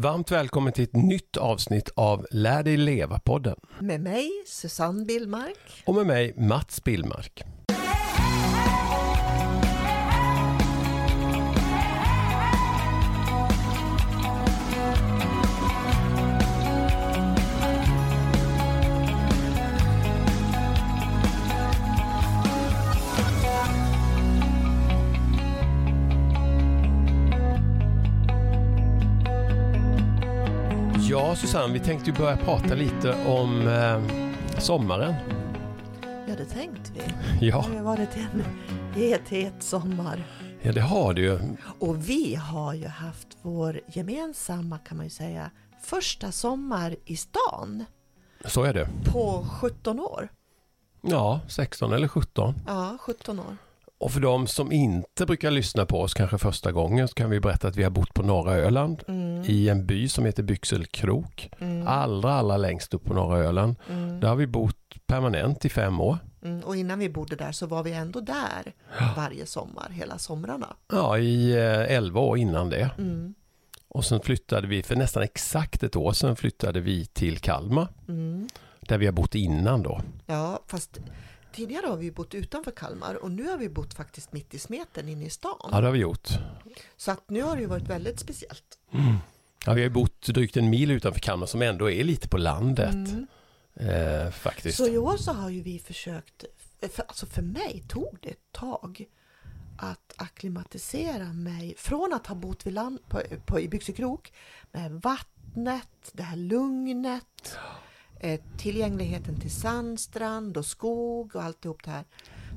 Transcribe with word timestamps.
Varmt 0.00 0.30
välkommen 0.30 0.72
till 0.72 0.84
ett 0.84 0.96
nytt 0.96 1.36
avsnitt 1.36 1.90
av 1.96 2.26
Lär 2.30 2.62
dig 2.62 2.76
leva-podden. 2.76 3.56
Med 3.80 4.00
mig, 4.00 4.30
Susanne 4.46 5.04
Billmark. 5.04 5.82
Och 5.84 5.94
med 5.94 6.06
mig, 6.06 6.34
Mats 6.36 6.84
Billmark. 6.84 7.42
Ja, 31.18 31.36
Susanne, 31.36 31.72
vi 31.72 31.80
tänkte 31.80 32.10
ju 32.10 32.16
börja 32.16 32.36
prata 32.36 32.74
lite 32.74 33.14
om 33.26 33.68
eh, 33.68 34.02
sommaren. 34.60 35.14
Ja, 36.28 36.34
det 36.36 36.44
tänkte 36.44 36.92
vi. 36.92 37.00
Ja. 37.46 37.64
Det 37.70 37.76
har 37.76 37.84
varit 37.84 38.08
en 38.16 38.44
het, 38.94 39.28
het 39.28 39.62
sommar. 39.62 40.24
ja, 40.62 40.72
det 40.72 40.80
har 40.80 41.14
du 41.14 41.22
ju. 41.22 41.38
Och 41.78 42.08
vi 42.08 42.34
har 42.34 42.74
ju 42.74 42.86
haft 42.86 43.28
vår 43.42 43.80
gemensamma, 43.86 44.78
kan 44.78 44.96
man 44.96 45.06
ju 45.06 45.10
säga, 45.10 45.50
första 45.82 46.32
sommar 46.32 46.96
i 47.04 47.16
stan 47.16 47.84
Så 48.44 48.62
är 48.62 48.74
det. 48.74 48.88
på 49.12 49.46
17 49.60 50.00
år. 50.00 50.28
Ja, 51.02 51.40
16 51.48 51.92
eller 51.92 52.08
17. 52.08 52.54
Ja, 52.66 52.96
17 53.00 53.38
år. 53.38 53.56
Och 54.00 54.10
för 54.12 54.20
de 54.20 54.46
som 54.46 54.72
inte 54.72 55.26
brukar 55.26 55.50
lyssna 55.50 55.86
på 55.86 56.00
oss 56.00 56.14
kanske 56.14 56.38
första 56.38 56.72
gången 56.72 57.08
så 57.08 57.14
kan 57.14 57.30
vi 57.30 57.40
berätta 57.40 57.68
att 57.68 57.76
vi 57.76 57.82
har 57.82 57.90
bott 57.90 58.14
på 58.14 58.22
norra 58.22 58.52
Öland 58.54 59.02
Mm, 59.08 59.42
i 59.46 59.68
en 59.68 59.86
by 59.86 60.08
som 60.08 60.24
heter 60.24 60.42
Byxelkrok. 60.42 61.50
mm, 61.58 61.88
Allra, 61.88 62.32
allra 62.32 62.56
längst 62.56 62.94
upp 62.94 63.04
på 63.04 63.14
norra 63.14 63.38
Öland. 63.38 63.76
mm, 63.90 64.20
Där 64.20 64.28
har 64.28 64.36
vi 64.36 64.46
bott 64.46 64.76
permanent 65.06 65.64
i 65.64 65.68
fem 65.68 66.00
år. 66.00 66.18
mm. 66.44 66.60
Och 66.60 66.76
innan 66.76 66.98
vi 66.98 67.08
bodde 67.08 67.36
där 67.36 67.52
så 67.52 67.66
var 67.66 67.82
vi 67.82 67.92
ändå 67.92 68.20
där 68.20 68.72
varje 69.16 69.46
sommar, 69.46 69.88
hela 69.90 70.18
somrarna. 70.18 70.76
Ja, 70.92 71.18
i 71.18 71.52
eh, 71.52 71.96
elva 71.96 72.20
år 72.20 72.38
innan 72.38 72.70
det. 72.70 72.90
Mm, 72.98 73.34
Och 73.88 74.04
sen 74.04 74.20
flyttade 74.20 74.66
vi, 74.66 74.82
för 74.82 74.96
nästan 74.96 75.22
exakt 75.22 75.82
ett 75.82 75.96
år 75.96 76.12
sedan 76.12 76.36
flyttade 76.36 76.80
vi 76.80 77.06
till 77.06 77.38
Kalmar. 77.38 77.88
mm. 78.08 78.48
Där 78.80 78.98
vi 78.98 79.06
har 79.06 79.12
bott 79.12 79.34
innan 79.34 79.82
då. 79.82 80.00
Ja, 80.26 80.60
fast 80.66 80.98
tidigare 81.58 81.86
har 81.86 81.96
vi 81.96 82.10
bott 82.10 82.34
utanför 82.34 82.70
Kalmar 82.70 83.14
och 83.14 83.30
nu 83.30 83.48
har 83.48 83.58
vi 83.58 83.68
bott 83.68 83.94
faktiskt 83.94 84.32
mitt 84.32 84.54
i 84.54 84.58
smeten 84.58 85.08
inne 85.08 85.24
i 85.24 85.30
stan. 85.30 85.70
Ja, 85.72 85.80
det 85.80 85.86
har 85.86 85.92
vi 85.92 85.98
gjort. 85.98 86.28
Så 86.96 87.10
att 87.10 87.30
nu 87.30 87.42
har 87.42 87.56
det 87.56 87.62
ju 87.62 87.68
varit 87.68 87.88
väldigt 87.88 88.20
speciellt. 88.20 88.78
Ja, 89.66 89.74
vi 89.74 89.80
har 89.80 89.88
ju 89.88 89.90
bott 89.90 90.26
drygt 90.26 90.56
en 90.56 90.70
mil 90.70 90.90
utanför 90.90 91.20
Kalmar 91.20 91.46
som 91.46 91.62
ändå 91.62 91.90
är 91.90 92.04
lite 92.04 92.28
på 92.28 92.38
landet. 92.38 92.94
Mm. 92.94 93.26
Eh, 93.74 94.30
faktiskt. 94.30 94.76
Så 94.76 94.88
i 94.88 94.98
år 94.98 95.16
så 95.16 95.32
har 95.32 95.50
ju 95.50 95.62
vi 95.62 95.78
försökt, 95.78 96.44
för, 96.80 97.04
alltså 97.08 97.26
för 97.26 97.42
mig 97.42 97.84
tog 97.88 98.18
det 98.22 98.28
ett 98.28 98.52
tag 98.52 99.04
att 99.78 100.14
akklimatisera 100.16 101.32
mig 101.32 101.74
från 101.78 102.12
att 102.12 102.26
ha 102.26 102.34
bott 102.34 102.66
vid 102.66 102.72
land, 102.72 102.98
på, 103.08 103.22
på, 103.46 103.60
i 103.60 103.68
Byxekrok 103.68 104.32
med 104.72 104.92
vattnet, 104.92 106.10
det 106.12 106.22
här 106.22 106.36
lugnet, 106.36 107.58
eh, 108.20 108.40
tillgängligheten 108.56 109.40
till 109.40 109.50
sandstrand 109.50 110.56
och 110.56 110.66
skog 110.66 111.36
och 111.36 111.42
alltihop 111.42 111.84
det 111.84 111.90
här. 111.90 112.04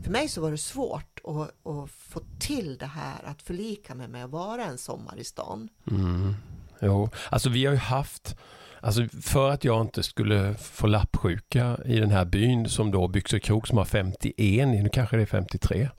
För 0.03 0.11
mig 0.11 0.27
så 0.27 0.41
var 0.41 0.51
det 0.51 0.57
svårt 0.57 1.19
att, 1.23 1.67
att 1.67 1.89
få 1.91 2.21
till 2.39 2.77
det 2.77 2.85
här 2.85 3.23
att 3.25 3.41
förlika 3.41 3.95
mig 3.95 4.07
med 4.07 4.25
att 4.25 4.31
vara 4.31 4.65
en 4.65 4.77
sommar 4.77 5.17
i 5.17 5.23
stan. 5.23 5.69
Mm. 5.91 6.35
Jo, 6.81 7.09
alltså 7.29 7.49
vi 7.49 7.65
har 7.65 7.73
ju 7.73 7.79
haft, 7.79 8.35
alltså 8.79 9.07
för 9.21 9.49
att 9.49 9.63
jag 9.63 9.81
inte 9.81 10.03
skulle 10.03 10.53
få 10.53 10.87
lappsjuka 10.87 11.77
i 11.85 11.99
den 11.99 12.11
här 12.11 12.25
byn 12.25 12.69
som 12.69 12.91
då 12.91 13.07
Byxekrok 13.07 13.67
som 13.67 13.77
har 13.77 13.85
51, 13.85 14.67
nu 14.67 14.89
kanske 14.93 15.15
det 15.15 15.21
är 15.21 15.25
53, 15.25 15.89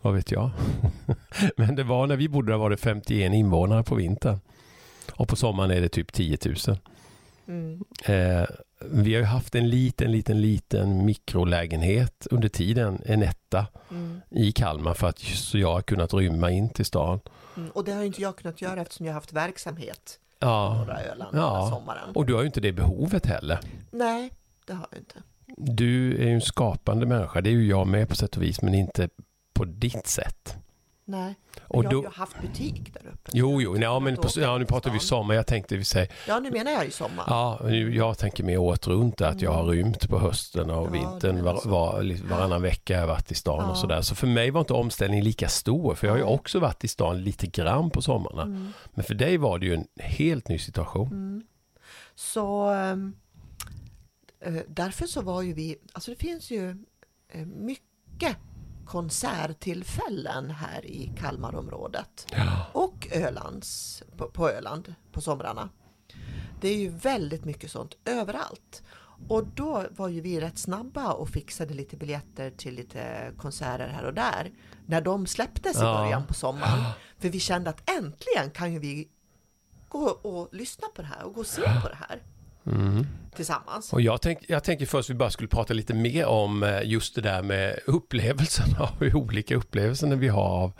vad 0.00 0.14
vet 0.14 0.30
jag. 0.30 0.50
Men 1.56 1.74
det 1.74 1.84
var 1.84 2.06
när 2.06 2.16
vi 2.16 2.28
bodde 2.28 2.52
där 2.52 2.58
var 2.58 2.70
det 2.70 2.76
51 2.76 3.32
invånare 3.32 3.82
på 3.82 3.94
vintern. 3.94 4.40
Och 5.12 5.28
på 5.28 5.36
sommaren 5.36 5.70
är 5.70 5.80
det 5.80 5.88
typ 5.88 6.12
10 6.12 6.38
000. 6.66 6.78
Mm. 7.50 7.80
Eh, 8.04 8.46
vi 8.80 9.14
har 9.14 9.20
ju 9.20 9.24
haft 9.26 9.54
en 9.54 9.68
liten, 9.70 10.12
liten, 10.12 10.40
liten 10.40 11.04
mikrolägenhet 11.04 12.26
under 12.30 12.48
tiden, 12.48 13.02
en 13.06 13.22
etta 13.22 13.66
Mm. 13.90 14.20
i 14.30 14.52
Kalmar 14.52 14.94
för 14.94 15.08
att 15.08 15.18
så 15.18 15.58
jag 15.58 15.72
har 15.72 15.82
kunnat 15.82 16.14
rymma 16.14 16.50
in 16.50 16.68
till 16.68 16.84
stan. 16.84 17.20
Mm. 17.56 17.70
Och 17.70 17.84
det 17.84 17.92
har 17.92 18.02
inte 18.04 18.22
jag 18.22 18.36
kunnat 18.36 18.62
göra 18.62 18.80
eftersom 18.80 19.06
jag 19.06 19.12
har 19.12 19.14
haft 19.20 19.32
verksamhet 19.32 20.18
på 20.40 20.46
Ja, 20.46 20.74
norra 20.78 21.00
Öland 21.02 21.36
Ja. 21.36 21.70
sommaren. 21.74 22.14
och 22.14 22.26
du 22.26 22.34
har 22.34 22.40
ju 22.40 22.46
inte 22.46 22.60
det 22.60 22.72
behovet 22.72 23.26
heller. 23.26 23.58
Nej, 23.90 24.30
det 24.66 24.72
har 24.72 24.86
jag 24.90 25.00
inte. 25.00 25.14
Du 25.56 26.14
är 26.22 26.26
ju 26.28 26.34
en 26.34 26.40
skapande 26.40 27.06
människa, 27.06 27.40
det 27.40 27.50
är 27.50 27.54
ju 27.54 27.66
jag 27.66 27.86
med 27.86 28.08
på 28.08 28.16
sätt 28.16 28.36
och 28.36 28.42
vis, 28.42 28.62
men 28.62 28.74
inte 28.74 29.08
på 29.54 29.64
ditt 29.64 30.06
sätt. 30.06 30.56
Nej, 31.10 31.34
Och 31.60 31.84
jag 31.84 31.90
då, 31.92 31.96
har 31.96 32.02
ju 32.04 32.08
haft 32.10 32.40
butik 32.42 32.94
där 32.94 33.00
uppe. 33.12 33.30
jo, 33.32 33.60
jo, 33.62 33.76
ja, 33.76 34.00
men 34.00 34.16
på, 34.16 34.28
ja, 34.36 34.58
nu 34.58 34.64
pratar 34.64 34.90
vi 34.90 34.98
sommar, 34.98 35.34
jag 35.34 35.46
tänkte 35.46 35.76
vi 35.76 35.84
säger, 35.84 36.12
Ja, 36.28 36.38
nu 36.40 36.50
menar 36.50 36.70
jag 36.72 36.84
ju 36.84 36.90
sommar. 36.90 37.24
ja, 37.28 37.70
jag 37.70 38.18
tänker 38.18 38.44
mer 38.44 38.58
året 38.58 38.86
runt 38.86 39.20
att 39.20 39.42
jag 39.42 39.52
har 39.52 39.64
rymt 39.64 40.08
på 40.08 40.18
hösten 40.18 40.70
och 40.70 40.86
Ja, 40.86 40.90
vintern, 40.90 41.44
var, 41.44 41.60
var, 41.64 42.28
varannan 42.28 42.62
vecka 42.62 42.94
har 42.94 43.00
jag 43.00 43.08
varit 43.08 43.32
i 43.32 43.34
stan 43.34 43.58
Ja. 43.64 43.70
och 43.70 43.76
sådär. 43.76 44.02
Så 44.02 44.14
för 44.14 44.26
mig 44.26 44.50
var 44.50 44.60
inte 44.60 44.72
omställningen 44.72 45.24
lika 45.24 45.48
stor, 45.48 45.94
för 45.94 46.06
jag 46.06 46.14
har 46.14 46.18
ju 46.18 46.24
också 46.24 46.58
varit 46.60 46.84
i 46.84 46.88
stan 46.88 47.22
lite 47.24 47.46
grann 47.46 47.90
på 47.90 48.02
sommarna. 48.02 48.42
Mm. 48.42 48.72
Men 48.94 49.04
för 49.04 49.14
dig 49.14 49.36
var 49.36 49.58
det 49.58 49.66
ju 49.66 49.74
en 49.74 49.86
helt 49.96 50.48
ny 50.48 50.58
situation. 50.58 51.06
Mm. 51.08 51.42
Så 52.14 52.66
ehm, 52.70 53.14
eh, 54.44 54.54
därför 54.68 55.06
så 55.06 55.22
var 55.22 55.42
ju 55.42 55.52
vi, 55.52 55.76
alltså 55.92 56.10
det 56.10 56.16
finns 56.16 56.50
ju 56.50 56.70
eh, 57.32 57.46
mycket 57.46 58.36
konserttillfällen 58.90 60.50
här 60.50 60.84
i 60.86 61.12
Kalmarområdet 61.18 62.26
Ja. 62.32 62.66
och 62.72 63.08
Ölands, 63.12 64.02
på, 64.16 64.26
på 64.30 64.48
Öland 64.50 64.94
på 65.12 65.20
somrarna. 65.20 65.68
Det 66.60 66.68
är 66.68 66.76
ju 66.76 66.88
väldigt 66.88 67.44
mycket 67.44 67.70
sånt 67.70 67.96
överallt. 68.04 68.82
Och 69.28 69.46
då 69.46 69.84
var 69.96 70.08
ju 70.08 70.20
vi 70.20 70.40
rätt 70.40 70.58
snabba 70.58 71.12
och 71.12 71.28
fixade 71.28 71.74
lite 71.74 71.96
biljetter 71.96 72.50
till 72.50 72.74
lite 72.74 73.32
konserter 73.38 73.88
här 73.88 74.04
och 74.04 74.14
där. 74.14 74.50
När 74.86 75.00
de 75.00 75.26
släpptes 75.26 75.76
i 75.76 75.80
Ja. 75.80 75.98
början 75.98 76.26
på 76.26 76.34
sommaren. 76.34 76.84
För 77.18 77.28
vi 77.28 77.40
kände 77.40 77.70
att 77.70 77.90
äntligen 77.90 78.50
kan 78.54 78.72
ju 78.72 78.78
vi 78.78 79.08
gå 79.88 80.04
och 80.08 80.48
lyssna 80.52 80.86
på 80.94 81.02
det 81.02 81.08
här 81.08 81.24
och 81.24 81.34
gå 81.34 81.40
och 81.40 81.46
se 81.46 81.62
på 81.62 81.88
det 81.88 81.98
här 82.08 82.22
Mm. 82.66 83.06
Tillsammans. 83.36 83.92
Och 83.92 84.00
jag, 84.00 84.22
tänk, 84.22 84.38
jag 84.48 84.64
tänker 84.64 84.86
först 84.86 85.10
vi 85.10 85.14
bara 85.14 85.30
skulle 85.30 85.48
prata 85.48 85.74
lite 85.74 85.94
mer 85.94 86.26
om 86.26 86.62
eh, 86.62 86.82
just 86.84 87.14
det 87.14 87.20
där 87.20 87.42
med 87.42 87.78
upplevelsen 87.86 88.76
av 88.78 88.88
hur 89.00 89.16
olika 89.16 89.56
upplevelser 89.56 90.16
vi 90.16 90.28
har 90.28 90.42
av, 90.42 90.72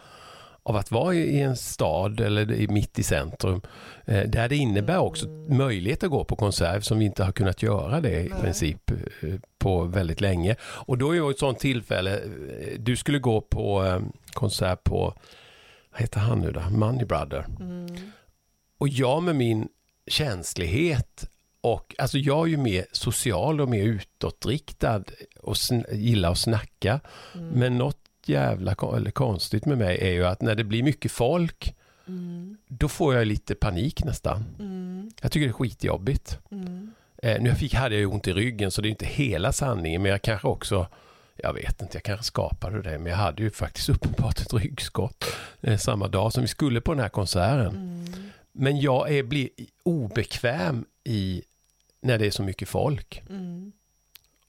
av 0.62 0.76
att 0.76 0.90
vara 0.90 1.14
i 1.14 1.40
en 1.40 1.56
stad 1.56 2.20
eller 2.20 2.52
i, 2.52 2.68
mitt 2.68 2.98
i 2.98 3.02
centrum. 3.02 3.60
Eh, 4.04 4.30
där 4.30 4.48
det 4.48 4.56
innebär 4.56 4.98
också 4.98 5.28
möjlighet 5.48 6.02
att 6.02 6.10
gå 6.10 6.24
på 6.24 6.36
konsert 6.36 6.84
som 6.84 6.98
vi 6.98 7.04
inte 7.04 7.24
har 7.24 7.32
kunnat 7.32 7.62
göra 7.62 8.00
det 8.00 8.20
i 8.20 8.28
Nej. 8.28 8.40
princip 8.40 8.90
eh, 8.90 8.96
på 9.58 9.84
väldigt 9.84 10.20
länge. 10.20 10.56
Och 10.62 10.98
då 10.98 11.10
är 11.10 11.14
ju 11.14 11.30
ett 11.30 11.38
sånt 11.38 11.58
tillfälle, 11.58 12.20
du 12.78 12.96
skulle 12.96 13.18
gå 13.18 13.40
på 13.40 14.00
konsert 14.32 14.84
på, 14.84 15.14
vad 15.92 16.00
heter 16.00 16.20
han 16.20 16.38
nu 16.40 16.52
då, 16.52 16.60
Money 16.70 17.04
Brother. 17.04 17.46
Mm. 17.60 17.86
Och 18.78 18.88
jag 18.88 19.22
med 19.22 19.36
min 19.36 19.68
känslighet 20.06 21.30
och 21.60 21.94
alltså 21.98 22.18
jag 22.18 22.46
är 22.46 22.50
ju 22.50 22.56
mer 22.56 22.86
social 22.92 23.60
och 23.60 23.68
mer 23.68 23.84
utåtriktad 23.84 25.04
och 25.40 25.56
gillar 25.92 26.30
att 26.32 26.38
snacka. 26.38 27.00
Mm. 27.34 27.48
Men 27.48 27.78
något 27.78 27.98
jävla 28.26 28.76
eller 28.96 29.10
konstigt 29.10 29.66
med 29.66 29.78
mig 29.78 29.98
är 30.00 30.12
ju 30.12 30.26
att 30.26 30.42
när 30.42 30.54
det 30.54 30.64
blir 30.64 30.82
mycket 30.82 31.12
folk 31.12 31.76
Mm. 32.06 32.56
då 32.68 32.88
får 32.88 33.14
jag 33.14 33.26
lite 33.26 33.54
panik 33.54 34.04
nästan. 34.04 34.44
Mm. 34.58 35.10
Jag 35.22 35.32
tycker 35.32 35.46
det 35.46 35.50
är 35.50 35.52
skitjobbigt. 35.52 36.38
Mm. 36.50 36.92
Eh, 37.22 37.42
nu 37.42 37.54
fick, 37.54 37.74
hade 37.74 37.94
jag 37.94 38.00
ju 38.00 38.06
ont 38.06 38.28
i 38.28 38.32
ryggen 38.32 38.70
så 38.70 38.82
det 38.82 38.88
är 38.88 38.90
inte 38.90 39.06
hela 39.06 39.52
sanningen 39.52 40.02
men 40.02 40.10
jag 40.10 40.22
kanske 40.22 40.48
också 40.48 40.86
jag 41.42 41.52
vet 41.52 41.82
inte, 41.82 41.96
jag 41.96 42.02
kanske 42.02 42.24
skapade 42.24 42.82
det, 42.82 42.98
men 42.98 43.10
jag 43.10 43.18
hade 43.18 43.42
ju 43.42 43.50
faktiskt 43.50 43.88
uppenbart 43.88 44.40
ett 44.40 44.52
ryggskott 44.52 45.24
eh, 45.60 45.78
samma 45.78 46.08
dag 46.08 46.32
som 46.32 46.42
vi 46.42 46.48
skulle 46.48 46.80
på 46.80 46.92
den 46.92 47.02
här 47.02 47.08
konserten. 47.08 47.66
Mm. 47.66 48.30
Men 48.52 48.80
jag 48.80 49.12
är, 49.12 49.22
blir 49.22 49.48
obekväm 49.82 50.84
i 51.04 51.42
när 52.00 52.18
det 52.18 52.26
är 52.26 52.30
så 52.30 52.42
mycket 52.42 52.68
folk. 52.68 53.22
Mm. 53.30 53.72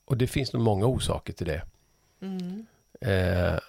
Och 0.06 0.18
det 0.18 0.28
finns 0.28 0.54
nog 0.54 0.62
många 0.62 0.86
orsaker 0.86 1.34
till 1.34 1.48
det. 1.48 1.64
Mm. 2.22 2.66
Eh, 3.02 3.60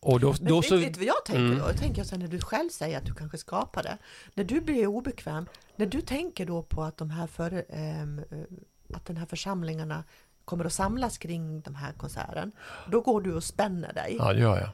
och 0.00 0.20
då, 0.20 0.34
Men 0.40 0.44
då 0.48 0.60
vet, 0.60 0.68
så... 0.68 0.76
vet 0.76 0.96
vad 0.96 1.06
jag 1.06 1.24
tänker 1.24 1.42
Mm. 1.44 1.58
då? 1.58 1.64
Jag 1.64 1.76
tänker 1.78 2.04
så 2.04 2.16
när 2.16 2.28
du 2.28 2.40
själv 2.40 2.68
säger 2.68 2.98
att 2.98 3.06
du 3.06 3.14
kanske 3.14 3.38
skapar 3.38 3.82
det. 3.82 3.98
När 4.34 4.44
du 4.44 4.60
blir 4.60 4.86
obekväm, 4.86 5.46
när 5.76 5.86
du 5.86 6.00
tänker 6.00 6.46
då 6.46 6.62
på 6.62 6.82
att 6.82 6.96
de 6.96 7.10
här 7.10 7.26
för, 7.26 7.64
ehm, 7.68 8.18
eh, 8.30 8.96
att 8.96 9.06
den 9.06 9.16
här 9.16 9.26
församlingarna 9.26 10.04
kommer 10.52 10.64
att 10.64 10.72
samlas 10.72 11.18
kring 11.18 11.60
den 11.60 11.74
här 11.74 11.92
konserten. 11.92 12.52
Då 12.90 13.00
går 13.00 13.20
du 13.20 13.34
och 13.34 13.44
spänner 13.44 13.92
dig. 13.92 14.16
Ja, 14.18 14.32
det 14.32 14.40
gör 14.40 14.58
jag. 14.58 14.70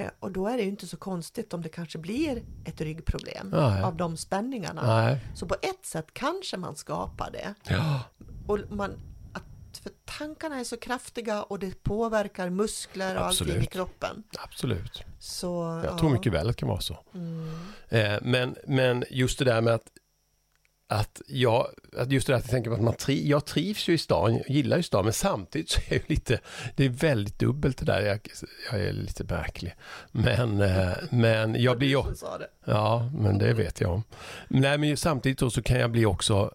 Eh, 0.00 0.10
och 0.20 0.32
då 0.32 0.48
är 0.48 0.56
det 0.56 0.62
ju 0.62 0.68
inte 0.68 0.86
så 0.86 0.96
konstigt 0.96 1.54
om 1.54 1.62
det 1.62 1.68
kanske 1.68 1.98
blir 1.98 2.42
ett 2.64 2.80
ryggproblem 2.80 3.50
Nej. 3.50 3.82
av 3.82 3.96
de 3.96 4.16
spänningarna. 4.16 4.86
Nej. 4.86 5.20
Så 5.34 5.46
på 5.46 5.54
ett 5.62 5.86
sätt 5.86 6.06
kanske 6.12 6.56
man 6.56 6.76
skapar 6.76 7.30
det. 7.30 7.54
Ja, 7.68 8.00
Och 8.46 8.58
man, 8.70 8.90
att, 9.32 9.78
för 9.82 9.92
tankarna 10.04 10.60
är 10.60 10.64
så 10.64 10.76
kraftiga 10.76 11.42
och 11.42 11.58
det 11.58 11.82
påverkar 11.82 12.50
muskler 12.50 13.16
och 13.16 13.26
allting 13.26 13.46
i 13.46 13.50
Absolut. 13.50 13.70
kroppen. 13.70 14.22
absolut. 14.38 15.02
Så, 15.18 15.82
Jag 15.84 15.98
tror 15.98 16.10
mycket 16.10 16.32
väl 16.32 16.46
att 16.48 16.56
det 16.56 16.60
kan 16.60 16.68
vara 16.68 16.80
så. 16.80 16.98
Mm. 17.14 17.48
Eh, 17.88 18.18
men, 18.22 18.56
men 18.66 19.04
just 19.10 19.38
det 19.38 19.44
där 19.44 19.60
med 19.60 19.74
att, 19.74 19.86
att 20.88 21.22
jag, 21.26 21.66
att 21.96 22.10
just 22.10 22.26
det 22.26 22.32
där 22.32 22.38
att 22.38 22.44
jag 22.44 22.50
tänker 22.50 22.70
på 22.70 22.76
att 22.76 22.82
man 22.82 22.94
tri, 22.94 23.28
jag 23.28 23.44
trivs 23.44 23.88
ju 23.88 23.92
i 23.92 23.98
stan, 23.98 24.34
jag 24.34 24.50
gillar 24.50 24.76
ju 24.76 24.82
stan, 24.82 25.04
men 25.04 25.12
samtidigt 25.12 25.70
så 25.70 25.80
är 25.88 25.98
det 25.98 26.08
lite, 26.08 26.40
det 26.76 26.84
är 26.84 26.88
väldigt 26.88 27.38
dubbelt 27.38 27.78
det 27.78 27.84
där, 27.84 28.00
jag, 28.00 28.20
jag 28.72 28.80
är 28.80 28.92
lite 28.92 29.24
märklig. 29.24 29.74
Men, 30.12 30.60
eh, 30.60 30.92
men 31.10 31.62
jag 31.62 31.78
blir 31.78 31.88
ju, 31.88 32.02
ja, 32.64 33.10
men 33.14 33.38
det 33.38 33.52
vet 33.52 33.80
jag 33.80 33.90
om. 33.90 34.02
Nej, 34.48 34.78
men 34.78 34.96
samtidigt 34.96 35.38
då 35.38 35.50
så 35.50 35.62
kan 35.62 35.80
jag 35.80 35.90
bli 35.90 36.06
också 36.06 36.54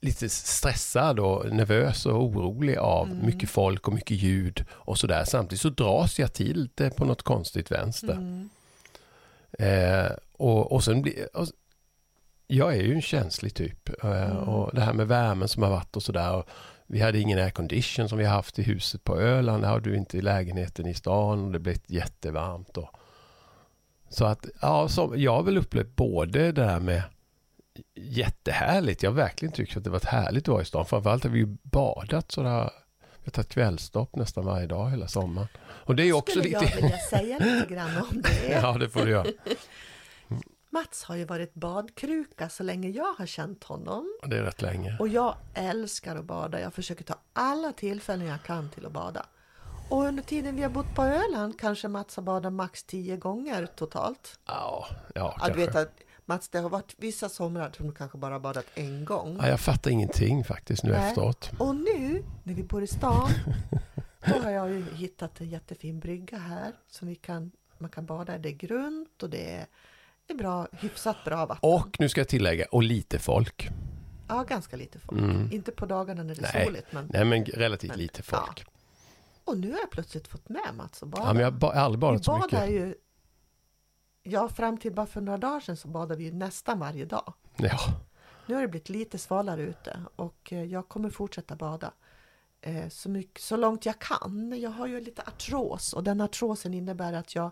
lite 0.00 0.28
stressad 0.28 1.20
och 1.20 1.52
nervös 1.52 2.06
och 2.06 2.24
orolig 2.24 2.76
av 2.76 3.06
Mm. 3.10 3.26
mycket 3.26 3.50
folk 3.50 3.88
och 3.88 3.94
mycket 3.94 4.16
ljud 4.16 4.64
och 4.70 4.98
sådär. 4.98 5.24
Samtidigt 5.24 5.60
så 5.60 5.68
dras 5.68 6.18
jag 6.18 6.32
till 6.32 6.68
det 6.74 6.90
på 6.90 7.04
något 7.04 7.22
konstigt 7.22 7.70
vänster. 7.70 8.12
Mm. 8.12 8.48
Eh, 9.58 10.10
och, 10.32 10.72
och 10.72 10.84
sen 10.84 11.02
blir... 11.02 11.28
Jag 12.46 12.76
är 12.76 12.82
ju 12.82 12.94
en 12.94 13.02
känslig 13.02 13.54
typ. 13.54 14.04
Eh, 14.04 14.30
Mm. 14.30 14.36
Och 14.36 14.74
det 14.74 14.80
här 14.80 14.92
med 14.92 15.08
värmen 15.08 15.48
som 15.48 15.62
har 15.62 15.70
varit 15.70 15.96
och 15.96 16.02
sådär. 16.02 16.34
och 16.36 16.48
Vi 16.86 17.00
hade 17.00 17.18
ingen 17.18 17.38
aircondition 17.38 18.08
som 18.08 18.18
vi 18.18 18.24
har 18.24 18.34
haft 18.34 18.58
i 18.58 18.62
huset 18.62 19.04
på 19.04 19.20
Öland. 19.20 19.62
Det 19.62 19.68
har 19.68 19.80
du 19.80 19.96
inte 19.96 20.18
i 20.18 20.22
lägenheten 20.22 20.86
i 20.86 20.94
stan. 20.94 21.44
Och 21.44 21.52
det 21.52 21.58
blev 21.58 21.76
jättevarmt. 21.86 22.76
Och, 22.76 22.90
så 24.08 24.24
att, 24.24 24.46
ja, 24.62 24.88
som, 24.88 25.20
jag 25.20 25.32
har 25.32 25.42
väl 25.42 25.58
upplevt 25.58 25.96
både 25.96 26.52
det 26.52 26.64
här 26.64 26.80
med 26.80 27.02
jättehärligt. 27.96 29.02
Jag 29.02 29.10
har 29.10 29.16
verkligen 29.16 29.52
tyckt 29.52 29.76
att 29.76 29.84
det 29.84 29.90
varit 29.90 30.04
härligt 30.04 30.42
att 30.42 30.52
vara 30.52 30.62
i 30.62 30.64
stan. 30.64 30.86
Framförallt 30.86 31.24
har 31.24 31.30
vi 31.30 31.38
ju 31.38 31.56
badat 31.62 32.32
sådär. 32.32 32.70
Vi 33.00 33.24
har 33.24 33.30
tagit 33.30 33.48
kvällstopp 33.48 34.16
nästan 34.16 34.44
varje 34.44 34.66
dag 34.66 34.90
hela 34.90 35.08
sommaren. 35.08 35.48
Och 35.58 35.96
det 35.96 36.02
är 36.02 36.04
ju 36.04 36.12
också 36.12 36.30
Skulle 36.40 36.44
lite... 36.60 36.64
jag 36.74 36.82
vilja 36.82 36.98
säga 36.98 37.38
lite 37.38 37.74
grann 37.74 37.96
om 38.10 38.22
det. 38.22 38.52
ja, 38.62 38.72
det 38.78 38.88
får 38.88 39.04
du 39.04 39.10
göra. 39.10 39.26
Mats 40.74 41.04
har 41.04 41.16
ju 41.16 41.24
varit 41.24 41.54
badkruka 41.54 42.48
så 42.48 42.62
länge 42.62 42.88
jag 42.88 43.12
har 43.12 43.26
känt 43.26 43.64
honom. 43.64 44.18
Det 44.26 44.36
är 44.38 44.42
rätt 44.42 44.62
länge. 44.62 44.96
Och 45.00 45.08
jag 45.08 45.36
älskar 45.54 46.16
att 46.16 46.24
bada. 46.24 46.60
Jag 46.60 46.74
försöker 46.74 47.04
ta 47.04 47.14
alla 47.32 47.72
tillfällen 47.72 48.26
jag 48.26 48.42
kan 48.42 48.70
till 48.70 48.86
att 48.86 48.92
bada. 48.92 49.26
Och 49.90 50.02
under 50.02 50.22
tiden 50.22 50.56
vi 50.56 50.62
har 50.62 50.70
bott 50.70 50.94
på 50.94 51.02
Öland 51.02 51.60
kanske 51.60 51.88
Mats 51.88 52.16
har 52.16 52.22
badat 52.22 52.52
max 52.52 52.84
tio 52.84 53.16
gånger 53.16 53.66
totalt. 53.66 54.38
Ja, 54.46 54.86
ja 55.14 55.36
Ja, 55.40 55.48
du 55.48 55.54
vet 55.54 55.74
att 55.74 55.92
Mats, 56.24 56.48
det 56.48 56.58
har 56.58 56.70
varit 56.70 56.94
vissa 56.98 57.28
somrar 57.28 57.72
som 57.76 57.86
du 57.86 57.92
kanske 57.92 58.18
bara 58.18 58.40
badat 58.40 58.66
en 58.74 59.04
gång. 59.04 59.38
Ja, 59.40 59.48
jag 59.48 59.60
fattar 59.60 59.90
ingenting 59.90 60.44
faktiskt 60.44 60.84
nu 60.84 60.92
Nej. 60.92 61.08
efteråt. 61.08 61.50
Och 61.58 61.76
nu 61.76 62.24
när 62.42 62.54
vi 62.54 62.62
bor 62.62 62.82
i 62.82 62.86
stan, 62.86 63.30
då 64.26 64.38
har 64.42 64.50
jag 64.50 64.70
ju 64.70 64.84
hittat 64.94 65.40
en 65.40 65.48
jättefin 65.48 66.00
brygga 66.00 66.38
här 66.38 66.72
som 66.88 67.08
vi 67.08 67.14
kan, 67.14 67.50
man 67.78 67.90
kan 67.90 68.06
bada. 68.06 68.38
Det 68.38 68.48
är 68.48 68.52
grunt 68.52 69.22
och 69.22 69.30
det 69.30 69.54
är, 69.54 69.66
det 70.26 70.32
är 70.32 70.38
bra, 70.38 70.68
hyfsat 70.72 71.16
bra 71.24 71.46
vatten. 71.46 71.70
Och 71.70 71.96
nu 71.98 72.08
ska 72.08 72.20
jag 72.20 72.28
tillägga, 72.28 72.66
och 72.70 72.82
lite 72.82 73.18
folk. 73.18 73.68
Ja, 74.28 74.42
ganska 74.42 74.76
lite 74.76 74.98
folk. 74.98 75.20
Mm. 75.20 75.52
Inte 75.52 75.72
på 75.72 75.86
dagarna 75.86 76.22
när 76.22 76.34
det 76.34 76.40
är 76.40 76.52
Nej. 76.54 76.66
soligt. 76.66 76.92
Men... 76.92 77.10
Nej, 77.12 77.24
men 77.24 77.44
relativt 77.44 77.90
Men, 77.90 77.98
lite 77.98 78.22
ja. 78.30 78.36
folk. 78.38 78.66
Och 79.44 79.58
nu 79.58 79.72
har 79.72 79.78
jag 79.78 79.90
plötsligt 79.90 80.28
fått 80.28 80.48
med 80.48 80.74
Mats 80.76 81.02
och 81.02 81.08
bada. 81.08 81.24
Ja, 81.26 81.32
men 81.32 81.42
jag 81.42 81.50
har 81.50 81.72
aldrig 81.72 81.98
badat 81.98 82.24
så 82.24 82.36
mycket. 82.38 82.70
ju, 82.70 82.94
ja 84.22 84.48
fram 84.48 84.78
till 84.78 84.92
bara 84.92 85.06
för 85.06 85.20
några 85.20 85.38
dagar 85.38 85.60
sedan 85.60 85.76
så 85.76 85.88
badade 85.88 86.16
vi 86.16 86.24
ju 86.24 86.32
nästan 86.32 86.78
varje 86.78 87.04
dag. 87.04 87.34
Ja, 87.56 87.78
Nu 88.46 88.54
har 88.54 88.62
det 88.62 88.68
blivit 88.68 88.88
lite 88.88 89.18
svalare 89.18 89.62
ute 89.62 90.00
och 90.16 90.52
eh, 90.52 90.64
jag 90.64 90.88
kommer 90.88 91.10
fortsätta 91.10 91.56
bada 91.56 91.92
eh, 92.60 92.88
så, 92.88 93.10
mycket, 93.10 93.42
så 93.42 93.56
långt 93.56 93.86
jag 93.86 93.98
kan. 93.98 94.60
Jag 94.60 94.70
har 94.70 94.86
ju 94.86 95.00
lite 95.00 95.22
artros 95.22 95.92
och 95.92 96.04
den 96.04 96.20
artrosen 96.20 96.74
innebär 96.74 97.12
att 97.12 97.34
jag 97.34 97.50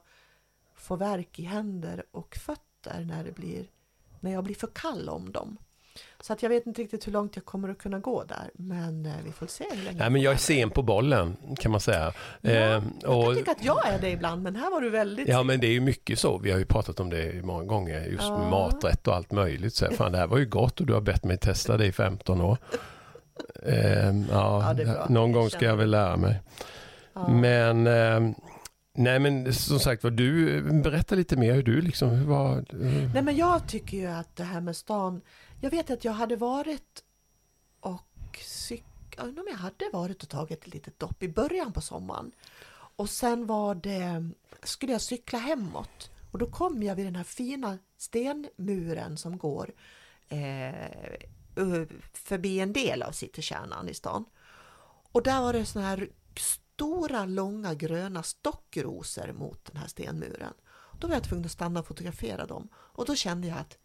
får 0.82 0.96
värk 0.96 1.38
i 1.38 1.42
händer 1.44 2.02
och 2.10 2.36
fötter 2.36 3.04
när, 3.04 3.24
det 3.24 3.32
blir, 3.32 3.64
när 4.20 4.32
jag 4.32 4.44
blir 4.44 4.54
för 4.54 4.68
kall 4.74 5.08
om 5.08 5.32
dem. 5.32 5.56
Så 6.20 6.32
att 6.32 6.42
jag 6.42 6.50
vet 6.50 6.66
inte 6.66 6.82
riktigt 6.82 7.06
hur 7.06 7.12
långt 7.12 7.36
jag 7.36 7.44
kommer 7.44 7.68
att 7.68 7.78
kunna 7.78 7.98
gå 7.98 8.24
där 8.24 8.50
men 8.54 9.06
eh, 9.06 9.12
vi 9.24 9.32
får 9.32 9.46
se 9.46 9.64
hur 9.74 9.82
länge 9.84 9.98
Nej, 9.98 10.10
men 10.10 10.22
jag 10.22 10.32
är 10.32 10.36
sen 10.36 10.70
på 10.70 10.82
bollen 10.82 11.36
kan 11.58 11.70
man 11.72 11.80
säga. 11.80 12.12
Ja, 12.40 12.50
Eh, 12.50 12.82
Jag 13.02 13.18
och, 13.18 13.24
kan 13.24 13.34
tycka 13.34 13.50
att 13.50 13.64
jag 13.64 13.86
är 13.88 13.98
det 14.00 14.10
ibland 14.10 14.42
men 14.42 14.56
här 14.56 14.70
var 14.70 14.80
du 14.80 14.90
väldigt... 14.90 15.28
ja, 15.28 15.42
men 15.42 15.60
det 15.60 15.66
är 15.66 15.72
ju 15.72 15.80
mycket 15.80 16.18
så. 16.18 16.38
Vi 16.38 16.50
har 16.50 16.58
ju 16.58 16.64
pratat 16.64 17.00
om 17.00 17.10
det 17.10 17.44
många 17.44 17.64
gånger. 17.64 18.00
Just 18.04 18.28
med 18.30 18.40
Ja. 18.40 18.50
maträtt 18.50 19.08
och 19.08 19.14
allt 19.14 19.32
möjligt. 19.32 19.74
Så, 19.74 19.90
fan, 19.90 20.12
det 20.12 20.18
här 20.18 20.26
var 20.26 20.38
ju 20.38 20.46
gott 20.46 20.80
och 20.80 20.86
du 20.86 20.92
har 20.94 21.00
bett 21.00 21.24
mig 21.24 21.38
testa 21.38 21.76
det 21.76 21.86
i 21.86 21.92
15 21.92 22.40
år. 22.40 22.58
Eh, 23.66 24.10
ja, 24.30 24.74
Ja, 24.78 25.06
någon 25.08 25.32
gång 25.32 25.50
ska 25.50 25.64
jag 25.64 25.76
väl 25.76 25.90
lära 25.90 26.16
mig. 26.16 26.40
ja. 27.12 27.28
Men 27.28 27.86
eh, 27.86 28.34
nej 28.92 29.18
men 29.18 29.54
som 29.54 29.80
sagt 29.80 30.04
var 30.04 30.10
du 30.10 30.62
berätta 30.82 31.14
lite 31.14 31.36
mer 31.36 31.54
hur 31.54 31.62
du 31.62 31.80
liksom 31.80 32.10
hur 32.10 32.26
var 32.26 32.64
Nej 33.14 33.22
men 33.22 33.36
jag 33.36 33.68
tycker 33.68 33.96
ju 33.96 34.06
att 34.06 34.36
det 34.36 34.44
här 34.44 34.60
med 34.60 34.76
stan 34.76 35.20
Jag 35.60 35.70
vet 35.70 35.90
att 35.90 36.04
jag 36.04 36.12
hade 36.12 36.36
varit 36.36 37.04
och 37.80 38.38
cyklat, 38.44 39.14
Jag 39.16 39.28
undrar 39.28 39.42
om 39.42 39.48
jag 39.50 39.58
hade 39.58 39.90
varit 39.92 40.22
och 40.22 40.28
tagit 40.28 40.58
ett 40.58 40.74
litet 40.74 40.98
dopp 40.98 41.22
i 41.22 41.28
början 41.28 41.72
på 41.72 41.80
sommaren. 41.80 42.32
Och 42.96 43.10
sen 43.10 43.46
var 43.46 43.74
det... 43.74 44.30
Skulle 44.62 44.92
jag 44.92 45.00
cykla 45.00 45.38
hemåt. 45.38 46.10
Och 46.30 46.38
då 46.38 46.46
kom 46.46 46.82
jag 46.82 46.94
vid 46.94 47.06
den 47.06 47.16
här 47.16 47.24
fina 47.24 47.78
stenmuren 47.98 49.16
som 49.16 49.38
går 49.38 49.72
eh, 50.28 50.74
förbi 52.12 52.60
en 52.60 52.72
del 52.72 53.02
av 53.02 53.12
citykärnan 53.12 53.88
i 53.88 53.94
stan. 53.94 54.24
Och 55.12 55.22
där 55.22 55.40
var 55.40 55.52
det 55.52 55.66
sån 55.66 55.82
här 55.82 56.08
stora, 56.74 57.24
långa 57.24 57.74
gröna 57.74 58.22
stockrosor 58.22 59.32
mot 59.32 59.64
den 59.64 59.76
här 59.76 59.86
stenmuren. 59.86 60.54
Då 61.00 61.08
var 61.08 61.14
jag 61.14 61.24
tvungen 61.24 61.44
att 61.44 61.50
stanna 61.52 61.80
och 61.80 61.86
fotografera 61.86 62.46
dem. 62.46 62.68
Och 62.74 63.06
då 63.06 63.14
kände 63.14 63.48
jag 63.48 63.58
att 63.58 63.78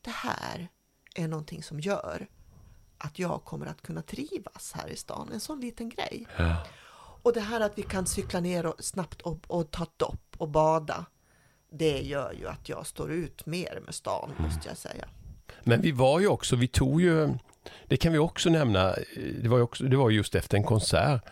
det 0.00 0.10
här 0.10 0.68
är 1.14 1.28
någonting 1.28 1.62
som 1.62 1.80
gör 1.80 2.28
att 2.98 3.18
jag 3.18 3.44
kommer 3.44 3.66
att 3.66 3.82
kunna 3.82 4.02
trivas 4.02 4.72
här 4.74 4.88
i 4.88 4.96
stan. 4.96 5.30
En 5.32 5.40
sån 5.40 5.60
liten 5.60 5.88
grej. 5.88 6.26
ja. 6.36 6.66
Och 7.22 7.32
det 7.32 7.40
här 7.40 7.60
att 7.60 7.78
vi 7.78 7.82
kan 7.82 8.06
cykla 8.06 8.40
ner 8.40 8.66
och 8.66 8.84
snabbt 8.84 9.22
och, 9.22 9.38
och 9.46 9.70
ta 9.70 9.86
dopp 9.96 10.36
och 10.38 10.48
bada. 10.48 11.06
Det 11.70 12.00
gör 12.00 12.32
ju 12.32 12.48
att 12.48 12.68
jag 12.68 12.86
står 12.86 13.12
ut 13.12 13.46
mer 13.46 13.82
med 13.84 13.94
stan, 13.94 14.30
måste 14.38 14.68
jag 14.68 14.76
säga. 14.76 15.08
Men 15.62 15.80
vi 15.80 15.92
var 15.92 16.20
ju 16.20 16.26
också, 16.26 16.56
vi 16.56 16.68
tog 16.68 17.00
ju, 17.00 17.28
det 17.86 17.96
kan 17.96 18.12
vi 18.12 18.18
också 18.18 18.50
nämna, 18.50 18.94
det 19.42 19.48
var 19.48 19.56
ju, 19.56 19.62
också, 19.62 19.84
det 19.84 19.96
var 19.96 20.10
just 20.10 20.34
efter 20.34 20.56
en 20.56 20.64
konsert. 20.64 21.22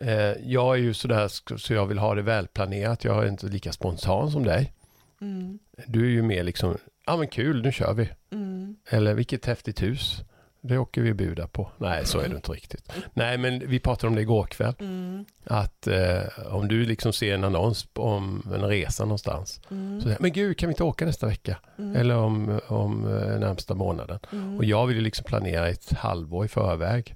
Eh, 0.00 0.32
jag 0.44 0.74
är 0.74 0.78
ju 0.80 0.94
sådär 0.94 1.56
så 1.58 1.72
jag 1.74 1.86
vill 1.86 1.98
ha 1.98 2.14
det 2.14 2.22
välplanerat, 2.22 3.04
jag 3.04 3.24
är 3.24 3.28
inte 3.28 3.46
lika 3.46 3.72
spontan 3.72 4.30
som 4.30 4.44
dig. 4.44 4.72
Mm, 5.20 5.58
Du 5.86 6.04
är 6.06 6.10
ju 6.10 6.22
mer 6.22 6.42
liksom, 6.42 6.76
ja 7.06 7.16
men 7.16 7.28
kul, 7.28 7.62
nu 7.62 7.72
kör 7.72 7.94
vi. 7.94 8.10
mm, 8.32 8.76
Eller 8.88 9.14
vilket 9.14 9.46
häftigt 9.46 9.82
hus. 9.82 10.22
Det 10.60 10.78
åker 10.78 11.02
vi 11.02 11.14
buda 11.14 11.46
på. 11.46 11.70
Nej, 11.78 12.06
så 12.06 12.18
är 12.18 12.28
det 12.28 12.36
inte 12.36 12.52
riktigt. 12.52 12.92
Nej, 13.14 13.38
men 13.38 13.68
vi 13.68 13.78
pratade 13.80 14.08
om 14.08 14.14
det 14.14 14.20
igår 14.20 14.44
kväll. 14.46 14.74
mm, 14.80 15.24
Att 15.44 15.86
eh, 15.86 16.22
om 16.52 16.68
du 16.68 16.84
liksom 16.84 17.12
ser 17.12 17.34
en 17.34 17.44
annons 17.44 17.88
om 17.92 18.42
en 18.54 18.60
resa 18.64 19.04
någonstans. 19.04 19.60
mm, 19.70 20.00
Så 20.00 20.04
säger 20.04 20.18
men 20.20 20.32
gud, 20.32 20.58
kan 20.58 20.68
vi 20.68 20.72
inte 20.72 20.84
åka 20.84 21.06
nästa 21.06 21.26
vecka? 21.26 21.58
mm, 21.78 21.96
Eller 21.96 22.16
om, 22.16 22.60
om 22.68 23.04
eh, 23.06 23.38
närmsta 23.38 23.74
månaden. 23.74 24.18
mm. 24.32 24.56
Och 24.58 24.64
jag 24.64 24.86
vill 24.86 24.96
ju 24.96 25.02
liksom 25.02 25.24
planera 25.24 25.68
ett 25.68 25.92
halvår 25.92 26.44
i 26.44 26.48
förväg. 26.48 27.14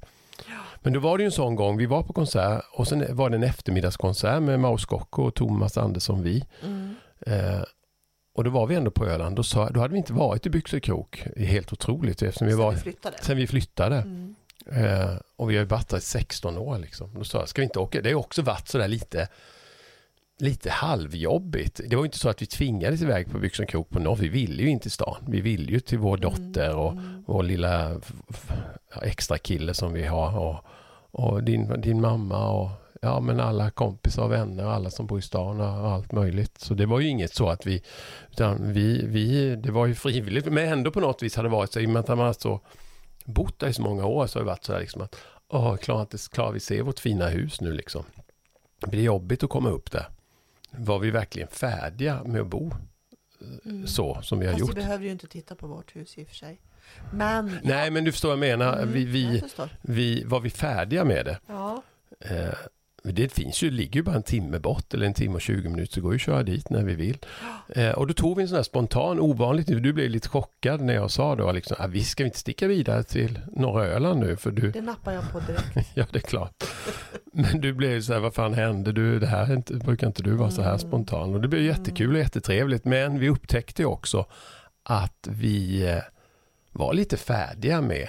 Men 0.82 0.92
då 0.92 1.00
var 1.00 1.18
det 1.18 1.22
ju 1.22 1.26
en 1.26 1.32
sån 1.32 1.54
gång, 1.56 1.76
vi 1.76 1.86
var 1.86 2.02
på 2.02 2.12
konsert 2.12 2.62
och 2.72 2.88
sen 2.88 3.16
var 3.16 3.30
det 3.30 3.36
en 3.36 3.42
eftermiddagskonsert 3.42 4.42
med 4.42 4.60
Maus 4.60 4.82
Scocco 4.82 5.22
och 5.22 5.34
Thomas 5.34 5.78
Andersson 5.78 6.22
Vi. 6.22 6.44
Mm, 6.64 6.94
Eh, 7.26 7.62
och 8.34 8.44
då 8.44 8.50
var 8.50 8.66
vi 8.66 8.74
ändå 8.74 8.90
på 8.90 9.06
Öland, 9.06 9.36
då, 9.36 9.42
sa, 9.42 9.70
då 9.70 9.80
hade 9.80 9.92
vi 9.92 9.98
inte 9.98 10.12
varit 10.12 10.46
i 10.46 10.50
Byxekrok. 10.50 11.24
Helt 11.36 11.72
otroligt 11.72 12.22
eftersom 12.22 12.46
vi 12.46 12.52
Sen 12.52 12.60
var, 12.60 12.72
vi 12.72 12.78
flyttade. 12.78 13.16
sen 13.22 13.36
vi 13.36 13.46
flyttade. 13.46 13.96
Mm, 13.96 14.34
Eh, 14.66 15.16
och 15.36 15.50
vi 15.50 15.54
har 15.54 15.62
ju 15.62 15.68
varit 15.68 15.88
där 15.88 15.98
i 15.98 16.00
16 16.00 16.58
år 16.58 16.78
liksom. 16.78 17.14
Då 17.14 17.24
sa 17.24 17.38
jag, 17.38 17.48
ska 17.48 17.60
vi 17.60 17.64
inte 17.64 17.78
åka? 17.78 18.00
Det 18.00 18.12
har 18.12 18.20
också 18.20 18.42
varit 18.42 18.68
sådär 18.68 18.88
lite 18.88 19.28
lite 20.38 20.70
halvjobbigt. 20.70 21.80
Det 21.88 21.96
var 21.96 22.04
inte 22.04 22.18
så 22.18 22.28
att 22.28 22.42
vi 22.42 22.46
tvingades 22.46 23.02
iväg 23.02 23.30
på 23.30 23.38
Byxenkrok 23.38 23.88
på 23.90 23.98
något. 23.98 24.18
Vi 24.18 24.28
ville 24.28 24.62
ju 24.62 24.68
inte 24.68 24.82
till 24.82 24.90
stan. 24.90 25.16
Vi 25.28 25.40
ville 25.40 25.72
ju 25.72 25.80
till 25.80 25.98
vår 25.98 26.16
dotter 26.16 26.76
och 26.76 26.92
mm, 26.92 27.24
vår 27.26 27.42
lilla 27.42 28.00
extra 29.02 29.38
kille 29.38 29.74
som 29.74 29.92
vi 29.92 30.04
har 30.06 30.38
och, 30.38 30.64
och 31.12 31.42
din, 31.44 31.80
din 31.80 32.00
mamma 32.00 32.48
och 32.48 32.70
ja 33.00 33.20
men 33.20 33.40
alla 33.40 33.70
kompisar 33.70 34.22
och 34.22 34.32
vänner 34.32 34.66
och 34.66 34.72
alla 34.72 34.90
som 34.90 35.06
bor 35.06 35.18
i 35.18 35.22
stan 35.22 35.60
och 35.60 35.66
allt 35.66 36.12
möjligt. 36.12 36.58
Så 36.58 36.74
det 36.74 36.86
var 36.86 37.00
ju 37.00 37.08
inget 37.08 37.34
så 37.34 37.48
att 37.48 37.66
vi, 37.66 37.82
utan 38.30 38.72
vi, 38.72 39.06
vi 39.06 39.56
det 39.56 39.70
var 39.70 39.86
ju 39.86 39.94
frivilligt 39.94 40.46
men 40.46 40.68
ändå 40.72 40.90
på 40.90 41.00
något 41.00 41.22
vis 41.22 41.36
hade 41.36 41.48
det 41.48 41.52
varit 41.52 41.72
så 41.72 41.80
i 41.80 41.86
och 41.86 41.90
med 41.90 42.00
att 42.00 42.08
man 42.08 42.18
har 42.18 42.32
så 42.32 42.60
bott 43.24 43.58
där 43.58 43.68
i 43.68 43.72
så 43.72 43.82
många 43.82 44.06
år 44.06 44.26
så 44.26 44.38
har 44.38 44.44
det 44.44 44.50
varit 44.50 44.64
så 44.64 44.72
här 44.72 44.80
liksom 44.80 45.02
att 45.02 45.16
åh, 45.48 45.76
klarar, 45.76 46.00
inte, 46.00 46.18
klarar 46.32 46.52
vi 46.52 46.60
se 46.60 46.82
vårt 46.82 46.98
fina 47.00 47.28
hus 47.28 47.60
nu 47.60 47.72
liksom? 47.72 48.04
Det 48.80 48.90
blir 48.90 49.02
jobbigt 49.02 49.42
att 49.42 49.50
komma 49.50 49.70
upp 49.70 49.90
där. 49.90 50.06
Var 50.70 50.98
vi 50.98 51.10
verkligen 51.10 51.48
färdiga 51.48 52.22
med 52.24 52.40
att 52.40 52.46
bo 52.46 52.72
Mm. 53.64 53.86
så 53.86 54.18
som 54.22 54.38
vi 54.38 54.46
har 54.46 54.52
Fast 54.52 54.60
gjort? 54.60 54.70
vi 54.70 54.74
behöver 54.74 55.04
ju 55.04 55.10
inte 55.10 55.26
titta 55.26 55.54
på 55.54 55.66
vårt 55.66 55.96
hus 55.96 56.18
i 56.18 56.24
och 56.24 56.28
för 56.28 56.34
sig. 56.34 56.60
Men... 57.12 57.58
Nej, 57.62 57.90
men 57.90 58.04
du 58.04 58.12
förstår 58.12 58.28
vad 58.36 58.48
jag 58.48 58.58
menar. 58.58 58.76
Mm, 58.76 58.92
Vi, 58.92 59.02
jag 59.24 59.30
vi, 59.32 59.40
förstår. 59.40 59.68
vi, 59.82 60.24
var 60.24 60.40
vi 60.40 60.50
färdiga 60.50 61.04
med 61.04 61.24
det? 61.24 61.38
Ja. 61.46 61.82
Eh, 62.20 62.54
det 63.04 63.32
finns 63.32 63.62
ju, 63.62 63.70
ligger 63.70 63.96
ju 63.96 64.02
bara 64.02 64.16
en 64.16 64.22
timme 64.22 64.58
bort 64.58 64.94
eller 64.94 65.06
en 65.06 65.14
timme 65.14 65.34
och 65.34 65.40
20 65.40 65.68
minuter 65.68 65.92
så 65.92 66.00
går 66.00 66.12
ju 66.12 66.16
att 66.16 66.20
köra 66.22 66.42
dit 66.42 66.70
när 66.70 66.82
vi 66.84 66.94
vill. 66.94 67.18
Eh, 67.68 67.90
och 67.90 68.06
då 68.06 68.14
tog 68.14 68.36
vi 68.36 68.42
en 68.42 68.48
sån 68.48 68.56
här 68.56 68.62
spontan, 68.62 69.20
ovanligt, 69.20 69.66
du 69.66 69.92
blev 69.92 70.10
lite 70.10 70.28
chockad 70.28 70.80
när 70.80 70.94
jag 70.94 71.10
sa 71.10 71.36
då 71.36 71.52
liksom, 71.52 71.76
ah, 71.80 71.86
vi 71.86 72.04
ska 72.04 72.24
inte 72.24 72.38
sticka 72.38 72.66
vidare 72.66 73.02
till 73.02 73.38
norra 73.52 73.86
Öland 73.86 74.20
nu 74.20 74.36
för 74.36 74.50
du, 74.50 74.70
Det 74.70 74.80
nappar 74.80 75.12
jag 75.12 75.32
på 75.32 75.40
direkt. 75.40 75.88
ja 75.94 76.04
det 76.12 76.18
är 76.18 76.20
klart. 76.28 76.64
Men 77.32 77.60
du 77.60 77.72
blev 77.72 78.00
så 78.00 78.12
här, 78.12 78.20
vad 78.20 78.34
fan 78.34 78.54
hände 78.54 78.92
du, 78.92 79.18
det 79.18 79.26
här 79.26 79.46
är 79.50 79.54
inte, 79.54 79.74
brukar 79.74 80.06
inte 80.06 80.22
du 80.22 80.30
vara 80.34 80.50
så 80.50 80.62
här 80.62 80.68
Mm. 80.68 80.78
spontan. 80.78 81.34
Och 81.34 81.40
det 81.40 81.48
blev 81.48 81.62
jättekul 81.62 82.12
och 82.14 82.18
jättetrevligt 82.20 82.84
men 82.84 83.18
vi 83.18 83.28
upptäckte 83.28 83.84
också 83.84 84.26
att 84.82 85.28
vi 85.30 85.86
eh, 85.90 85.98
var 86.72 86.94
lite 86.94 87.16
färdiga 87.16 87.80
med 87.80 88.08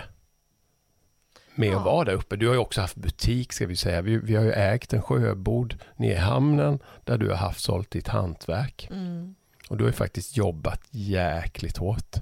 med 1.56 1.70
Ja. 1.70 1.80
att 1.80 1.86
vara 1.86 2.06
där 2.06 2.14
uppe. 2.14 2.36
Du 2.36 2.48
har 2.48 2.54
ju 2.54 2.60
också 2.60 2.82
haft 2.82 2.96
butik 2.96 3.54
ska 3.54 3.68
vi 3.68 3.76
säga. 3.76 4.02
Vi, 4.02 4.18
vi 4.18 4.36
har 4.36 4.44
ju 4.44 4.52
ägt 4.52 4.94
en 4.94 5.02
sjöbod 5.02 5.76
nere 5.96 6.12
i 6.12 6.16
hamnen 6.16 6.80
där 7.04 7.18
du 7.18 7.30
har 7.30 7.36
haft 7.36 7.60
sålt 7.64 7.92
ditt 7.92 8.08
hantverk. 8.08 8.88
Mm. 8.92 9.36
Och 9.70 9.78
du 9.78 9.84
har 9.84 9.90
ju 9.90 9.94
faktiskt 9.96 10.38
jobbat 10.38 10.82
jäkligt 10.92 11.78
hårt. 11.78 12.16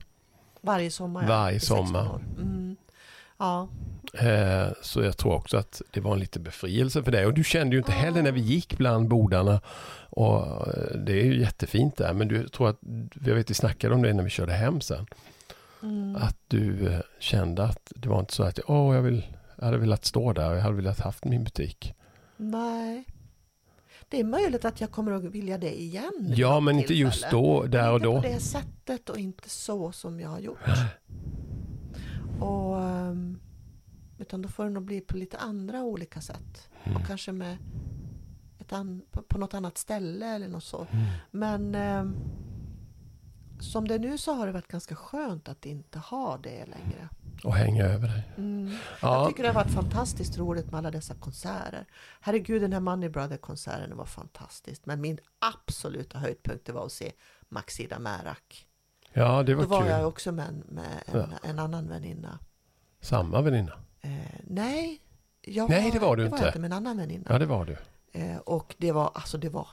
Varje 0.62 0.91
sommar. 0.91 1.27
Varje 1.27 1.57
i 1.57 1.60
16 1.60 1.88
sommar. 1.88 2.19
Mm. 2.38 2.75
Ja. 3.38 3.69
Eh, 4.13 4.67
så 4.81 5.01
jag 5.01 5.17
tror 5.17 5.33
också 5.33 5.57
att 5.57 5.81
det 5.91 6.00
var 6.00 6.13
en 6.13 6.19
liten 6.19 6.43
befrielse 6.43 7.03
för 7.03 7.12
dig. 7.12 7.25
Och 7.25 7.33
du 7.33 7.43
kände 7.43 7.75
ju 7.75 7.79
inte 7.79 7.91
heller 7.91 8.21
när 8.21 8.31
vi 8.31 8.41
gick 8.41 8.77
bland 8.77 9.07
bodarna. 9.07 9.62
Och 10.10 10.67
eh, 10.67 10.98
det 10.98 11.12
är 11.21 11.25
ju 11.25 11.39
jättefint 11.39 11.98
där. 11.98 12.13
Men 12.13 12.27
du 12.27 12.48
tror 12.48 12.69
att, 12.69 12.79
jag 13.25 13.36
vet 13.36 13.50
vi 13.50 13.53
snackade 13.53 13.95
om 13.95 14.01
det 14.01 14.13
när 14.13 14.24
vi 14.24 14.29
körde 14.29 14.53
hem 14.53 14.81
sen. 14.81 15.05
Mm. 15.83 16.15
Att 16.15 16.38
du 16.47 16.88
eh, 16.88 17.00
kände 17.19 17.63
att 17.63 17.91
det 17.95 18.09
var 18.09 18.19
inte 18.19 18.33
så 18.33 18.43
att 18.43 18.59
åh, 18.67 18.95
jag, 18.95 19.01
vill, 19.01 19.27
jag 19.57 19.65
hade 19.65 19.77
velat 19.77 20.05
stå 20.05 20.33
där 20.33 20.53
jag 20.53 20.61
hade 20.61 20.75
velat 20.75 21.00
haft 21.00 21.25
min 21.25 21.43
butik. 21.43 21.93
Nej. 22.38 23.05
Det 24.09 24.19
är 24.19 24.23
möjligt 24.23 24.65
att 24.65 24.81
jag 24.81 24.91
kommer 24.91 25.11
att 25.11 25.23
vilja 25.23 25.57
det 25.57 25.81
igen. 25.81 26.33
Ja, 26.35 26.59
men 26.59 26.79
inte 26.79 26.93
just 26.93 27.31
då, 27.31 27.63
där 27.63 27.89
och 27.89 27.95
inte 27.95 28.07
då. 28.07 28.21
på 28.21 28.27
det 28.27 28.39
sättet 28.39 29.09
och 29.09 29.17
inte 29.17 29.50
så 29.50 29.91
som 29.91 30.19
jag 30.19 30.29
har 30.29 30.39
gjort. 30.39 30.59
Och, 32.39 32.81
ehm, 32.81 33.39
utan 34.19 34.41
då 34.41 34.50
får 34.50 34.63
det 34.63 34.69
nog 34.69 34.83
bli 34.83 35.01
på 35.01 35.17
lite 35.17 35.38
andra 35.38 35.83
olika 35.83 36.21
sätt. 36.21 36.69
Mm. 36.83 36.97
Och 36.97 37.07
kanske 37.07 37.31
med 37.31 37.57
ett 38.59 38.73
an, 38.73 39.01
på, 39.11 39.21
på 39.21 39.38
något 39.38 39.53
annat 39.53 39.77
ställe 39.77 40.25
eller 40.25 40.47
något 40.47 40.63
så. 40.63 40.88
Mm. 40.91 41.05
Men 41.31 41.75
ehm, 41.75 42.15
som 43.61 43.87
det 43.87 43.95
är 43.95 43.99
nu 43.99 44.17
så 44.17 44.33
har 44.33 44.45
det 44.45 44.51
varit 44.51 44.67
ganska 44.67 44.95
skönt 44.95 45.49
att 45.49 45.65
inte 45.65 45.99
ha 45.99 46.37
det 46.37 46.65
längre. 46.65 47.09
Och 47.43 47.55
hänga 47.55 47.85
över 47.85 48.07
dig. 48.07 48.23
Mm. 48.37 48.67
Jag 48.67 48.77
Ja, 49.01 49.27
tycker 49.27 49.43
det 49.43 49.49
har 49.49 49.55
varit 49.63 49.73
fantastiskt 49.73 50.37
roligt 50.37 50.65
med 50.71 50.77
alla 50.77 50.91
dessa 50.91 51.15
konserter. 51.15 51.85
Herregud, 52.21 52.61
den 52.61 52.73
här 52.73 52.79
Money 52.79 53.09
Brother-konserten 53.09 53.97
var 53.97 54.05
fantastisk. 54.05 54.85
Men 54.85 55.01
min 55.01 55.17
absoluta 55.39 56.17
höjdpunkt 56.17 56.69
var 56.69 56.85
att 56.85 56.91
se 56.91 57.11
Maxida 57.49 57.99
Märak. 57.99 58.67
ja 59.13 59.43
det 59.43 59.51
Då 59.53 59.57
var 59.59 59.65
var 59.65 59.81
kul. 59.81 59.89
jag 59.89 60.07
också 60.07 60.31
med, 60.31 60.47
en- 60.47 60.63
med 60.67 61.03
en, 61.05 61.19
Ja. 61.31 61.49
en 61.49 61.59
annan 61.59 61.87
väninna. 61.87 62.39
Samma 63.01 63.41
väninna. 63.41 63.73
Eh, 64.01 64.11
nej, 64.43 65.01
jag 65.41 65.69
Nej, 65.69 65.91
det 65.91 65.99
var 65.99 66.15
du 66.15 66.23
det 66.23 66.25
inte. 66.27 66.37
Var 66.37 66.43
jag 66.45 66.49
inte 66.49 66.59
med 66.59 66.71
en 66.71 66.77
annan 66.77 66.97
väninna. 66.97 67.25
Ja, 67.29 67.39
det 67.39 67.45
var 67.45 67.65
du. 67.65 67.77
Eh, 68.19 68.37
och 68.37 68.75
det 68.77 68.91
var, 68.91 69.11
alltså 69.13 69.37
det 69.37 69.49
var, 69.49 69.67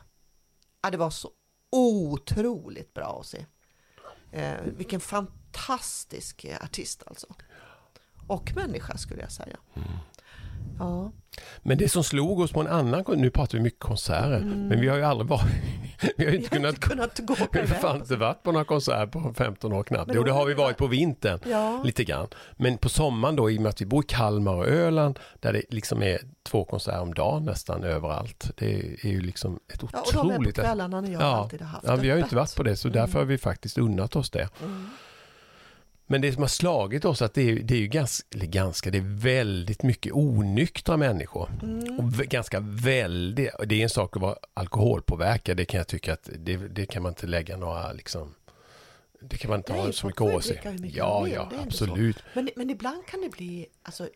ja, 0.82 0.90
det 0.90 0.96
var 0.98 1.10
så 1.10 1.30
otroligt 1.70 2.94
bra 2.94 3.18
att 3.20 3.26
se. 3.26 3.46
Eh, 4.32 4.54
vilken 4.76 5.00
fantastisk 5.00 6.46
artist 6.62 7.02
alltså. 7.06 7.26
Och 8.26 8.52
människa 8.56 8.96
skulle 8.96 9.22
jag 9.22 9.32
säga. 9.32 9.56
Mm. 9.74 9.88
Ja. 10.78 11.12
Men 11.62 11.78
det 11.78 11.88
som 11.88 12.04
slog 12.04 12.40
oss 12.40 12.52
på 12.52 12.60
en 12.60 12.66
annan, 12.66 13.04
kon- 13.04 13.18
nu 13.20 13.30
pratar 13.30 13.58
vi 13.58 13.64
mycket 13.64 13.80
konserter, 13.80 14.36
Mm. 14.36 14.66
men 14.68 14.80
vi 14.80 14.88
har 14.88 14.96
ju 14.96 15.02
aldrig 15.04 15.28
varit, 15.30 15.44
vi 16.16 16.24
har 16.24 16.32
ju 16.32 16.38
inte 16.38 16.50
kunnat, 16.50 16.74
inte 16.74 16.88
kunnat 16.88 17.18
gå 17.18 17.34
på 17.34 17.46
vi 17.52 17.74
har 17.82 17.96
inte 17.96 18.16
varit 18.16 18.42
på 18.42 18.52
några 18.52 18.64
konserter 18.64 19.06
på 19.06 19.34
15 19.34 19.72
år 19.72 19.82
knappt. 19.82 20.10
Jo, 20.14 20.22
det 20.22 20.32
har 20.32 20.46
vi 20.46 20.54
varit 20.54 20.76
på 20.76 20.86
vintern. 20.86 21.40
Ja. 21.46 21.82
Lite 21.84 22.04
grann. 22.04 22.26
Men 22.56 22.78
på 22.78 22.88
sommaren 22.88 23.36
då, 23.36 23.50
i 23.50 23.58
och 23.58 23.62
med 23.62 23.70
att 23.70 23.80
vi 23.80 23.86
bor 23.86 24.04
i 24.04 24.06
Kalmar 24.06 24.54
och 24.54 24.66
Öland, 24.68 25.18
där 25.40 25.52
det 25.52 25.62
liksom 25.70 26.02
är 26.02 26.18
två 26.48 26.64
konserter 26.64 27.00
om 27.00 27.14
dagen 27.14 27.44
nästan 27.44 27.84
överallt. 27.84 28.50
Det 28.56 28.74
är 29.04 29.08
ju 29.08 29.20
liksom 29.20 29.58
ett 29.74 29.82
Ja, 29.92 30.00
och 30.00 30.12
de 30.12 30.18
är 30.18 30.22
på 30.24 30.28
otroligt... 30.34 30.54
kvällarna 30.54 31.00
när 31.00 31.10
jag 31.12 31.22
Ja. 31.22 31.26
alltid 31.26 31.60
har 31.62 31.68
haft 31.68 31.86
Ja, 31.86 31.96
vi 31.96 32.10
har 32.10 32.16
ju 32.16 32.22
inte 32.22 32.36
varit 32.36 32.56
på 32.56 32.62
det, 32.62 32.76
så 32.76 32.88
därför 32.88 33.18
har 33.18 33.26
vi 33.26 33.38
faktiskt 33.38 33.78
unnat 33.78 34.16
oss 34.16 34.30
det. 34.30 34.48
Mm. 34.64 34.86
Men 36.10 36.20
det 36.20 36.32
som 36.32 36.42
har 36.42 36.48
slagit 36.48 37.04
oss 37.04 37.22
att 37.22 37.34
det 37.34 37.50
är, 37.50 37.56
det 37.56 37.74
är 37.74 37.78
ju 37.78 37.86
ganska, 37.86 38.26
eller 38.34 38.46
ganska, 38.46 38.90
det 38.90 38.98
är 38.98 39.20
väldigt 39.20 39.82
mycket 39.82 40.12
onyktra 40.12 40.96
människor. 40.96 41.50
Mm. 41.62 41.98
Och 41.98 42.12
ganska 42.12 42.60
väldigt, 42.60 43.50
det 43.66 43.74
är 43.74 43.82
en 43.82 43.88
sak 43.88 44.16
att 44.16 44.22
vara 44.22 44.36
alkoholpåverkad, 44.54 45.56
det 45.56 45.64
kan 45.64 45.78
jag 45.78 45.86
tycka 45.88 46.12
att 46.12 46.30
det, 46.38 46.56
det 46.56 46.86
kan 46.86 47.02
man 47.02 47.10
inte 47.10 47.26
lägga 47.26 47.56
några 47.56 47.92
liksom 47.92 48.34
det 49.20 49.36
kan 49.36 49.50
man 49.50 49.60
inte 49.60 49.72
Nej, 49.72 49.82
ha 49.82 49.92
så 49.92 50.06
mycket 50.06 50.20
åsikt. 50.22 50.66
Ja, 50.82 51.28
ja, 51.28 51.50
absolut. 51.66 52.16
Men, 52.34 52.50
men 52.56 52.70
ibland 52.70 53.06
kan 53.06 53.20
det 53.20 53.28
bli, 53.28 53.66
alltså, 53.82 54.08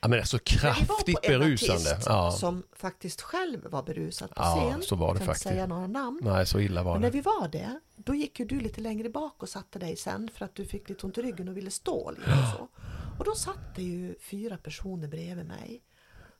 Ja, 0.00 0.08
men 0.08 0.18
alltså 0.18 0.36
när 0.36 0.44
kraftigt 0.44 1.22
på 1.22 1.32
en 1.32 1.40
berusande. 1.40 1.98
Ja. 2.06 2.30
som 2.32 2.62
faktiskt 2.76 3.22
själv 3.22 3.66
var 3.70 3.82
berusad 3.82 4.28
på 4.34 4.42
Ja, 4.42 4.70
scen, 4.70 4.82
så 4.82 4.96
var 4.96 5.06
det 5.14 5.18
jag 5.18 5.26
kan 5.26 5.28
inte 5.34 5.40
säga 5.40 5.66
några 5.66 5.86
namn. 5.86 6.20
Nej, 6.22 6.46
så 6.46 6.60
illa 6.60 6.82
var 6.82 6.92
Men 6.92 7.02
när 7.02 7.10
det. 7.10 7.16
vi 7.16 7.20
var 7.20 7.48
det, 7.48 7.80
då 7.96 8.14
gick 8.14 8.40
ju 8.40 8.46
du 8.46 8.60
lite 8.60 8.80
längre 8.80 9.08
bak 9.08 9.42
och 9.42 9.48
satte 9.48 9.78
dig 9.78 9.96
sen 9.96 10.30
för 10.34 10.44
att 10.44 10.54
du 10.54 10.64
fick 10.64 10.88
lite 10.88 11.06
ont 11.06 11.18
i 11.18 11.22
ryggen 11.22 11.48
och 11.48 11.56
ville 11.56 11.70
stå 11.70 12.10
lite 12.10 12.30
och 12.30 12.36
så. 12.58 12.68
Och 13.18 13.24
då 13.24 13.34
satt 13.34 13.74
det 13.76 13.82
ju 13.82 14.14
fyra 14.20 14.56
personer 14.56 15.08
bredvid 15.08 15.46
mig 15.46 15.82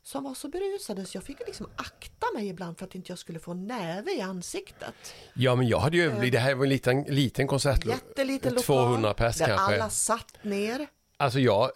som 0.03 0.23
var 0.23 0.33
så 0.33 0.47
berusade 0.49 1.05
så 1.05 1.17
jag 1.17 1.23
fick 1.23 1.39
liksom 1.47 1.67
akta 1.75 2.27
mig 2.35 2.47
ibland 2.47 2.77
för 2.77 2.85
att 2.85 2.95
inte 2.95 3.11
jag 3.11 3.19
skulle 3.19 3.39
få 3.39 3.53
näve 3.53 4.11
i 4.11 4.21
ansiktet. 4.21 5.13
Ja, 5.33 5.55
men 5.55 5.67
jag 5.67 5.79
hade 5.79 5.97
ju, 5.97 6.29
det 6.29 6.39
här 6.39 6.55
var 6.55 6.63
en 6.63 6.69
liten, 6.69 7.03
liten 7.03 7.47
konsert. 7.47 7.85
Jätteliten 7.85 8.53
lokal 8.53 8.63
200 8.63 9.13
pers 9.13 9.37
där 9.37 9.45
kanske. 9.47 9.75
alla 9.75 9.89
satt 9.89 10.43
ner. 10.43 10.87
Alltså 11.19 11.39
jag, 11.39 11.71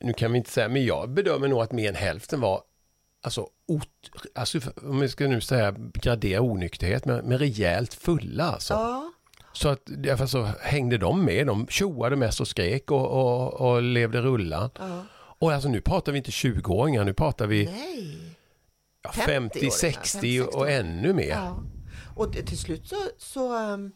nu 0.00 0.12
kan 0.12 0.32
vi 0.32 0.38
inte 0.38 0.50
säga, 0.50 0.68
men 0.68 0.84
jag 0.84 1.10
bedömer 1.10 1.48
nog 1.48 1.60
att 1.60 1.72
mer 1.72 1.88
än 1.88 1.94
hälften 1.94 2.40
var 2.40 2.62
Alltså, 3.24 3.48
ot, 3.68 3.88
alltså 4.34 4.60
om 4.76 5.00
vi 5.00 5.08
ska 5.08 5.26
nu 5.28 5.40
säga 5.40 5.74
gradera 5.94 6.40
onykterhet, 6.40 7.04
men, 7.04 7.24
men 7.24 7.38
rejält 7.38 7.94
fulla 7.94 8.44
alltså. 8.44 8.74
Ja, 8.74 9.12
Så 9.52 9.68
att 9.68 9.80
därför 9.84 10.26
så 10.26 10.42
hängde 10.60 10.98
de 10.98 11.24
med, 11.24 11.46
de 11.46 11.66
tjoade 11.66 12.16
mest 12.16 12.40
och 12.40 12.48
skrek 12.48 12.90
och, 12.90 13.06
och, 13.06 13.54
och 13.54 13.82
levde 13.82 14.20
rullan. 14.20 14.70
ja. 14.78 15.04
Och 15.38 15.52
alltså 15.52 15.68
nu 15.68 15.80
pratar 15.80 16.12
vi 16.12 16.18
inte 16.18 16.30
20-åringar, 16.30 17.04
nu 17.04 17.14
pratar 17.14 17.46
vi 17.46 17.64
ja, 19.02 19.10
50-åringar, 19.10 19.26
50, 19.26 19.70
60 19.70 20.40
och 20.40 20.66
50-60. 20.66 20.80
ännu 20.80 21.12
mer. 21.12 21.28
Ja. 21.28 21.62
Och 22.16 22.32
till 22.32 22.58
slut 22.58 22.88
så, 22.88 22.96
så 23.18 23.56
ehm, 23.56 23.92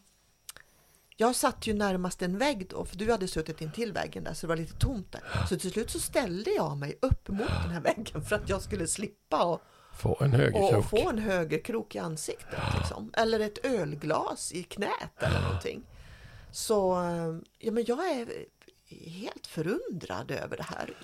jag 1.21 1.35
satt 1.35 1.67
ju 1.67 1.75
närmast 1.75 2.23
en 2.23 2.39
vägg 2.39 2.67
då, 2.71 2.85
för 2.85 2.97
du 2.97 3.11
hade 3.11 3.29
suttit 3.29 3.61
intill 3.61 3.93
väggen 3.93 4.25
där 4.25 4.35
så 4.35 4.47
det 4.47 4.49
var 4.49 4.57
lite 4.57 4.79
tomt 4.79 5.13
där. 5.13 5.23
Så 5.49 5.57
till 5.59 5.71
slut 5.71 5.91
så 5.91 5.99
ställde 6.01 6.51
jag 6.51 6.77
mig 6.77 6.99
upp 7.03 7.29
mot 7.29 7.49
den 7.63 7.71
här 7.71 7.81
väggen 7.81 8.23
för 8.23 8.37
att 8.37 8.49
jag 8.49 8.63
skulle 8.63 8.87
slippa 8.87 9.45
och, 9.45 9.61
Få 9.93 10.17
en 10.21 10.33
högerkrok. 10.33 10.73
och 10.77 10.85
få 10.91 11.09
en 11.11 11.19
högerkrok 11.19 11.95
i 11.95 11.99
ansiktet. 11.99 12.59
Liksom. 12.79 13.11
Eller 13.17 13.41
ett 13.41 13.65
ölglas 13.65 14.53
i 14.53 14.63
knät 14.63 15.23
eller 15.23 15.41
någonting. 15.43 15.83
Så 16.53 16.93
ehm, 16.95 17.45
ja, 17.59 17.73
men 17.73 17.85
jag 17.87 18.11
är 18.11 18.27
helt 19.11 19.47
förundrad 19.47 20.31
över 20.31 20.57
det 20.57 20.63
här. 20.63 20.95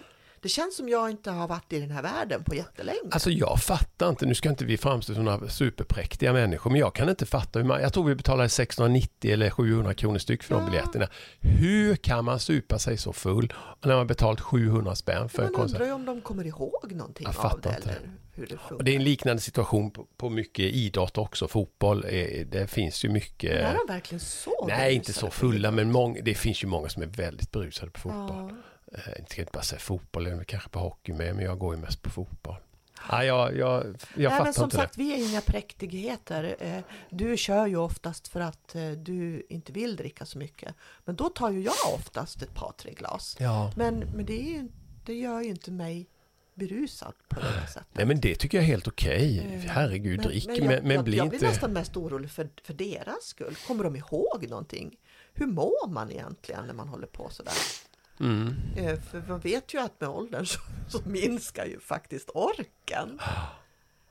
Det 0.45 0.49
känns 0.49 0.77
som 0.77 0.89
jag 0.89 1.11
inte 1.11 1.31
har 1.31 1.49
varit 1.49 1.73
i 1.73 1.81
den 1.81 1.91
här 1.91 2.03
världen 2.03 2.45
på 2.45 2.55
jättelänge. 2.55 2.99
Alltså 3.11 3.31
jag 3.31 3.59
fattar 3.63 4.09
inte, 4.09 4.27
nu 4.27 4.35
ska 4.35 4.49
inte 4.49 4.65
vi 4.65 4.77
framstå 4.77 5.15
som 5.15 5.25
några 5.25 5.49
superpräktiga 5.49 6.33
människor, 6.33 6.71
men 6.71 6.81
jag 6.81 6.95
kan 6.95 7.09
inte 7.09 7.27
fatta 7.27 7.59
hur 7.59 7.67
man, 7.67 7.81
jag 7.83 7.93
tror 7.93 8.05
vi 8.05 8.15
betalade 8.15 8.49
690 8.49 9.33
eller 9.33 9.51
700 9.51 9.95
kronor 9.95 10.19
styck 10.19 10.43
för 10.43 10.55
de 10.55 10.65
Ja. 10.65 10.71
biljetterna. 10.71 11.09
Hur 11.41 11.97
kan 11.97 12.25
man 12.25 12.39
supa 12.41 12.79
sig 12.79 12.97
så 12.97 13.13
full 13.13 13.53
när 13.85 13.97
man 13.97 14.07
betalt 14.07 14.41
700 14.41 14.95
spänn 14.95 15.29
för 15.29 15.43
en 15.43 15.53
Man 15.53 15.55
konsert? 15.61 15.75
undrar 15.81 15.87
ju 15.87 15.93
om 15.93 16.05
de 16.05 16.21
kommer 16.21 16.45
ihåg 16.47 16.93
någonting 16.93 17.27
Jag 17.37 17.47
av 17.53 17.61
det 17.61 17.69
inte. 17.77 17.91
eller 17.91 18.11
hur 18.33 18.47
det 18.47 18.75
Och 18.75 18.85
det 18.85 18.91
är 18.93 18.97
en 18.97 19.05
liknande 19.05 19.43
situation 19.43 19.91
på, 19.91 20.07
på 20.17 20.31
mycket 20.31 20.65
idrott 20.65 21.19
också, 21.19 21.49
fotboll, 21.49 22.05
är, 22.05 22.45
det 22.45 22.67
finns 22.67 23.05
ju 23.05 23.09
mycket 23.09 23.51
Men 23.51 23.65
är 23.65 23.77
de 23.87 23.93
verkligen 23.93 24.21
så 24.21 24.65
Nej, 24.69 24.95
inte 24.95 25.13
så 25.13 25.31
fulla, 25.31 25.71
men 25.71 25.93
många, 25.93 26.21
det 26.23 26.35
finns 26.35 26.65
ju 26.65 26.69
många 26.69 26.89
som 26.89 27.03
är 27.03 27.07
väldigt 27.07 27.51
berusade 27.51 27.91
på 27.91 28.01
fotboll. 28.01 28.49
Ja. 28.51 28.57
Eh, 28.95 29.01
Jag 29.19 29.31
ska 29.31 29.41
inte 29.43 29.53
bara 29.53 29.63
säga 29.63 29.79
fotboll, 29.79 30.27
eller 30.27 30.45
kanske 30.45 30.69
på 30.69 30.79
hockey 30.79 31.13
med, 31.13 31.37
men 31.37 31.45
jag 31.45 31.59
går 31.59 31.75
ju 31.75 31.81
mest 31.81 32.03
på 32.03 32.11
fotboll. 32.11 32.57
Nej, 33.13 33.27
jag, 33.27 33.57
jag, 33.57 33.85
jag 33.87 33.95
Nej, 34.17 34.29
fattar 34.31 34.45
men 34.45 34.55
som 34.55 34.65
inte 34.65 34.77
sagt, 34.77 34.99
vi 34.99 35.13
är 35.13 35.31
inga 35.31 35.41
präktigheter. 35.41 36.57
Eh, 36.61 36.79
Du 37.11 37.37
kör 37.37 37.67
ju 37.67 37.77
oftast 37.77 38.29
för 38.29 38.41
att 38.41 38.75
eh, 38.75 38.91
du 38.91 39.47
inte 39.49 39.73
vill 39.73 39.97
dricka 39.97 40.27
så 40.27 40.39
mycket. 40.39 40.75
Men 41.05 41.17
då 41.17 41.29
tar 41.29 41.51
ju 41.51 41.63
jag 41.63 41.75
oftast 41.95 42.43
ett 42.43 42.55
par, 42.55 42.73
tre 42.79 42.93
glas. 42.93 43.35
det. 43.39 43.45
Ja. 43.45 43.73
Men, 43.77 43.99
men 43.99 44.25
det, 44.27 44.41
är 44.41 44.53
ju, 44.53 44.69
det 45.05 45.15
gör 45.15 45.41
ju 45.41 45.49
inte 45.51 45.71
mig 45.71 46.09
berusad 46.55 47.15
på 47.29 47.41
det 47.41 47.67
sättet. 47.73 47.89
Nej 47.93 48.07
men 48.07 48.21
det 48.21 48.35
tycker 48.35 48.59
jag 48.59 48.63
är 48.65 48.69
helt 48.69 48.89
okej. 48.89 49.39
Eh, 49.39 49.71
Herregud, 49.71 50.21
drick 50.21 50.47
men, 50.47 50.57
jag, 50.57 50.83
men, 50.85 50.91
jag, 50.97 51.05
bli 51.05 51.17
jag 51.17 51.27
inte... 51.27 51.39
blir 51.39 51.49
nästan 51.49 51.73
mest 51.73 51.97
orolig 51.97 52.31
för, 52.31 52.49
för 52.63 52.75
deras 52.75 53.25
skull. 53.25 53.55
Kommer 53.67 53.85
de 53.85 53.97
ihåg 53.97 54.47
någonting? 54.49 54.97
Hur 55.35 55.47
mår 55.47 55.89
man 55.89 56.11
egentligen 56.11 56.67
när 56.67 56.75
man 56.75 56.89
håller 56.89 57.07
på 57.07 57.29
sådär? 57.31 57.53
Mm. 58.21 58.55
Eh, 58.77 59.01
För 59.01 59.23
man 59.29 59.41
vet 59.41 59.75
ju 59.75 59.81
att 59.81 60.01
med 60.01 60.09
åldern 60.11 60.47
så, 60.47 60.61
så 60.89 61.01
minskar 61.09 61.65
ju 61.65 61.81
faktiskt 61.81 62.31
orken. 62.35 63.21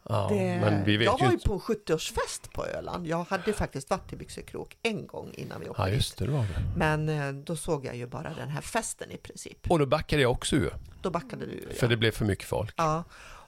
Ja, 0.09 0.27
Det, 0.31 0.35
men 0.35 0.83
vi 0.85 0.97
vet 0.97 1.05
jag 1.05 1.19
ju 1.19 1.25
var 1.25 1.31
ju 1.31 1.39
på 1.39 1.53
en 1.53 1.59
70-årsfest 1.59 2.51
på 2.53 2.65
Öland. 2.65 3.07
Jag 3.07 3.23
hade 3.23 3.53
faktiskt 3.53 3.89
varit 3.89 4.13
i 4.13 4.15
Byxekrok 4.15 4.77
en 4.83 5.07
gång 5.07 5.31
innan 5.33 5.61
vi 5.61 5.69
åkte 5.69 5.81
Ja 5.81 5.89
just 5.89 6.17
det, 6.17 6.27
var 6.27 6.39
det. 6.41 6.63
Men 6.77 7.09
eh, 7.09 7.31
då 7.33 7.55
såg 7.55 7.85
jag 7.85 7.95
ju 7.95 8.07
bara 8.07 8.33
den 8.33 8.49
här 8.49 8.61
festen 8.61 9.11
i 9.11 9.17
princip. 9.17 9.71
Och 9.71 9.79
då 9.79 9.85
backade 9.85 10.21
jag 10.21 10.31
också 10.31 10.55
ur. 10.55 10.73
Då 11.01 11.09
backade 11.09 11.45
du. 11.45 11.61
För 11.73 11.85
Ja. 11.85 11.87
det 11.89 11.97
blev 11.97 12.11
för 12.11 12.25
mycket 12.25 12.45
folk. 12.47 12.73
ja. 12.77 13.03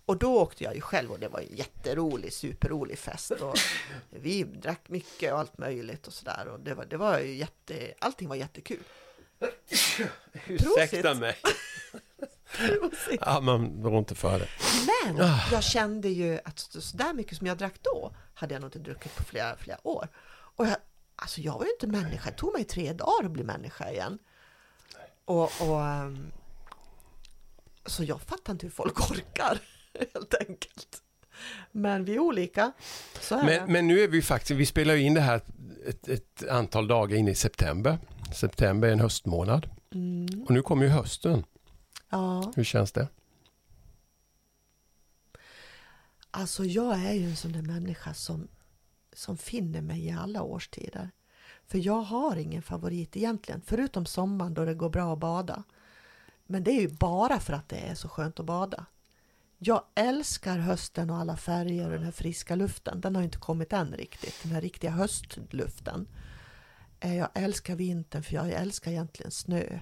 Och 0.07 0.17
då 0.17 0.41
åkte 0.41 0.63
jag 0.63 0.75
ju 0.75 0.81
själv 0.81 1.11
och 1.11 1.19
det 1.19 1.27
var 1.27 1.39
en 1.39 1.55
jätterolig, 1.55 2.33
superrolig 2.33 2.97
fest. 2.99 3.31
Och 3.31 3.55
vi 4.09 4.43
drack 4.43 4.81
mycket 4.89 5.33
och 5.33 5.39
allt 5.39 5.57
möjligt 5.57 6.07
och 6.07 6.13
sådär. 6.13 6.47
Och 6.47 6.59
det 6.59 6.73
var, 6.73 6.85
det 6.85 6.97
var 6.97 7.19
ju 7.19 7.35
jätte, 7.35 7.93
allting 7.99 8.27
var 8.29 8.35
jättekul. 8.35 8.79
Ursäkta 10.47 11.13
mig. 11.13 11.37
Prosit. 12.57 13.19
Ja, 13.21 13.39
man 13.41 13.83
rår 13.83 13.97
inte 13.99 14.15
för 14.15 14.39
det. 14.39 14.47
Men 15.05 15.21
Ah. 15.21 15.39
jag 15.51 15.63
kände 15.63 16.09
ju 16.09 16.39
att 16.45 16.59
så 16.59 16.97
där 16.97 17.13
mycket 17.13 17.37
som 17.37 17.47
jag 17.47 17.57
drack 17.57 17.73
då 17.81 18.15
hade 18.33 18.53
jag 18.53 18.61
nog 18.61 18.67
inte 18.67 18.79
druckit 18.79 19.15
på 19.15 19.23
flera, 19.23 19.57
flera 19.57 19.87
år. 19.87 20.07
Och 20.29 20.67
jag, 20.67 20.75
alltså 21.15 21.41
jag 21.41 21.53
var 21.53 21.65
ju 21.65 21.71
inte 21.71 21.87
människa. 21.87 22.29
Det 22.29 22.35
tog 22.37 22.53
mig 22.53 22.63
tre 22.63 22.93
dagar 22.93 23.25
att 23.25 23.31
bli 23.31 23.43
människa 23.43 23.91
igen. 23.91 24.19
Och, 25.25 25.43
och 25.61 25.81
ehm, 25.85 26.31
så 27.85 28.03
jag 28.03 28.21
fattar 28.21 28.53
inte 28.53 28.65
hur 28.65 28.71
folk 28.71 28.99
orkar 29.11 29.59
helt 30.13 30.33
enkelt. 30.33 31.01
Men 31.71 32.05
vi 32.05 32.15
är 32.15 32.19
olika. 32.19 32.71
Är 33.31 33.43
Men, 33.43 33.71
men 33.71 33.87
nu 33.87 33.99
är 33.99 34.07
vi 34.07 34.21
faktiskt, 34.21 34.59
vi 34.59 34.65
spelar 34.65 34.93
ju 34.93 35.01
in 35.01 35.13
det 35.13 35.21
här 35.21 35.41
ett, 35.87 36.07
ett 36.07 36.43
antal 36.49 36.87
dagar 36.87 37.17
in 37.17 37.27
i 37.27 37.35
september. 37.35 37.97
September 38.33 38.87
är 38.87 38.91
en 38.93 38.99
höstmånad. 38.99 39.69
Mm, 39.93 40.43
Och 40.43 40.51
nu 40.51 40.61
kommer 40.61 40.83
ju 40.83 40.89
hösten. 40.89 41.43
ja, 42.09 42.53
Hur 42.55 42.63
känns 42.63 42.91
det? 42.91 43.07
alltså 46.31 46.65
jag 46.65 46.99
är 47.05 47.13
ju 47.13 47.25
en 47.29 47.35
sån 47.35 47.51
där 47.51 47.61
människa 47.61 48.13
som, 48.13 48.47
som 49.13 49.37
finner 49.37 49.81
mig 49.81 50.05
i 50.05 50.11
alla 50.11 50.41
årstider. 50.41 51.09
För 51.67 51.77
jag 51.77 52.01
har 52.01 52.35
ingen 52.35 52.61
favorit 52.61 53.17
egentligen, 53.17 53.61
förutom 53.65 54.05
sommaren 54.05 54.53
då 54.53 54.65
det 54.65 54.73
går 54.73 54.89
bra 54.89 55.13
att 55.13 55.19
bada. 55.19 55.63
Men 56.45 56.63
det 56.63 56.71
är 56.71 56.81
ju 56.81 56.87
bara 56.89 57.39
för 57.39 57.53
att 57.53 57.69
det 57.69 57.75
är 57.77 57.95
så 57.95 58.09
skönt 58.09 58.39
att 58.39 58.45
bada. 58.45 58.85
Jag 59.57 59.83
älskar 59.95 60.57
hösten 60.57 61.09
och 61.09 61.17
alla 61.17 61.37
färger 61.37 61.85
och 61.85 61.91
den 61.91 62.03
här 62.03 62.11
friska 62.11 62.55
luften. 62.55 63.01
Den 63.01 63.15
har 63.15 63.23
inte 63.23 63.37
kommit 63.37 63.73
än 63.73 63.91
riktigt, 63.93 64.35
den 64.43 64.51
här 64.51 64.61
riktiga 64.61 64.91
höstluften. 64.91 66.07
Eh, 67.05 67.15
Jag 67.17 67.29
älskar 67.33 67.75
vintern 67.75 68.23
för 68.23 68.33
jag 68.35 68.49
älskar 68.51 68.91
egentligen 68.91 69.31
snö. 69.31 69.79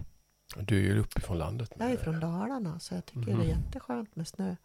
Du 0.55 0.77
är 0.77 0.81
ju 0.81 0.99
uppifrån 0.99 1.37
landet. 1.37 1.71
Jag 1.79 1.91
är 1.91 1.97
från 1.97 2.19
Dalarna 2.19 2.79
så 2.79 2.93
jag 2.95 3.05
tycker 3.05 3.19
Mhm. 3.31 3.39
det 3.39 3.45
är 3.45 3.49
jätteskönt 3.57 4.15
med 4.15 4.27
snö. 4.27 4.55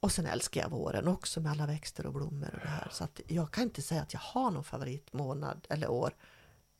Och 0.00 0.12
sen 0.12 0.26
älskar 0.26 0.60
jag 0.60 0.68
våren 0.70 1.08
också 1.08 1.40
med 1.40 1.52
alla 1.52 1.66
växter 1.66 2.06
och 2.06 2.12
blommor 2.12 2.50
och 2.54 2.60
det 2.62 2.68
här. 2.68 2.88
Så 2.90 3.04
att 3.04 3.20
jag 3.26 3.50
kan 3.50 3.64
inte 3.64 3.82
säga 3.82 4.02
att 4.02 4.12
jag 4.12 4.20
har 4.20 4.50
någon 4.50 4.64
favoritmånad 4.64 5.66
eller 5.70 5.90
år. 5.90 6.12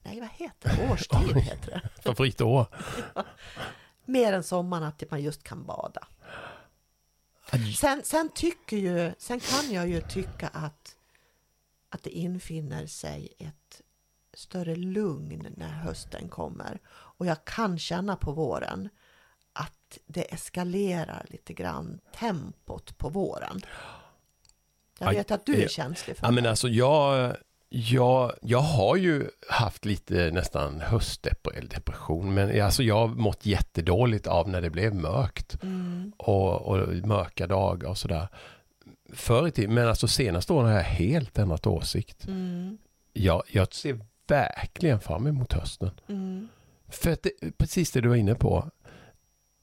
Nej, 0.03 0.21
vad 0.21 0.29
heter 0.29 0.77
det? 0.77 0.93
Årstid 0.93 1.37
heter 1.43 1.71
det. 1.71 2.03
Favoritår? 2.03 2.67
Mer 4.05 4.33
än 4.33 4.43
sommaren 4.43 4.83
att 4.85 5.03
man 5.11 5.23
just 5.23 5.43
kan 5.43 5.65
bada. 5.67 6.07
Sen, 7.77 8.03
sen, 8.05 8.29
tycker 8.35 8.77
ju, 8.77 9.13
sen 9.19 9.41
kan 9.41 9.73
jag 9.73 9.89
ju 9.89 10.01
tycka 10.01 10.49
att, 10.49 10.97
att 11.89 12.03
det 12.03 12.11
infinner 12.11 12.87
sig 12.87 13.33
ett 13.39 13.83
större 14.39 14.77
lugn 14.77 15.47
när 15.57 15.69
hösten 15.69 16.29
kommer. 16.29 16.79
Och 16.89 17.27
jag 17.27 17.45
kan 17.45 17.79
känna 17.79 18.17
på 18.17 18.33
våren 18.33 18.89
att 19.53 19.99
det 20.07 20.33
eskalerar 20.35 21.27
lite 21.29 21.53
grann 21.53 22.01
tempot 22.19 22.99
på 22.99 23.09
våren. 23.09 23.61
Jag 24.99 25.11
vet 25.11 25.31
att 25.31 25.47
du 25.47 25.55
är 25.57 25.63
ja. 25.63 25.69
känslig 25.69 26.17
för 26.17 26.27
Ja, 26.27 26.31
men 26.31 26.45
det. 26.45 26.51
alltså 26.51 26.69
jag, 26.69 27.37
jag, 27.69 28.33
jag 28.43 28.59
har 28.61 28.97
ju 28.97 29.29
haft 29.51 29.85
lite 29.85 30.31
nästan 30.31 30.81
höstdepression. 30.81 32.35
Men 32.35 32.63
alltså 32.63 32.83
jag 32.83 32.95
har 32.99 33.09
mått 33.09 33.47
jättedåligt 33.47 34.27
av 34.27 34.49
när 34.49 34.61
det 34.61 34.71
blev 34.71 34.95
mörkt. 34.95 35.63
Mm, 35.63 36.13
Och, 36.17 36.63
och 36.63 36.89
mörka 37.07 37.47
dagar 37.47 37.89
och 37.89 37.99
sådär. 37.99 38.29
Förr 39.13 39.49
i 39.49 39.51
tiden, 39.51 39.75
men 39.75 39.89
alltså 39.89 40.09
senaste 40.09 40.53
åren 40.53 40.67
har 40.67 40.75
jag 40.75 40.83
helt 40.83 41.39
ändrat 41.39 41.67
åsikt. 41.67 42.27
mm, 42.27 42.79
Jag, 43.13 43.43
jag 43.49 43.75
ser 43.75 44.01
verkligen 44.29 45.01
fram 45.01 45.27
emot 45.27 45.53
hösten. 45.53 45.91
mm, 46.09 46.49
För 46.89 47.11
att 47.11 47.23
det, 47.23 47.59
precis 47.59 47.91
det 47.91 48.01
du 48.01 48.09
var 48.09 48.17
inne 48.17 48.35
på. 48.35 48.71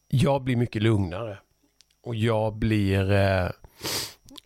Jag 0.08 0.44
blir 0.44 0.56
mycket 0.56 0.82
lugnare. 0.82 1.38
Och 2.04 2.16
jag 2.16 2.56
blir... 2.56 3.12
Eh, 3.12 3.50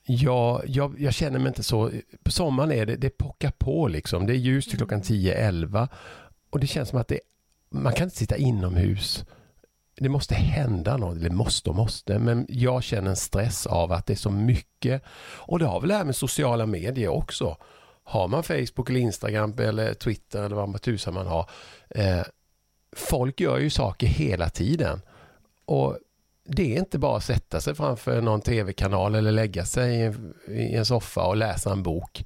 jag, 0.05 0.63
jag, 0.67 0.99
jag 0.99 1.13
känner 1.13 1.39
mig 1.39 1.47
inte 1.47 1.63
så... 1.63 1.91
På 2.23 2.31
sommaren 2.31 2.71
är 2.71 2.85
det, 2.85 2.95
det 2.95 3.09
pockar 3.09 3.51
på 3.51 3.87
liksom. 3.87 4.25
Det 4.25 4.33
är 4.33 4.37
ljus 4.37 4.67
till 4.67 4.77
klockan 4.77 5.01
10-11. 5.01 5.87
Och 6.49 6.59
det 6.59 6.67
känns 6.67 6.89
som 6.89 6.99
att 6.99 7.07
det, 7.07 7.19
man 7.69 7.93
kan 7.93 8.03
inte 8.03 8.17
sitta 8.17 8.37
inomhus. 8.37 9.25
Det 9.95 10.09
måste 10.09 10.35
hända 10.35 10.97
något. 10.97 11.17
Eller 11.17 11.29
måste 11.29 11.69
och 11.69 11.75
måste. 11.75 12.19
Men 12.19 12.45
jag 12.49 12.83
känner 12.83 13.09
en 13.09 13.15
stress 13.15 13.67
av 13.67 13.91
att 13.91 14.05
det 14.05 14.13
är 14.13 14.17
så 14.17 14.31
mycket. 14.31 15.03
Och 15.37 15.59
det 15.59 15.65
har 15.65 15.79
väl 15.81 15.89
det 15.89 15.95
här 15.95 16.05
med 16.05 16.15
sociala 16.15 16.65
medier 16.65 17.07
också. 17.09 17.57
Har 18.09 18.27
man 18.27 18.43
Facebook 18.43 18.89
eller 18.89 18.99
Instagram 18.99 19.53
eller 19.59 19.93
Twitter 19.93 20.43
eller 20.43 20.55
vad 20.55 20.69
man 20.69 20.79
tusan 20.79 21.13
man 21.13 21.27
har. 21.27 21.49
Eh, 21.89 22.21
folk 22.95 23.39
gör 23.41 23.57
ju 23.57 23.69
saker 23.69 24.07
hela 24.07 24.49
tiden. 24.49 25.01
Och 25.65 25.97
det 26.45 26.75
är 26.75 26.79
inte 26.79 26.99
bara 26.99 27.17
att 27.17 27.23
sätta 27.23 27.61
sig 27.61 27.75
framför 27.75 28.21
någon 28.21 28.41
tv-kanal 28.41 29.15
eller 29.15 29.31
lägga 29.31 29.65
sig 29.65 29.95
i 29.95 30.01
en, 30.01 30.33
i 30.47 30.75
en 30.75 30.85
soffa 30.85 31.21
och 31.27 31.37
läsa 31.37 31.71
en 31.71 31.83
bok. 31.83 32.23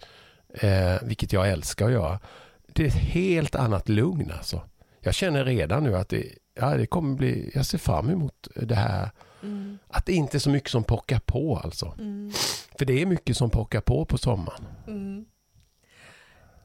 Eh, 0.54 0.96
vilket 1.04 1.34
jag 1.34 1.50
älskar 1.50 1.86
att 1.86 1.92
göra. 1.92 2.20
Det 2.68 2.84
är 2.84 2.88
ett 2.88 2.94
helt 2.94 3.56
annat 3.56 3.90
lugn 3.90 4.32
alltså. 4.38 4.62
Jag 5.00 5.14
känner 5.14 5.46
redan 5.46 5.84
nu 5.84 5.96
att 5.96 6.10
det, 6.10 6.26
ja, 6.56 6.78
det 6.78 6.86
kommer 6.86 7.16
bli, 7.16 7.52
jag 7.54 7.66
ser 7.66 7.78
fram 7.78 8.10
emot 8.10 8.48
det 8.56 8.76
här. 8.76 9.10
mm, 9.44 9.78
Att 9.88 10.06
det 10.06 10.14
inte 10.14 10.38
är 10.38 10.40
så 10.40 10.50
mycket 10.50 10.70
som 10.70 10.84
pockar 10.84 11.20
på 11.20 11.62
alltså. 11.64 11.94
mm. 12.00 12.32
För 12.78 12.86
det 12.86 13.02
är 13.02 13.06
mycket 13.06 13.38
som 13.38 13.50
pockar 13.50 13.82
på 13.82 14.06
på 14.06 14.18
sommaren. 14.18 14.66
Mm. 14.88 15.26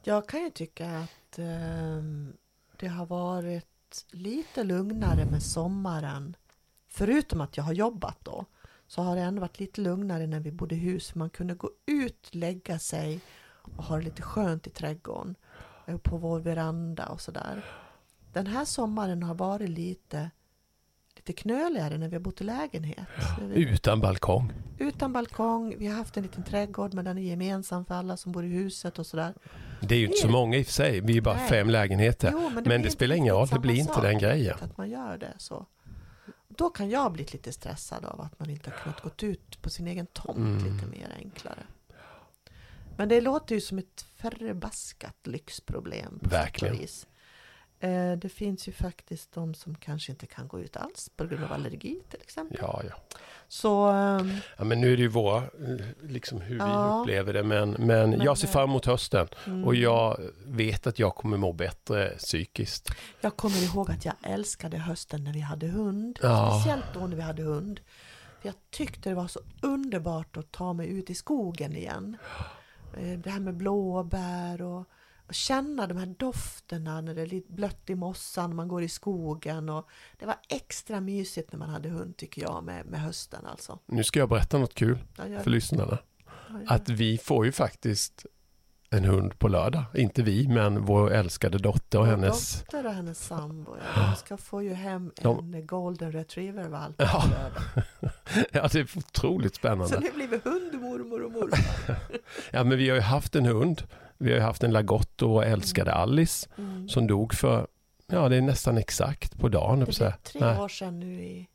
Jag 0.09 0.27
kan 0.27 0.43
ju 0.43 0.49
tycka 0.49 0.89
att 0.99 1.37
ehm, 1.39 2.33
det 2.79 2.87
har 2.87 3.05
varit 3.05 4.05
lite 4.11 4.63
lugnare 4.63 5.25
med 5.25 5.43
sommaren. 5.43 6.35
Förutom 6.87 7.41
att 7.41 7.57
jag 7.57 7.63
har 7.63 7.73
jobbat 7.73 8.17
då. 8.23 8.45
Så 8.87 9.01
har 9.01 9.15
det 9.15 9.21
ändå 9.21 9.41
varit 9.41 9.59
lite 9.59 9.81
lugnare 9.81 10.27
när 10.27 10.39
vi 10.39 10.51
bodde 10.51 10.75
i 10.75 10.77
hus. 10.77 11.15
Man 11.15 11.29
kunde 11.29 11.53
gå 11.55 11.69
ut, 11.85 12.35
lägga 12.35 12.79
sig 12.79 13.19
och 13.77 13.83
ha 13.83 13.97
det 13.97 14.03
lite 14.03 14.21
skönt 14.21 14.67
i 14.67 14.69
trädgården. 14.69 15.35
eh, 15.85 15.97
På 15.97 16.17
vår 16.17 16.39
veranda 16.39 17.05
och 17.05 17.21
sådär. 17.21 17.65
Den 18.33 18.47
här 18.47 18.65
sommaren 18.65 19.23
har 19.23 19.35
varit 19.35 19.69
lite, 19.69 20.31
lite 21.15 21.33
knöligare 21.33 21.97
när 21.97 22.07
vi 22.07 22.15
har 22.15 22.21
bott 22.21 22.41
i 22.41 22.43
lägenhet. 22.43 23.07
Vi- 23.41 23.63
Utan 23.63 24.01
balkong. 24.01 24.53
utan 24.79 25.13
balkong, 25.13 25.75
vi 25.77 25.87
har 25.87 25.95
haft 25.97 26.17
en 26.17 26.23
liten 26.23 26.43
trädgård 26.43 26.93
men 26.93 27.05
den 27.05 27.17
är 27.17 27.21
gemensam 27.21 27.85
för 27.85 27.95
alla 27.95 28.17
som 28.17 28.31
bor 28.31 28.45
i 28.45 28.47
huset 28.47 28.99
och 28.99 29.05
sådär. 29.05 29.33
Det 29.81 29.95
är 29.95 29.99
ju 29.99 30.05
inte 30.05 30.17
så 30.17 30.27
många 30.29 30.57
i 30.57 30.61
och 30.61 30.65
för 30.65 30.73
sig. 30.73 31.01
Vi 31.01 31.17
är 31.17 31.21
bara 31.21 31.35
Nej. 31.35 31.49
fem 31.49 31.69
lägenheter. 31.69 32.29
Jo, 32.33 32.49
Men 32.49 32.63
det 32.63 32.75
inte 32.75 32.89
spelar 32.89 33.15
ingen 33.15 33.33
roll, 33.35 33.47
det 33.47 33.59
blir 33.59 33.75
inte 33.75 34.01
den 34.01 34.19
grejen. 34.19 34.57
Att 34.61 34.77
man 34.77 34.89
gör 34.89 35.17
det 35.17 35.33
så. 35.37 35.65
Då 36.47 36.69
kan 36.69 36.89
jag 36.89 37.11
bli 37.11 37.23
lite 37.31 37.51
stressad 37.51 38.05
av 38.05 38.21
att 38.21 38.39
man 38.39 38.49
inte 38.49 38.69
har 38.69 38.77
kunnat 38.77 39.01
gå 39.19 39.27
ut 39.27 39.61
på 39.61 39.69
sin 39.69 39.87
egen 39.87 40.05
tomt 40.05 40.37
Mm. 40.37 40.73
lite 40.75 40.85
mer 40.85 41.15
enklare. 41.17 41.63
Men 42.97 43.09
det 43.09 43.21
låter 43.21 43.55
ju 43.55 43.61
som 43.61 43.77
ett 43.77 44.05
förbaskat 44.15 45.15
lyxproblem. 45.23 46.19
på 46.19 46.25
sätt 46.25 46.25
och 46.25 46.31
Verkligen. 46.33 46.77
vis. 46.77 47.07
Eh, 47.79 48.11
Det 48.17 48.29
finns 48.29 48.67
ju 48.67 48.71
faktiskt 48.71 49.31
de 49.33 49.53
som 49.53 49.75
kanske 49.75 50.11
inte 50.11 50.25
kan 50.25 50.47
gå 50.47 50.59
ut 50.59 50.77
alls 50.77 51.09
på 51.15 51.25
grund 51.25 51.43
av 51.43 51.53
allergi 51.53 52.01
till 52.09 52.21
exempel. 52.21 52.57
Ja, 52.61 52.81
ja. 52.89 52.95
Så 53.47 53.85
ehm, 53.87 54.31
ja, 54.57 54.63
men 54.63 54.81
nu 54.81 54.93
är 54.93 54.97
det 54.97 55.01
ju 55.03 55.07
våra, 55.07 55.37
eh, 55.37 55.85
liksom 56.03 56.41
hur 56.41 56.55
vi 56.55 56.59
Ja. 56.59 56.99
upplever 57.01 57.33
det. 57.33 57.43
Men, 57.43 57.69
men, 57.71 58.09
Men, 58.09 58.21
jag 58.21 58.37
ser 58.37 58.47
eh, 58.47 58.51
fram 58.51 58.69
emot 58.69 58.85
hösten. 58.85 59.27
mm. 59.45 59.63
Och 59.65 59.75
jag 59.75 60.19
vet 60.45 60.87
att 60.87 60.99
jag 60.99 61.15
kommer 61.15 61.37
må 61.37 61.53
bättre 61.53 62.09
psykiskt. 62.17 62.89
Jag 63.21 63.35
kommer 63.35 63.63
ihåg 63.63 63.91
att 63.91 64.05
jag 64.05 64.15
älskade 64.23 64.77
hösten 64.77 65.23
när 65.23 65.33
vi 65.33 65.39
hade 65.39 65.67
hund. 65.67 66.19
Ja. 66.21 66.51
Speciellt 66.59 66.93
då 66.93 66.99
när 67.07 67.15
vi 67.15 67.21
hade 67.21 67.43
hund. 67.43 67.79
För 68.41 68.47
jag 68.47 68.55
tyckte 68.71 69.09
det 69.09 69.15
var 69.15 69.27
så 69.27 69.39
underbart 69.61 70.37
att 70.37 70.51
ta 70.51 70.73
mig 70.73 70.87
ut 70.89 71.09
i 71.09 71.15
skogen 71.15 71.75
igen. 71.75 72.17
Det 73.23 73.29
här 73.29 73.39
med 73.39 73.55
blåbär 73.57 74.61
och 74.61 74.85
och 75.29 75.35
känna 75.35 75.87
de 75.87 75.97
här 75.97 76.05
dofterna 76.05 77.01
när 77.01 77.15
det 77.15 77.21
är 77.21 77.25
lite 77.25 77.53
blött 77.53 77.89
i 77.89 77.95
mossan, 77.95 78.55
man 78.55 78.67
går 78.67 78.83
i 78.83 78.89
skogen 78.89 79.69
och 79.69 79.87
det 80.19 80.25
var 80.25 80.35
extra 80.49 80.99
mysigt 81.01 81.51
när 81.51 81.59
man 81.59 81.69
hade 81.69 81.89
hund 81.89 82.17
tycker 82.17 82.41
jag 82.41 82.63
med, 82.63 82.85
med 82.85 83.01
hösten 83.01 83.45
alltså. 83.45 83.79
Nu 83.85 84.03
ska 84.03 84.19
jag 84.19 84.29
berätta 84.29 84.57
något 84.57 84.73
kul 84.73 84.97
för 85.15 85.49
lyssnarna. 85.49 85.97
Att 86.67 86.89
vi 86.89 87.17
får 87.17 87.45
ju 87.45 87.51
faktiskt 87.51 88.25
en 88.91 89.05
hund 89.05 89.39
på 89.39 89.47
lördag. 89.47 89.83
Inte 89.95 90.23
vi, 90.23 90.47
men 90.47 90.85
vår 90.85 91.11
älskade 91.11 91.57
dotter 91.57 91.99
och 91.99 92.05
Vår 92.05 92.11
hennes... 92.11 92.59
dotter 92.59 92.85
och 92.85 92.93
hennes 92.93 93.25
sambo, 93.25 93.75
ja, 93.95 94.09
de 94.09 94.15
ska 94.15 94.37
få 94.37 94.63
ju 94.63 94.73
hem 94.73 95.11
De- 95.21 95.53
en 95.53 95.67
golden 95.67 96.11
retriever 96.11 96.67
valp 96.67 96.95
Ja. 96.97 97.23
på 97.23 97.29
lördag. 97.29 97.63
Ja, 98.51 98.67
det 98.71 98.79
är 98.79 98.97
otroligt 98.97 99.55
Så 99.55 99.59
spännande. 99.59 99.99
nu 99.99 100.11
blir 100.15 100.27
vi 100.27 100.39
hundmormor 100.43 101.21
och 101.23 101.31
morfar. 101.31 101.95
Ja, 102.51 102.63
men 102.63 102.77
vi 102.77 102.89
har 102.89 102.95
ju 102.95 103.01
haft 103.01 103.35
en 103.35 103.45
hund. 103.45 103.83
Vi 104.19 104.33
har 104.33 104.39
haft 104.39 104.63
en 104.63 104.71
lagotto 104.71 105.31
och 105.33 105.45
älskade 105.45 105.93
Alice 105.93 106.49
Mm. 106.57 106.89
som 106.89 107.07
dog 107.07 107.33
för, 107.33 107.67
ja 108.11 108.29
det 108.29 108.35
är 108.35 108.41
nästan 108.41 108.77
exakt 108.77 109.39
på 109.39 109.49
dagen. 109.49 109.79
Det 109.79 109.85
blir 109.85 110.13
tre 110.23 110.41
Nej. 110.41 110.59
år 110.59 110.67
sedan 110.67 110.99
nu 110.99 111.13
i 111.23 111.47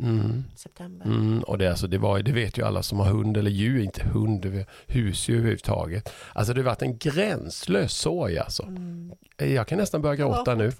Mm. 0.00 0.44
september. 0.56 1.06
Mm, 1.06 1.42
och 1.42 1.58
det, 1.58 1.68
alltså, 1.70 1.86
det, 1.86 1.98
var, 1.98 2.18
det 2.18 2.32
vet 2.32 2.58
ju 2.58 2.64
alla 2.64 2.82
som 2.82 2.98
har 3.00 3.06
hund 3.06 3.36
eller 3.36 3.50
djur, 3.50 3.82
inte 3.82 4.02
hund, 4.08 4.44
är 4.44 4.66
husdjur 4.86 5.36
överhuvudtaget. 5.36 6.12
Alltså 6.32 6.52
det 6.54 6.60
har 6.60 6.64
varit 6.64 6.82
en 6.82 6.98
gränslös 6.98 7.92
sorg 7.92 8.38
alltså. 8.38 8.62
Mm. 8.62 9.12
Jag 9.36 9.68
kan 9.68 9.78
nästan 9.78 10.02
börja 10.02 10.16
gråta 10.16 10.54
nu. 10.54 10.72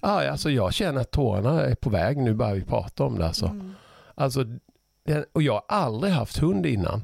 Ah, 0.00 0.28
alltså 0.30 0.50
jag 0.50 0.74
känner 0.74 1.00
att 1.00 1.10
tårarna 1.10 1.62
är 1.62 1.74
på 1.74 1.90
väg 1.90 2.16
nu 2.16 2.34
bara 2.34 2.52
vi 2.54 2.62
pratar 2.64 3.04
om 3.04 3.18
det 3.18 3.26
alltså. 3.26 3.46
Mm. 3.46 3.74
alltså 4.14 4.44
och 5.32 5.42
jag 5.42 5.52
har 5.52 5.64
aldrig 5.68 6.12
haft 6.12 6.38
hund 6.38 6.66
innan. 6.66 7.02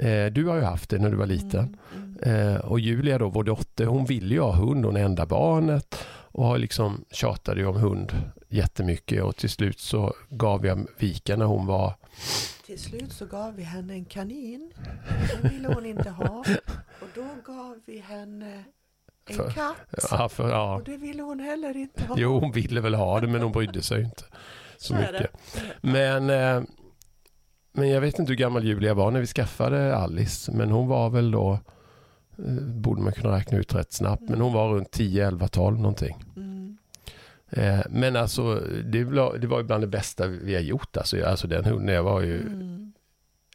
Eh, 0.00 0.26
du 0.26 0.44
har 0.46 0.56
ju 0.56 0.62
haft 0.62 0.90
det 0.90 0.98
när 0.98 1.10
du 1.10 1.16
var 1.16 1.26
liten. 1.26 1.76
Mm. 1.96 2.16
Mm. 2.22 2.54
Eh, 2.54 2.60
och 2.60 2.80
Julia 2.80 3.18
då, 3.18 3.28
vår 3.28 3.44
dotter, 3.44 3.86
hon 3.86 4.04
ville 4.04 4.34
ju 4.34 4.40
ha 4.40 4.52
hund, 4.52 4.84
hon 4.84 4.96
är 4.96 5.04
enda 5.04 5.26
barnet. 5.26 5.96
Och 6.36 6.44
har 6.46 6.58
liksom 6.58 7.04
tjatade 7.10 7.60
ju 7.60 7.66
om 7.66 7.76
hund 7.76 8.12
jättemycket 8.48 9.22
och 9.22 9.36
till 9.36 9.50
slut 9.50 9.80
så 9.80 10.14
gav 10.28 10.66
jag 10.66 10.86
vika 10.98 11.36
när 11.36 11.44
hon 11.44 11.66
var 11.66 11.94
Till 12.66 12.78
slut 12.78 13.12
så 13.12 13.26
gav 13.26 13.54
vi 13.56 13.62
henne 13.62 13.92
en 13.92 14.04
kanin. 14.04 14.72
Det 15.42 15.48
ville 15.48 15.68
hon 15.68 15.86
inte 15.86 16.10
ha. 16.10 16.44
Och 17.00 17.08
då 17.14 17.52
gav 17.52 17.80
vi 17.86 17.98
henne 17.98 18.64
en 19.28 19.36
För- 19.36 19.50
katt. 19.50 19.76
Ja, 20.10 20.28
för, 20.28 20.50
ja. 20.50 20.74
Och 20.76 20.84
det 20.84 20.96
ville 20.96 21.22
hon 21.22 21.40
heller 21.40 21.76
inte 21.76 22.04
ha. 22.04 22.14
Jo, 22.18 22.38
hon 22.38 22.52
ville 22.52 22.80
väl 22.80 22.94
ha 22.94 23.20
det 23.20 23.26
men 23.26 23.42
hon 23.42 23.52
brydde 23.52 23.82
sig 23.82 24.02
inte 24.02 24.24
så 24.76 24.86
Så 24.86 24.94
mycket. 24.94 25.30
Men, 25.80 26.30
eh, 26.30 26.62
men 27.74 27.88
jag 27.88 28.00
vet 28.00 28.18
inte 28.18 28.32
hur 28.32 28.36
gammal 28.38 28.64
Julia 28.64 28.94
var 28.94 29.10
när 29.10 29.20
vi 29.20 29.26
skaffade 29.26 29.96
Alice. 29.96 30.52
Men 30.52 30.70
hon 30.70 30.88
var 30.88 31.10
väl 31.10 31.30
då, 31.30 31.52
eh, 32.38 32.62
borde 32.62 33.02
man 33.02 33.12
kunna 33.12 33.36
räkna 33.36 33.58
ut 33.58 33.74
rätt 33.74 33.92
snabbt, 33.92 34.22
men 34.28 34.40
hon 34.40 34.52
var 34.52 34.68
runt 34.68 34.90
10, 34.90 35.26
11, 35.26 35.48
12 35.48 35.78
någonting. 35.78 36.24
Mm. 36.36 36.78
Eh, 37.50 37.80
men 37.90 38.16
alltså 38.16 38.54
det 38.84 39.04
var, 39.04 39.38
det 39.38 39.46
var 39.46 39.62
bland 39.62 39.82
det 39.82 39.86
bästa 39.86 40.26
vi 40.26 40.54
har 40.54 40.62
gjort. 40.62 40.96
Alltså, 40.96 41.24
alltså 41.24 41.46
den 41.46 41.64
hunden, 41.64 41.94
jag 41.94 42.02
var 42.02 42.20
ju 42.20 42.40
Mm. 42.40 42.92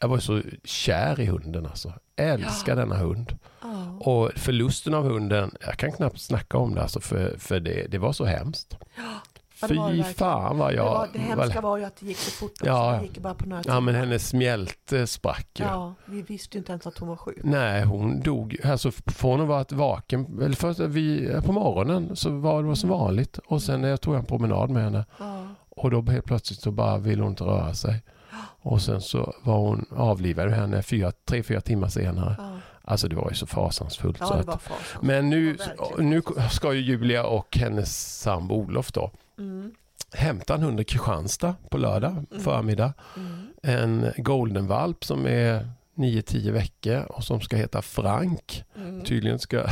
jag 0.01 0.07
var 0.07 0.19
så 0.19 0.41
kär 0.63 1.19
i 1.19 1.25
hunden 1.25 1.65
alltså. 1.65 1.93
Älskar 2.15 2.75
denna 2.75 2.95
hund. 2.97 3.37
Ja. 3.61 3.97
Och 3.99 4.31
förlusten 4.35 4.93
av 4.93 5.03
hunden, 5.03 5.51
jag 5.65 5.77
kan 5.77 5.91
knappt 5.91 6.21
snacka 6.21 6.57
om 6.57 6.75
det 6.75 6.81
alltså 6.81 6.99
för, 6.99 7.35
för 7.37 7.59
det, 7.59 7.87
det 7.91 7.97
var 7.97 8.13
så 8.13 8.25
hemskt. 8.25 8.77
Ja, 8.97 9.21
Fy 9.67 9.75
var 9.75 9.91
det 9.91 10.03
fan 10.03 10.57
vad 10.57 10.69
det, 10.69 10.75
jag... 10.75 10.85
var, 10.85 11.07
det 11.13 11.19
hemska 11.19 11.61
var 11.61 11.77
ju 11.77 11.83
att 11.83 11.95
det 11.95 12.05
gick 12.05 12.17
så 12.17 12.31
fort 12.31 12.51
också. 12.51 12.65
Ja. 12.65 12.91
Det 12.91 13.03
gick 13.03 13.17
bara 13.17 13.33
på 13.33 13.49
några 13.49 13.63
Ja 13.65 13.79
men 13.79 13.95
hennes 13.95 14.27
smälte 14.27 15.07
sprack 15.07 15.47
ju. 15.59 15.65
Ja, 15.65 15.93
vi 16.05 16.21
visste 16.21 16.57
ju 16.57 16.59
inte 16.59 16.71
ens 16.71 16.87
att 16.87 16.97
hon 16.97 17.09
var 17.09 17.15
sjuk. 17.15 17.39
Nej, 17.43 17.83
hon 17.83 18.21
dog. 18.21 18.57
Alltså 18.63 18.91
från 18.91 19.41
att 19.41 19.47
vara 19.47 19.65
vaken, 19.69 20.39
eller 20.41 20.55
först 20.55 20.79
vi, 20.79 21.35
på 21.45 21.51
morgonen 21.51 22.15
så 22.15 22.29
var 22.29 22.63
det 22.63 22.75
som 22.75 22.89
vanligt. 22.89 23.37
Och 23.37 23.61
sen 23.61 23.83
jag 23.83 24.01
tog 24.01 24.15
en 24.15 24.25
promenad 24.25 24.69
med 24.69 24.83
henne. 24.83 25.05
Ja. 25.19 25.47
Och 25.69 25.91
då 25.91 26.01
helt 26.01 26.25
plötsligt 26.25 26.59
så 26.59 26.71
bara 26.71 26.97
ville 26.97 27.21
hon 27.21 27.31
inte 27.31 27.43
röra 27.43 27.73
sig. 27.73 28.03
Och 28.61 28.81
sen 28.81 29.01
så 29.01 29.33
var 29.43 29.57
hon, 29.57 29.85
avlivade 29.91 30.51
henne 30.51 30.83
fyra, 30.83 31.11
tre, 31.11 31.43
fyra 31.43 31.61
timmar 31.61 31.87
senare. 31.87 32.35
Ja, 32.37 32.58
Alltså 32.89 33.07
det 33.07 33.15
var 33.15 33.29
ju 33.29 33.35
så 33.35 33.47
fasansfullt. 33.47 34.17
så 34.17 34.23
ja 34.23 34.33
det 34.45 34.51
att, 34.53 34.61
fasansfullt. 34.61 35.03
men 35.03 35.29
nu, 35.29 35.57
nu 35.97 36.21
ska 36.51 36.73
ju 36.73 36.81
Julia 36.81 37.25
och 37.25 37.57
hennes 37.57 38.19
sambo 38.21 38.55
Olof 38.55 38.91
då 38.91 39.11
Mm. 39.37 39.71
hämta 40.13 40.55
en 40.55 40.61
hund 40.63 40.79
i 40.79 40.83
Kristianstad 40.83 41.55
på 41.69 41.77
lördag 41.77 42.11
Mm. 42.31 42.43
förmiddag. 42.43 42.93
Mm. 43.17 43.47
En 43.63 44.11
goldenvalp 44.23 45.03
som 45.05 45.25
är 45.27 45.69
9-10 45.95 46.51
veckor 46.51 47.01
och 47.11 47.23
som 47.23 47.41
ska 47.41 47.57
heta 47.57 47.81
Frank. 47.81 48.63
Mm. 48.75 49.01
Tydligen 49.03 49.39
ska 49.39 49.63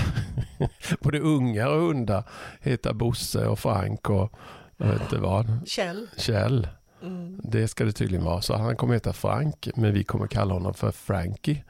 både 0.99 1.19
ungar 1.19 1.67
och 1.67 1.81
hundar 1.81 2.23
heta 2.61 2.93
Bosse 2.93 3.47
och 3.47 3.59
Frank 3.59 4.09
och 4.09 4.33
jag 4.77 4.87
vet 4.87 5.01
inte 5.01 5.17
vad. 5.17 5.67
Kjell. 5.67 6.07
Kjell. 6.17 6.67
Mm. 7.03 7.41
Det 7.43 7.67
ska 7.67 7.85
det 7.85 7.91
tydligen 7.91 8.25
vara. 8.25 8.41
Så 8.41 8.55
han 8.57 8.75
kommer 8.75 8.93
heta 8.93 9.13
Frank 9.13 9.67
men 9.75 9.93
vi 9.93 10.03
kommer 10.03 10.27
kalla 10.27 10.53
honom 10.53 10.73
för 10.73 10.91
Frankie. 10.91 11.63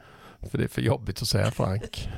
För 0.50 0.58
det 0.58 0.64
är 0.64 0.68
för 0.68 0.82
jobbigt 0.82 1.22
att 1.22 1.28
säga 1.28 1.50
Frank. 1.50 2.08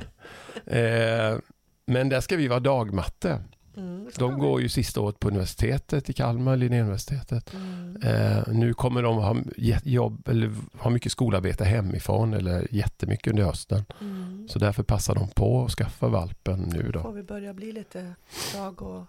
eh, 0.65 1.37
men 1.85 2.09
där 2.09 2.21
ska 2.21 2.35
vi 2.35 2.47
vara 2.47 2.59
dagmatte. 2.59 3.39
Mm. 3.77 4.09
De 4.17 4.39
går 4.39 4.61
ju 4.61 4.69
sista 4.69 5.01
året 5.01 5.19
på 5.19 5.27
universitetet 5.27 6.09
i 6.09 6.13
Kalmar, 6.13 6.57
Linnéuniversitetet. 6.57 7.53
Mm. 7.53 7.97
Eh, 8.03 8.43
nu 8.47 8.73
kommer 8.73 9.03
de 9.03 9.15
ha 9.17 9.35
jobb 9.83 10.27
eller 10.29 10.51
ha 10.77 10.89
mycket 10.89 11.11
skolarbete 11.11 11.65
hemifrån 11.65 12.33
eller 12.33 12.67
jättemycket 12.71 13.27
under 13.27 13.43
hösten. 13.43 13.85
Mm. 14.01 14.47
Så 14.49 14.59
därför 14.59 14.83
passar 14.83 15.15
de 15.15 15.27
på 15.27 15.65
att 15.65 15.71
skaffa 15.71 16.07
valpen 16.07 16.59
nu 16.59 16.83
Får 16.83 16.91
då. 16.91 17.11
vi 17.11 17.23
börja 17.23 17.53
bli 17.53 17.71
lite 17.71 18.13
dag 18.55 18.81
och 18.81 19.03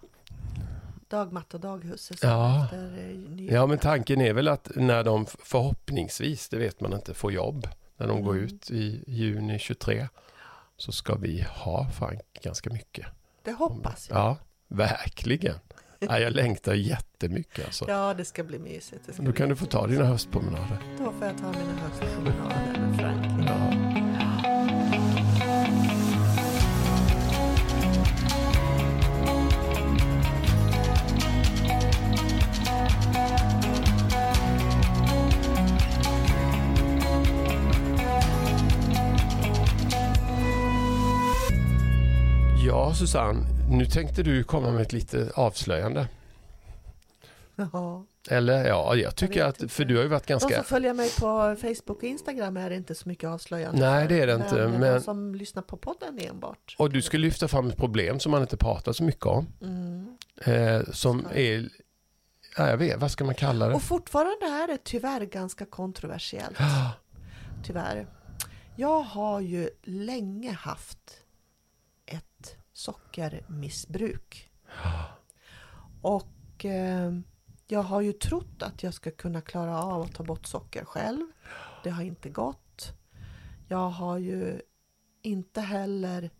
dagmatt 1.09 1.55
och 1.55 1.61
daghusse 1.61 2.14
Ja. 2.22 2.68
eh. 2.72 3.44
Ja 3.55 3.66
men 3.66 3.79
tanken 3.79 4.20
är 4.20 4.33
väl 4.33 4.48
att 4.48 4.70
när 4.77 5.05
de 5.05 5.27
förhoppningsvis, 5.27 6.48
det 6.48 6.57
vet 6.57 6.81
man 6.81 6.92
inte, 6.92 7.14
får 7.14 7.33
jobb. 7.33 7.68
När 8.02 8.08
de 8.08 8.22
går 8.22 8.32
Mm. 8.32 8.44
ut 8.44 8.70
i 8.70 9.04
juni 9.06 9.58
23 9.58 10.08
så 10.76 10.92
ska 10.92 11.14
vi 11.14 11.46
ha 11.48 11.88
Frank 11.90 12.20
ganska 12.42 12.70
mycket. 12.70 13.06
Det 13.42 13.52
hoppas 13.52 14.08
jag. 14.10 14.18
Ja, 14.18 14.36
verkligen. 14.68 15.54
Ja, 15.98 16.18
jag 16.18 16.32
längtar 16.32 16.74
jättemycket 16.74 17.64
alltså. 17.64 17.84
Ja, 17.88 18.14
det 18.14 18.24
ska 18.24 18.44
bli 18.44 18.58
mysigt. 18.58 19.14
Ska 19.14 19.22
Då 19.22 19.32
kan 19.32 19.48
du 19.48 19.56
få 19.56 19.66
ta 19.66 19.86
dina 19.86 20.04
höstpromenader. 20.04 20.78
Då 20.98 21.12
får 21.12 21.26
jag 21.26 21.38
ta 21.38 21.46
mina 21.52 21.72
höstpromenader 21.82 22.71
Ja, 42.66 42.94
Susanne, 42.94 43.40
nu 43.70 43.87
tänkte 43.87 44.22
du 44.22 44.44
komma 44.44 44.70
med 44.70 44.83
ett 44.83 44.92
lite 44.92 45.33
avslöjande. 45.35 46.09
Ja. 47.57 48.05
Eller 48.29 48.66
ja, 48.66 48.96
jag 48.96 49.16
tycker 49.16 49.44
vet 49.46 49.62
att, 49.62 49.72
för 49.72 49.85
du 49.85 49.96
har 49.96 50.03
ju 50.03 50.09
varit 50.09 50.27
De 50.27 50.33
ganska... 50.33 50.55
som 50.55 50.64
följer 50.64 50.94
mig 50.94 51.11
på 51.20 51.57
Facebook 51.61 51.96
och 51.98 52.05
Instagram 52.05 52.57
är 52.57 52.70
det 52.70 52.77
inte 52.77 52.94
så 52.94 53.09
mycket 53.09 53.29
avslöjande. 53.31 53.90
Nej, 53.90 54.09
det 54.09 54.20
är 54.20 54.27
det 54.27 54.35
inte, 54.35 54.55
Men, 54.55 54.81
men- 54.81 54.94
de 54.94 55.01
som 55.01 55.35
lyssnar 55.35 55.62
på 55.62 55.77
podden 55.77 56.18
enbart. 56.18 56.77
Och 56.79 56.90
du 56.90 57.03
ska 57.03 57.18
lyfta 57.18 57.48
fram 57.48 57.68
ett 57.68 57.77
problem 57.77 58.20
som 58.20 58.33
man 58.33 58.40
inte 58.42 58.57
pratar 58.57 58.92
så 58.92 59.05
mycket 59.05 59.27
om. 59.27 59.46
Mm. 59.62 60.16
Eh, 60.44 60.83
som 60.92 61.20
Ska. 61.20 61.35
är, 61.35 61.68
ja, 62.57 62.68
jag 62.70 62.77
vet, 62.77 63.01
vad 63.01 63.11
ska 63.11 63.25
man 63.25 63.35
kalla 63.35 63.68
det? 63.68 63.75
Och 63.75 63.83
fortfarande 63.83 64.46
är 64.46 64.66
det 64.66 64.79
tyvärr 64.85 65.20
ganska 65.20 65.64
kontroversiellt. 65.64 66.59
Tyvärr. 67.64 68.07
Jag 68.77 69.01
har 69.01 69.40
ju 69.40 69.70
länge 69.83 70.53
haft 70.53 70.98
sockermissbruk. 72.82 74.50
Och 76.02 76.64
eh, 76.64 77.12
jag 77.66 77.82
har 77.82 78.00
ju 78.00 78.12
trott 78.12 78.62
att 78.62 78.82
jag 78.82 78.94
ska 78.94 79.10
kunna 79.10 79.40
klara 79.40 79.82
av 79.82 80.02
att 80.02 80.14
ta 80.14 80.22
bort 80.22 80.46
socker 80.46 80.84
själv. 80.84 81.26
Det 81.84 81.90
har 81.90 82.02
inte 82.02 82.28
gått. 82.28 82.92
Jag 83.68 83.90
har 83.90 84.18
ju 84.18 84.60
inte 85.22 85.60
heller 85.60 86.30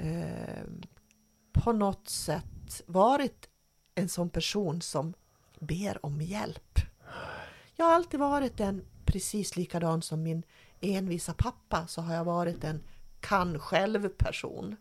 eh, 0.00 0.64
på 1.52 1.72
något 1.72 2.08
sätt 2.08 2.82
varit 2.86 3.48
en 3.94 4.08
sån 4.08 4.30
person 4.30 4.82
som 4.82 5.14
ber 5.60 6.06
om 6.06 6.20
hjälp. 6.20 6.78
Jag 7.76 7.86
har 7.86 7.92
alltid 7.92 8.20
varit 8.20 8.60
en 8.60 8.84
precis 9.04 9.56
likadan 9.56 10.02
som 10.02 10.22
min 10.22 10.42
envisa 10.80 11.34
pappa 11.34 11.86
så 11.86 12.00
har 12.00 12.14
jag 12.14 12.24
varit 12.24 12.64
en 12.64 12.82
kan 13.20 13.58
själv 13.58 14.08
person. 14.08 14.76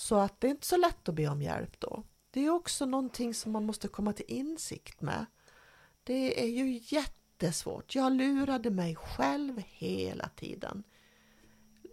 Så 0.00 0.16
att 0.16 0.40
det 0.40 0.46
är 0.46 0.50
inte 0.50 0.66
så 0.66 0.76
lätt 0.76 1.08
att 1.08 1.14
be 1.14 1.28
om 1.28 1.42
hjälp 1.42 1.80
då. 1.80 2.02
Det 2.30 2.44
är 2.44 2.50
också 2.50 2.86
någonting 2.86 3.34
som 3.34 3.52
man 3.52 3.66
måste 3.66 3.88
komma 3.88 4.12
till 4.12 4.24
insikt 4.28 5.00
med. 5.00 5.26
Det 6.04 6.42
är 6.42 6.46
ju 6.46 6.80
jättesvårt. 6.82 7.94
Jag 7.94 8.12
lurade 8.12 8.70
mig 8.70 8.96
själv 8.96 9.62
hela 9.66 10.28
tiden. 10.28 10.82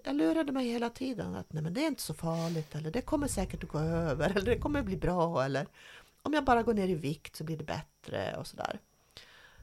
jag 0.04 0.16
lurade 0.16 0.52
mig 0.52 0.70
hela 0.70 0.90
tiden 0.90 1.36
att 1.36 1.54
nej 1.54 1.64
men 1.64 1.74
det 1.74 1.84
är 1.84 1.88
inte 1.88 2.02
så 2.02 2.14
farligt 2.14 2.76
eller 2.76 2.92
det 2.92 3.02
kommer 3.02 3.28
säkert 3.28 3.64
att 3.64 3.70
gå 3.70 3.80
över 3.80 4.30
eller 4.36 4.46
det 4.46 4.60
kommer 4.60 4.80
att 4.80 4.86
bli 4.86 4.98
bra 4.98 5.44
eller 5.44 5.68
om 6.22 6.34
jag 6.34 6.44
bara 6.44 6.64
går 6.64 6.74
ner 6.74 6.88
i 6.88 6.96
vikt 6.96 7.36
så 7.36 7.44
blir 7.44 7.58
det 7.58 7.64
bättre 7.64 8.36
och 8.38 8.48
sådär. 8.48 8.80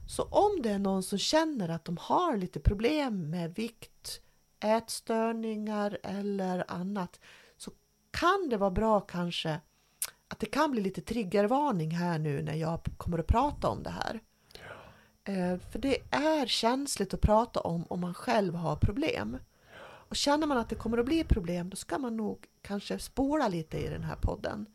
Så 0.07 0.23
om 0.23 0.61
det 0.61 0.69
är 0.69 0.79
någon 0.79 1.03
som 1.03 1.17
känner 1.17 1.69
att 1.69 1.85
de 1.85 1.97
har 1.97 2.37
lite 2.37 2.59
problem 2.59 3.29
med 3.29 3.55
vikt, 3.55 4.21
ätstörningar 4.59 5.97
eller 6.03 6.71
annat 6.71 7.19
kan 8.15 8.49
det 8.49 8.57
vara 8.57 8.71
bra 8.71 8.99
kanske 8.99 9.59
att 10.27 10.39
det 10.39 10.45
kan 10.45 10.71
bli 10.71 10.81
lite 10.81 11.01
triggervarning 11.01 11.91
här 11.91 12.19
nu 12.19 12.41
när 12.41 12.53
jag 12.53 12.79
kommer 12.97 13.19
att 13.19 13.27
prata 13.27 13.67
om 13.67 13.83
det 13.83 13.89
här. 13.89 14.19
Eh, 15.23 15.59
för 15.71 15.79
det 15.79 15.97
är 16.11 16.45
känsligt 16.45 17.13
att 17.13 17.21
prata 17.21 17.59
om 17.59 17.85
om 17.89 18.01
man 18.01 18.13
själv 18.13 18.55
har 18.55 18.75
problem. 18.75 19.37
Och 19.81 20.15
känner 20.15 20.47
man 20.47 20.57
att 20.57 20.69
det 20.69 20.75
kommer 20.75 20.97
att 20.97 21.05
bli 21.05 21.23
problem 21.23 21.69
då 21.69 21.75
ska 21.75 21.97
man 21.97 22.17
nog 22.17 22.45
kanske 22.61 22.99
spola 22.99 23.47
lite 23.47 23.77
i 23.77 23.89
den 23.89 24.03
här 24.03 24.15
podden 24.15 24.65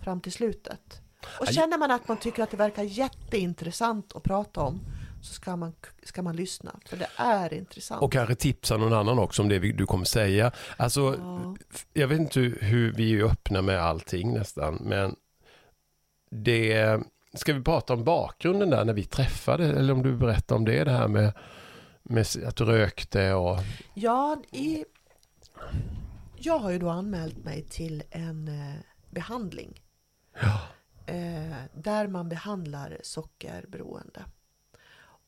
fram 0.00 0.20
till 0.20 0.32
slutet. 0.32 1.00
Och 1.40 1.46
känner 1.46 1.78
man 1.78 1.90
att 1.90 2.08
man 2.08 2.16
tycker 2.16 2.42
att 2.42 2.50
det 2.50 2.56
verkar 2.56 2.82
jätteintressant 2.82 4.16
att 4.16 4.22
prata 4.22 4.60
om 4.60 4.80
så 5.20 5.34
ska 5.34 5.56
man, 5.56 5.72
ska 6.02 6.22
man 6.22 6.36
lyssna, 6.36 6.80
för 6.86 6.96
det 6.96 7.08
är 7.16 7.54
intressant. 7.54 8.02
Och 8.02 8.12
kanske 8.12 8.34
tipsa 8.34 8.76
någon 8.76 8.92
annan 8.92 9.18
också 9.18 9.42
om 9.42 9.48
det 9.48 9.58
du 9.58 9.86
kommer 9.86 10.04
säga. 10.04 10.52
Alltså, 10.76 11.16
Ja. 11.18 11.56
jag 11.92 12.08
vet 12.08 12.20
inte 12.20 12.40
hur 12.40 12.92
vi 12.92 13.20
är 13.20 13.24
öppna 13.24 13.62
med 13.62 13.80
allting 13.82 14.32
nästan, 14.34 14.74
men 14.74 15.16
det... 16.30 17.00
Ska 17.34 17.52
vi 17.52 17.62
prata 17.62 17.92
om 17.94 18.04
bakgrunden 18.04 18.70
där 18.70 18.84
när 18.84 18.92
vi 18.92 19.04
träffade, 19.04 19.66
eller 19.66 19.92
om 19.92 20.02
du 20.02 20.16
berättar 20.16 20.56
om 20.56 20.64
det, 20.64 20.84
det 20.84 20.90
här 20.90 21.08
med, 21.08 21.32
med 22.02 22.26
att 22.46 22.56
du 22.56 22.64
rökte 22.64 23.32
och... 23.34 23.58
Ja, 23.94 24.42
i, 24.52 24.84
jag 26.36 26.58
har 26.58 26.70
ju 26.70 26.78
då 26.78 26.88
anmält 26.90 27.44
mig 27.44 27.62
till 27.62 28.02
en 28.10 28.48
eh, 28.48 28.74
behandling 29.10 29.80
Ja. 30.42 30.60
eh, 31.06 31.56
där 31.74 32.06
man 32.08 32.28
behandlar 32.28 32.98
sockerberoende. 33.02 34.24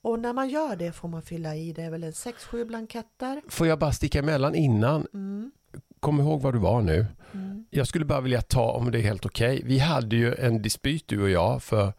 Och 0.03 0.19
när 0.19 0.33
man 0.33 0.49
gör 0.49 0.77
det 0.77 0.93
får 0.93 1.09
man 1.09 1.23
fylla 1.23 1.57
i, 1.57 1.73
det 1.73 1.83
är 1.83 1.91
väl 1.91 2.05
en 2.05 2.13
6-7 2.13 2.65
blanketter. 2.65 3.43
Får 3.49 3.67
jag 3.67 3.79
bara 3.79 3.93
sticka 3.93 4.19
emellan 4.19 4.55
innan? 4.55 5.07
Mm, 5.15 5.51
Kom 6.01 6.21
ihåg 6.21 6.43
vad 6.43 6.55
du 6.55 6.59
var 6.59 6.83
nu. 6.83 7.07
mm, 7.33 7.65
Jag 7.71 7.87
skulle 7.87 8.05
bara 8.05 8.21
vilja 8.21 8.43
ta, 8.43 8.71
om 8.73 8.91
det 8.91 8.99
är 8.99 9.03
helt 9.03 9.27
okej, 9.27 9.63
vi 9.65 9.79
hade 9.79 10.17
ju 10.17 10.35
en 10.35 10.63
dispyt 10.63 11.09
du 11.09 11.23
och 11.23 11.31
jag 11.31 11.63
för 11.63 11.93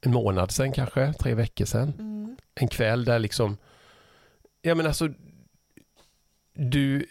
en 0.00 0.12
månad 0.12 0.50
sedan 0.50 0.72
kanske, 0.72 1.12
tre 1.12 1.34
veckor 1.34 1.64
sedan. 1.64 1.92
mm, 1.98 2.36
En 2.54 2.68
kväll 2.68 3.04
där 3.04 3.18
liksom, 3.18 3.56
ja 4.62 4.74
men 4.74 4.86
alltså, 4.86 5.08
du, 6.54 7.06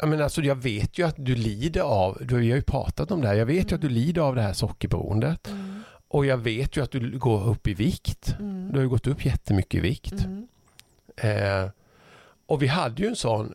jag 0.00 0.08
menar 0.08 0.24
alltså 0.24 0.42
jag 0.42 0.54
vet 0.54 0.98
ju 0.98 1.06
att 1.06 1.14
du 1.18 1.34
lider 1.34 1.80
av, 1.80 2.18
du, 2.20 2.36
vi 2.38 2.50
har 2.50 2.56
ju 2.56 2.62
pratat 2.62 3.10
om 3.10 3.20
det 3.20 3.28
här, 3.28 3.34
jag 3.34 3.46
vet 3.46 3.70
ju 3.70 3.74
att 3.74 3.80
du 3.80 3.88
lider 3.88 4.22
av 4.22 4.34
det 4.34 4.42
här 4.42 4.52
sockerberoendet. 4.52 5.48
mm, 5.48 5.75
Och 6.16 6.26
jag 6.26 6.36
vet 6.38 6.76
ju 6.76 6.82
att 6.82 6.90
du 6.90 7.18
går 7.18 7.48
upp 7.48 7.68
i 7.68 7.74
vikt. 7.74 8.36
mm, 8.38 8.68
Du 8.72 8.78
har 8.78 8.82
ju 8.82 8.88
gått 8.88 9.06
upp 9.06 9.24
jättemycket 9.24 9.74
i 9.78 9.80
vikt. 9.80 10.12
mm, 10.24 10.46
Eh, 11.16 11.70
och 12.46 12.62
vi 12.62 12.66
hade 12.66 13.02
ju 13.02 13.08
en 13.08 13.16
sån, 13.16 13.54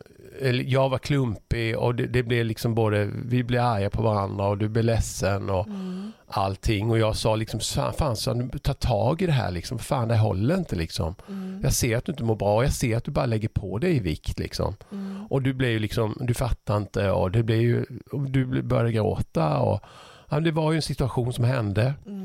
jag 0.64 0.88
var 0.88 0.98
klumpig 0.98 1.78
och 1.78 1.94
det, 1.94 2.06
det 2.06 2.22
blev 2.22 2.46
liksom 2.46 2.74
både, 2.74 3.10
vi 3.26 3.44
blev 3.44 3.62
arga 3.62 3.90
på 3.90 4.02
varandra 4.02 4.46
och 4.48 4.58
du 4.58 4.68
blev 4.68 4.84
ledsen 4.84 5.50
och 5.50 5.66
mm, 5.66 6.12
allting. 6.26 6.90
Och 6.90 6.98
jag 6.98 7.16
sa 7.16 7.36
liksom, 7.36 7.60
fan, 7.98 8.16
så 8.16 8.48
ta 8.62 8.72
tag 8.74 9.22
i 9.22 9.26
det 9.26 9.32
här 9.32 9.50
liksom, 9.50 9.78
fan 9.78 10.08
det 10.08 10.16
håller 10.16 10.56
inte 10.58 10.76
liksom. 10.76 11.14
mm, 11.28 11.60
Jag 11.62 11.72
ser 11.72 11.96
att 11.96 12.04
du 12.04 12.12
inte 12.12 12.24
mår 12.24 12.36
bra, 12.36 12.62
jag 12.64 12.72
ser 12.72 12.96
att 12.96 13.04
du 13.04 13.10
bara 13.10 13.26
lägger 13.26 13.48
på 13.48 13.78
dig 13.78 13.96
i 13.96 14.00
vikt 14.00 14.38
liksom. 14.38 14.74
mm, 14.92 15.26
Och 15.30 15.42
du 15.42 15.52
blev 15.54 15.70
ju 15.70 15.78
liksom, 15.78 16.16
du 16.20 16.34
fattar 16.34 16.76
inte 16.76 17.10
och 17.10 17.30
det 17.30 17.42
blev 17.42 17.60
ju, 17.60 17.84
du 18.28 18.62
började 18.62 18.92
gråta 18.92 19.58
och 19.58 19.80
ja, 20.28 20.40
det 20.40 20.50
var 20.52 20.72
ju 20.72 20.76
en 20.76 20.82
situation 20.82 21.32
som 21.32 21.44
hände. 21.44 21.94
mm. 22.06 22.21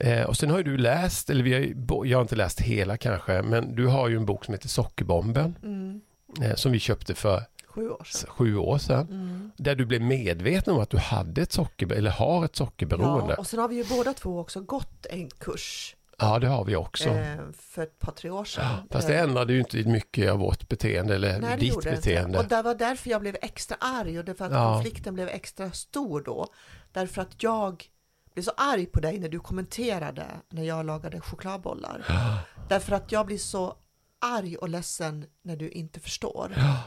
Eh, 0.00 0.22
och 0.22 0.36
sen 0.36 0.50
har 0.50 0.58
ju 0.58 0.64
du 0.64 0.76
läst, 0.76 1.30
eller 1.30 1.42
vi 1.44 1.54
har, 1.54 2.04
jag 2.06 2.18
har 2.18 2.22
inte 2.22 2.36
läst 2.36 2.60
hela 2.60 2.96
kanske, 2.96 3.42
men 3.42 3.74
du 3.76 3.86
har 3.86 4.08
ju 4.08 4.16
en 4.16 4.26
bok 4.26 4.44
som 4.44 4.54
heter 4.54 4.68
Sockerbomben. 4.68 5.58
Mm. 5.62 6.00
Eh, 6.42 6.54
som 6.54 6.72
vi 6.72 6.78
köpte 6.78 7.14
för 7.14 7.42
Sju 7.66 7.90
år 7.90 8.04
sedan. 8.04 8.30
sju 8.30 8.56
år 8.56 8.78
sedan. 8.78 9.06
Mm. 9.10 9.50
Där 9.56 9.74
du 9.74 9.86
blev 9.86 10.02
medveten 10.02 10.74
om 10.74 10.80
att 10.80 10.90
du 10.90 10.98
hade 10.98 11.42
ett 11.42 11.52
socker, 11.52 11.92
eller 11.92 12.10
har 12.10 12.44
ett 12.44 12.56
sockerberoende. 12.56 13.32
Ja, 13.32 13.36
och 13.38 13.46
sen 13.46 13.60
har 13.60 13.68
vi 13.68 13.76
ju 13.76 13.84
båda 13.84 14.12
två 14.14 14.38
också 14.40 14.60
gått 14.60 15.06
en 15.06 15.28
kurs 15.30 15.96
Ja, 16.18 16.38
det 16.38 16.46
har 16.46 16.64
vi 16.64 16.76
också. 16.76 17.08
eh, 17.08 17.36
för 17.58 17.82
ett 17.82 17.98
par, 17.98 18.12
tre 18.12 18.30
år 18.30 18.44
sedan. 18.44 18.64
Ja, 18.64 18.86
Fast 18.90 19.08
det 19.08 19.14
Eh, 19.14 19.22
ändrade 19.22 19.52
ju 19.52 19.58
inte 19.58 19.76
mycket 19.84 20.30
av 20.30 20.38
vårt 20.38 20.68
beteende 20.68 21.14
eller 21.14 21.38
Nej, 21.40 21.50
det 21.50 21.56
ditt 21.56 21.82
beteende. 21.84 22.38
Och 22.38 22.44
det 22.48 22.62
var 22.62 22.74
därför 22.74 23.10
jag 23.10 23.20
blev 23.20 23.36
extra 23.42 23.76
arg 23.80 24.18
och 24.18 24.24
det 24.24 24.34
för 24.34 24.44
att 24.44 24.52
Ja. 24.52 24.74
konflikten 24.74 25.14
blev 25.14 25.28
extra 25.28 25.70
stor 25.72 26.20
då. 26.22 26.46
Därför 26.92 27.22
att 27.22 27.42
jag 27.42 27.84
blev 28.34 28.42
så 28.42 28.52
arg 28.56 28.86
på 28.86 29.00
dig 29.00 29.18
när 29.18 29.28
du 29.28 29.40
kommenterade 29.40 30.26
när 30.48 30.62
jag 30.62 30.86
lagade 30.86 31.20
chokladbollar. 31.20 32.04
Ja, 32.08 32.38
Därför 32.68 32.96
att 32.96 33.12
jag 33.12 33.26
blir 33.26 33.38
så 33.38 33.76
arg 34.20 34.56
och 34.56 34.68
ledsen 34.68 35.26
när 35.42 35.56
du 35.56 35.68
inte 35.68 36.00
förstår. 36.00 36.52
ja. 36.56 36.78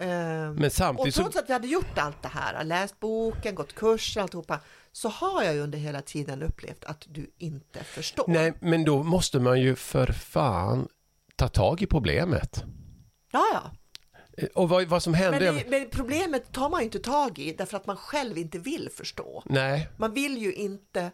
Ehm, 0.00 0.54
Men 0.54 0.64
och 0.64 0.72
samtidigt 0.72 1.14
så... 1.14 1.22
trots 1.22 1.36
att 1.36 1.48
vi 1.48 1.52
hade 1.52 1.68
gjort 1.68 1.98
allt 1.98 2.22
det 2.22 2.28
här, 2.28 2.64
läst 2.64 3.00
boken, 3.00 3.54
gått 3.54 3.74
kurser, 3.74 4.20
alltihopa, 4.20 4.60
så 4.92 5.08
har 5.08 5.42
jag 5.42 5.54
ju 5.54 5.60
under 5.60 5.78
hela 5.78 6.02
tiden 6.02 6.42
upplevt 6.42 6.84
att 6.84 7.04
du 7.08 7.30
inte 7.38 7.84
förstår. 7.84 8.24
Nej, 8.28 8.52
men 8.60 8.84
då 8.84 9.02
måste 9.02 9.38
man 9.40 9.60
ju 9.60 9.76
för 9.76 10.06
fan 10.06 10.88
ta 11.36 11.48
tag 11.48 11.82
i 11.82 11.86
problemet. 11.86 12.64
Ja, 13.32 13.44
ja. 13.52 13.70
Och 14.54 14.68
vad, 14.68 14.84
vad 14.88 15.02
som 15.02 15.14
hände... 15.14 15.40
Men, 15.40 15.54
det, 15.54 15.64
men 15.70 15.88
problemet 15.90 16.52
tar 16.52 16.70
man 16.70 16.80
ju 16.80 16.84
inte 16.84 16.98
tag 16.98 17.38
i 17.38 17.52
därför 17.52 17.76
att 17.76 17.86
man 17.86 17.96
själv 17.96 18.38
inte 18.38 18.58
vill 18.58 18.88
förstå. 18.96 19.42
Nej, 19.46 19.88
Man 19.96 20.14
vill 20.14 20.38
ju 20.38 20.52
inte, 20.52 21.10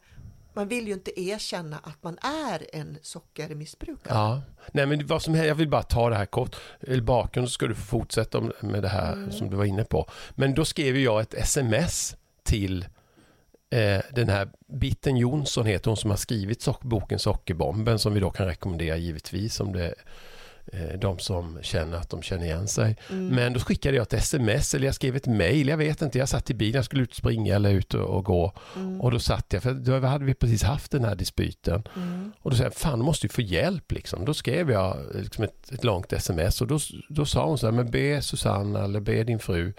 man 0.54 0.68
vill 0.68 0.86
ju 0.86 0.92
inte 0.92 1.20
erkänna 1.20 1.78
att 1.82 2.02
man 2.02 2.18
är 2.50 2.66
en 2.76 2.98
sockermissbrukare. 3.02 4.14
Ja, 4.14 4.42
nej 4.72 4.86
men 4.86 5.06
vad 5.06 5.22
som 5.22 5.34
jag 5.34 5.54
vill 5.54 5.68
bara 5.68 5.82
ta 5.82 6.10
det 6.10 6.16
här 6.16 6.26
kort. 6.26 6.56
Eller 6.80 7.02
bakgrund 7.02 7.48
så 7.48 7.52
ska 7.52 7.66
du 7.66 7.74
få 7.74 7.82
fortsätta 7.84 8.40
med 8.60 8.82
det 8.82 8.88
här 8.88 9.12
Mm. 9.12 9.32
som 9.32 9.50
du 9.50 9.56
var 9.56 9.64
inne 9.64 9.84
på. 9.84 10.06
Men 10.30 10.54
då 10.54 10.64
skrev 10.64 10.96
jag 10.98 11.20
ett 11.20 11.34
sms 11.34 12.16
till 12.42 12.82
eh, 13.70 14.00
den 14.12 14.28
här 14.28 14.48
Bitten 14.68 15.16
Jonsson 15.16 15.66
heter 15.66 15.90
hon 15.90 15.96
som 15.96 16.10
har 16.10 16.16
skrivit 16.16 16.62
sock, 16.62 16.82
boken 16.82 17.18
Sockerbomben 17.18 17.98
som 17.98 18.14
vi 18.14 18.20
då 18.20 18.30
kan 18.30 18.46
rekommendera 18.46 18.96
givetvis 18.96 19.60
om 19.60 19.72
det 19.72 19.94
de 20.98 21.18
som 21.18 21.58
känner 21.62 21.98
att 21.98 22.10
de 22.10 22.22
känner 22.22 22.44
igen 22.44 22.68
sig. 22.68 22.96
Mm. 23.10 23.28
Men 23.28 23.52
då 23.52 23.60
skickade 23.60 23.96
jag 23.96 24.02
ett 24.02 24.12
sms 24.12 24.74
eller 24.74 24.86
jag 24.86 24.94
skrev 24.94 25.16
ett 25.16 25.26
mail, 25.26 25.68
jag 25.68 25.76
vet 25.76 26.02
inte, 26.02 26.18
jag 26.18 26.28
satt 26.28 26.50
i 26.50 26.54
bilen, 26.54 26.74
jag 26.74 26.84
skulle 26.84 27.02
ut 27.02 27.14
springa 27.14 27.54
eller 27.54 27.70
ut 27.70 27.94
och, 27.94 28.16
och 28.16 28.24
gå. 28.24 28.52
Mm. 28.76 29.00
Och 29.00 29.10
då 29.10 29.18
satt 29.18 29.52
jag, 29.52 29.62
för 29.62 29.72
då 29.72 30.00
hade 30.00 30.24
vi 30.24 30.34
precis 30.34 30.62
haft 30.62 30.92
den 30.92 31.04
här 31.04 31.14
dispyten. 31.14 31.82
Mm. 31.96 32.32
Och 32.40 32.50
då 32.50 32.56
sa 32.56 32.62
jag, 32.62 32.74
fan 32.74 32.98
du 32.98 33.04
måste 33.04 33.26
ju 33.26 33.30
få 33.30 33.40
hjälp 33.40 33.92
liksom. 33.92 34.24
Då 34.24 34.34
skrev 34.34 34.70
jag 34.70 34.96
liksom 35.14 35.44
ett, 35.44 35.72
ett 35.72 35.84
långt 35.84 36.12
sms 36.12 36.60
och 36.60 36.66
då, 36.66 36.78
då 37.08 37.24
sa 37.24 37.46
hon 37.46 37.58
så 37.58 37.66
här, 37.66 37.72
men 37.72 37.90
be 37.90 38.22
Susanna 38.22 38.84
eller 38.84 39.00
be 39.00 39.24
din 39.24 39.38
fru 39.38 39.72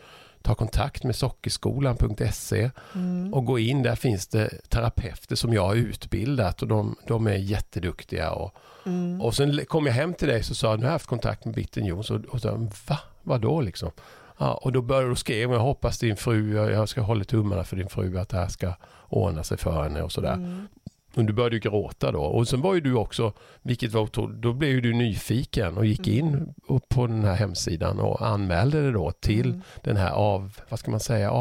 ta 0.46 0.56
kontakt 0.56 1.04
med 1.04 1.16
sockerskolan.se 1.16 2.72
Mm. 2.96 3.34
och 3.34 3.46
gå 3.46 3.60
in. 3.60 3.84
Där 3.84 3.96
finns 3.96 4.28
det 4.28 4.50
terapeuter 4.70 5.36
som 5.36 5.54
jag 5.54 5.66
har 5.68 5.76
utbildat 5.76 6.62
och 6.62 6.68
de, 6.68 6.96
de 7.08 7.28
är 7.28 7.36
jätteduktiga. 7.36 8.32
Och, 8.32 8.56
Mm. 8.88 9.22
och 9.22 9.36
sen 9.36 9.66
kom 9.68 9.86
jag 9.86 9.94
hem 9.94 10.14
till 10.14 10.28
dig 10.28 10.44
så 10.44 10.56
sa 10.56 10.70
nu 10.76 10.78
har 10.82 10.84
jag 10.86 10.92
haft 10.92 11.06
kontakt 11.06 11.46
med 11.46 11.54
Bitten 11.56 11.86
Jons 11.86 12.12
och, 12.12 12.26
och 12.26 12.42
så, 12.42 12.70
va? 12.88 13.00
Vadå 13.24 13.62
liksom? 13.62 13.92
Ja, 14.38 14.54
och 14.54 14.72
då 14.72 14.82
började 14.82 15.10
du 15.10 15.16
skriva, 15.16 15.54
jag 15.54 15.60
hoppas 15.60 16.00
din 16.00 16.16
fru, 16.16 16.54
jag 16.72 16.90
ska 16.90 17.02
hålla 17.02 17.24
tummarna 17.24 17.64
för 17.64 17.76
din 17.76 17.90
fru 17.90 18.18
att 18.20 18.30
det 18.30 18.38
här 18.38 18.48
ska 18.48 18.74
ordna 19.10 19.44
sig 19.44 19.58
för 19.58 19.84
henne 19.84 20.02
och 20.02 20.12
sådär. 20.12 20.34
Mm. 20.34 20.68
Och 21.16 21.26
du 21.26 21.34
började 21.34 21.56
ju 21.56 21.60
gråta 21.60 22.12
då. 22.12 22.22
Och 22.22 22.48
sen 22.48 22.62
var 22.62 22.74
ju 22.74 22.82
du 22.82 22.94
också, 22.94 23.34
vilket 23.62 23.92
var 23.92 24.02
otroligt, 24.02 24.42
då 24.42 24.54
blev 24.54 24.70
ju 24.72 24.82
du 24.82 24.94
nyfiken 24.94 25.78
och 25.78 25.86
gick 25.86 26.08
Mm. 26.08 26.20
in 26.28 26.54
på 26.90 27.08
den 27.08 27.24
här 27.24 27.36
hemsidan 27.36 28.00
och 28.00 28.28
anmälde 28.28 28.82
det 28.82 28.92
då 28.92 29.12
till 29.12 29.46
Mm. 29.50 29.62
den 29.84 29.98
här 29.98 30.12
av, 30.12 30.60
vad 30.70 30.80
ska 30.80 30.92
man 30.92 31.00
säga, 31.00 31.32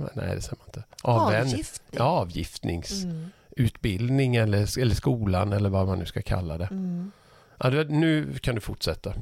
man? 0.00 0.10
nej 0.14 0.34
det 0.34 0.40
säger 0.42 0.56
man 0.58 0.66
inte. 0.66 0.84
Avvän- 1.02 1.40
Avgiftning. 1.40 1.98
Ja, 1.98 2.04
avgiftningsutbildning 2.04 4.36
Mm. 4.36 4.48
eller, 4.48 4.78
eller 4.78 4.94
skolan 4.94 5.52
eller 5.52 5.70
vad 5.70 5.86
man 5.86 5.98
nu 5.98 6.06
ska 6.06 6.22
kalla 6.22 6.58
det. 6.58 6.68
Mm. 6.70 7.10
Ja, 7.58 7.70
nu 7.70 8.38
kan 8.38 8.54
du 8.54 8.60
fortsätta. 8.60 9.14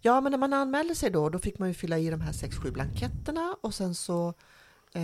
Ja, 0.00 0.20
men 0.20 0.30
när 0.32 0.38
man 0.38 0.52
anmälde 0.52 0.94
sig 0.94 1.10
då, 1.10 1.28
då 1.28 1.38
fick 1.38 1.58
man 1.58 1.68
ju 1.68 1.74
fylla 1.74 1.98
i 1.98 2.10
de 2.10 2.20
här 2.20 2.32
6-7 2.32 2.70
blanketterna 2.72 3.56
och 3.60 3.74
sen 3.74 3.94
så 3.94 4.28
eh, 4.94 5.02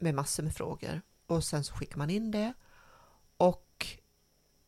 med 0.00 0.14
massor 0.14 0.42
med 0.42 0.54
frågor 0.54 1.00
och 1.26 1.44
sen 1.44 1.64
så 1.64 1.74
skickar 1.74 1.98
man 1.98 2.10
in 2.10 2.30
det 2.30 2.52
och 3.36 3.96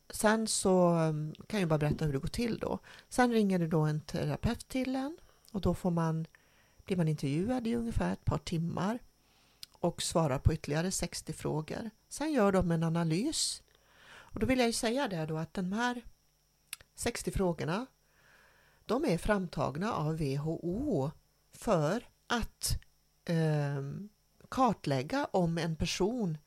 sen 0.09 0.47
så 0.47 0.87
mm, 0.87 1.35
kan 1.47 1.59
jag 1.59 1.69
bara 1.69 1.79
berätta 1.79 2.05
hur 2.05 2.13
det 2.13 2.19
går 2.19 2.27
till 2.27 2.59
då. 2.59 2.79
Sen 3.09 3.31
ringer 3.31 3.59
det 3.59 3.67
då 3.67 3.81
en 3.81 4.01
terapeut 4.01 4.67
till 4.67 4.95
en 4.95 5.17
och 5.51 5.61
då 5.61 5.73
får 5.73 5.91
man, 5.91 6.27
blir 6.85 6.97
man 6.97 7.07
intervjuad 7.07 7.67
i 7.67 7.75
ungefär 7.75 8.13
ett 8.13 8.25
par 8.25 8.37
timmar 8.37 8.99
och 9.71 10.01
svarar 10.01 10.39
på 10.39 10.53
ytterligare 10.53 10.91
60 10.91 11.33
frågor. 11.33 11.89
Sen 12.09 12.31
gör 12.31 12.51
de 12.51 12.71
en 12.71 12.83
analys 12.83 13.63
och 14.09 14.39
då 14.39 14.45
vill 14.45 14.59
jag 14.59 14.67
ju 14.67 14.73
säga 14.73 15.07
det 15.07 15.25
då 15.25 15.37
att 15.37 15.53
de 15.53 15.71
här 15.71 16.01
60 16.95 17.31
frågorna 17.31 17.85
de 18.85 19.05
är 19.05 19.17
framtagna 19.17 19.93
av 19.93 20.17
WHO 20.17 21.11
för 21.53 22.07
att 22.27 22.79
eh, 23.25 23.83
kartlägga 24.49 25.25
om 25.25 25.57
en 25.57 25.75
person 25.75 26.37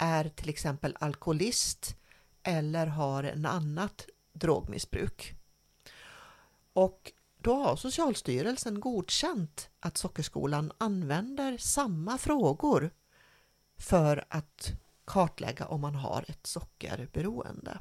är 0.00 0.28
till 0.28 0.48
exempel 0.48 0.96
alkoholist 1.00 1.96
eller 2.42 2.86
har 2.86 3.22
en 3.22 3.46
annat 3.46 4.06
drogmissbruk. 4.32 5.34
Och 6.72 7.12
då 7.38 7.54
har 7.54 7.76
Socialstyrelsen 7.76 8.80
godkänt 8.80 9.68
att 9.80 9.96
Sockerskolan 9.96 10.72
använder 10.78 11.58
samma 11.58 12.18
frågor 12.18 12.90
för 13.78 14.24
att 14.28 14.72
kartlägga 15.04 15.66
om 15.66 15.80
man 15.80 15.94
har 15.94 16.24
ett 16.28 16.46
sockerberoende. 16.46 17.78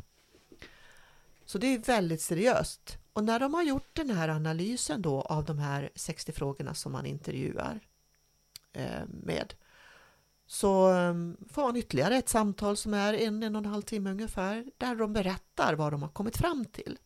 Så 1.45 1.58
det 1.58 1.67
är 1.67 1.79
väldigt 1.79 2.21
seriöst. 2.21 2.97
Och 3.13 3.23
när 3.23 3.39
de 3.39 3.53
har 3.53 3.63
gjort 3.63 3.95
den 3.95 4.10
här 4.10 4.29
analysen 4.29 5.01
då 5.01 5.21
av 5.21 5.45
de 5.45 5.60
här 5.60 5.89
60 5.95 6.32
frågorna 6.32 6.73
som 6.73 6.91
man 6.91 7.05
intervjuar 7.05 7.79
eh, 8.73 9.05
med 9.08 9.53
så 10.51 10.93
eh, 10.93 11.13
får 11.49 11.63
man 11.63 11.75
ytterligare 11.75 12.15
ett 12.15 12.29
samtal 12.29 12.77
som 12.77 12.93
är 12.93 13.13
en, 13.13 13.43
en 13.43 13.55
och 13.55 13.65
en 13.65 13.71
halv 13.71 13.81
timme 13.81 14.12
ungefär 14.12 14.65
där 14.77 14.95
de 14.95 15.13
berättar 15.13 15.73
vad 15.73 15.93
de 15.93 16.01
har 16.01 16.09
kommit 16.09 16.38
fram 16.38 16.65
till. 16.65 16.97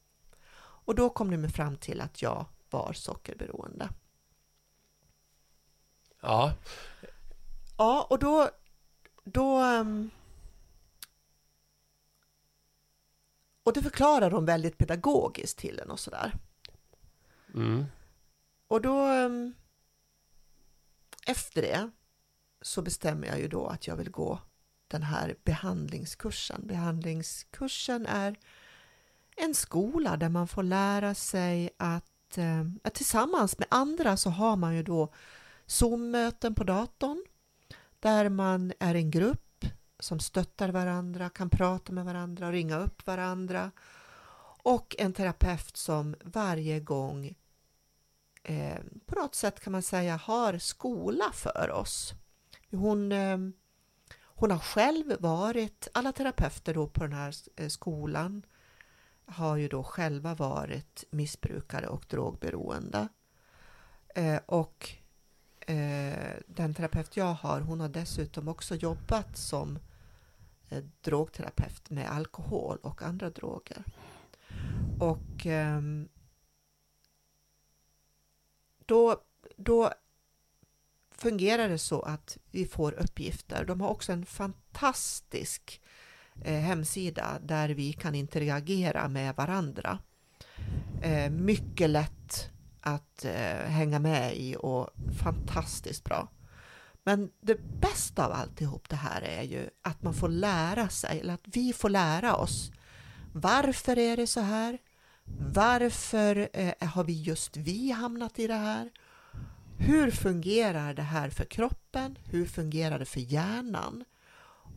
Och 0.56 0.96
då 0.96 1.10
kom 1.10 1.42
de 1.42 1.50
fram 1.50 1.78
till 1.78 2.02
att 2.02 2.22
jag 2.22 2.46
var 2.70 2.94
sockerberoende. 2.94 3.90
Ja. 6.22 6.54
Ja, 7.78 8.08
och 8.10 8.20
då, 8.20 8.50
då 9.24 9.64
um, 9.64 10.12
och 13.64 13.74
det 13.74 13.82
förklarar 13.82 14.30
de 14.30 14.46
väldigt 14.46 14.78
pedagogiskt 14.78 15.58
till 15.58 15.80
en 15.80 15.92
och 15.92 16.00
sådär. 16.00 16.34
Mm. 17.54 17.86
Och 18.68 18.82
då 18.82 19.08
um, 19.08 19.54
efter 21.28 21.62
det 21.62 21.92
så 22.64 22.82
bestämmer 22.82 23.28
jag 23.28 23.40
ju 23.40 23.48
då 23.48 23.68
att 23.68 23.88
jag 23.88 23.96
vill 23.96 24.12
gå 24.12 24.40
den 24.88 25.04
här 25.04 25.36
behandlingskursen. 25.44 26.68
Behandlingskursen 26.68 28.06
är 28.06 28.36
en 29.36 29.56
skola 29.56 30.18
där 30.18 30.30
man 30.30 30.48
får 30.48 30.64
lära 30.64 31.16
sig 31.16 31.70
att, 31.78 32.38
eh, 32.38 32.66
att 32.84 32.94
tillsammans 32.94 33.58
med 33.58 33.68
andra 33.72 34.18
så 34.18 34.30
har 34.30 34.56
man 34.56 34.76
ju 34.76 34.84
då 34.84 35.14
Zoom-möten 35.66 36.56
på 36.56 36.64
datorn 36.64 37.24
där 38.00 38.30
man 38.30 38.74
är 38.80 38.96
en 38.96 39.12
grupp 39.12 39.66
som 40.00 40.20
stöttar 40.20 40.70
varandra, 40.70 41.30
kan 41.30 41.50
prata 41.50 41.94
med 41.94 42.06
varandra, 42.06 42.52
ringa 42.52 42.78
upp 42.78 43.08
varandra 43.08 43.72
och 44.64 44.96
en 45.00 45.14
terapeut 45.14 45.78
som 45.78 46.16
varje 46.24 46.80
gång 46.80 47.36
eh, 48.44 48.80
på 49.06 49.16
något 49.16 49.36
sätt 49.36 49.60
kan 49.60 49.72
man 49.72 49.82
säga 49.82 50.16
har 50.16 50.58
skola 50.58 51.32
för 51.34 51.72
oss. 51.72 52.14
Hon, 52.74 53.12
eh, 53.12 53.38
hon 54.24 54.52
har 54.52 54.60
själv 54.60 55.16
varit, 55.20 55.88
alla 55.94 56.12
terapeuter 56.12 56.74
då 56.74 56.88
på 56.88 57.04
den 57.04 57.14
här 57.14 57.36
eh, 57.56 57.68
skolan 57.68 58.46
har 59.26 59.58
ju 59.58 59.68
då 59.68 59.84
själva 59.84 60.36
varit 60.36 61.04
missbrukare 61.10 61.88
och 61.88 62.06
drogberoende. 62.10 63.08
Eh, 64.16 64.40
och 64.46 64.90
den 66.48 66.74
terapeut 66.74 67.18
jag 67.18 67.34
har, 67.34 67.62
hon 67.62 67.80
har 67.80 67.90
dessutom 67.90 68.48
också 68.48 68.76
jobbat 68.76 69.38
som 69.38 69.80
drogterapeut 71.02 71.90
med 71.90 72.12
alkohol 72.12 72.78
och 72.82 73.02
andra 73.02 73.30
droger. 73.30 73.84
Och 75.00 75.46
ehm, 75.46 76.10
då, 78.86 79.22
då 79.58 79.94
fungerar 81.24 81.70
det 81.70 81.78
så 81.78 82.02
att 82.02 82.38
vi 82.52 82.66
får 82.66 82.92
uppgifter. 82.92 83.66
De 83.66 83.82
har 83.82 83.90
också 83.90 84.12
en 84.12 84.26
fantastisk 84.26 85.82
eh, 86.44 86.60
hemsida 86.60 87.40
där 87.42 87.70
vi 87.70 87.94
kan 87.94 88.16
interagera 88.16 89.08
med 89.08 89.36
varandra. 89.36 90.00
Eh, 91.02 91.30
mycket 91.30 91.90
lätt 91.90 92.50
att 92.82 93.26
eh, 93.26 93.70
hänga 93.70 94.00
med 94.00 94.38
i 94.38 94.56
och 94.60 94.90
fantastiskt 95.24 96.04
bra. 96.04 96.28
Men 97.04 97.30
det 97.42 97.58
bästa 97.82 98.26
av 98.26 98.32
alltihop 98.32 98.90
det 98.90 98.96
här 98.96 99.22
är 99.22 99.44
ju 99.44 99.70
att 99.82 100.04
man 100.04 100.14
får 100.14 100.30
lära 100.30 100.90
sig, 100.90 101.20
eller 101.20 101.34
att 101.34 101.48
vi 101.54 101.74
får 101.74 101.90
lära 101.90 102.36
oss. 102.36 102.72
Varför 103.34 103.98
är 103.98 104.18
det 104.18 104.28
så 104.28 104.40
här? 104.40 104.78
Varför 105.54 106.50
eh, 106.54 106.88
har 106.88 107.04
vi 107.04 107.22
just 107.22 107.58
vi 107.58 107.92
hamnat 107.92 108.40
i 108.40 108.48
det 108.48 108.54
här? 108.54 108.90
Hur 109.86 110.12
fungerar 110.12 110.94
det 110.94 111.02
här 111.02 111.30
för 111.30 111.46
kroppen? 111.46 112.18
Hur 112.24 112.46
fungerar 112.46 113.00
det 113.00 113.06
för 113.06 113.20
hjärnan? 113.20 114.04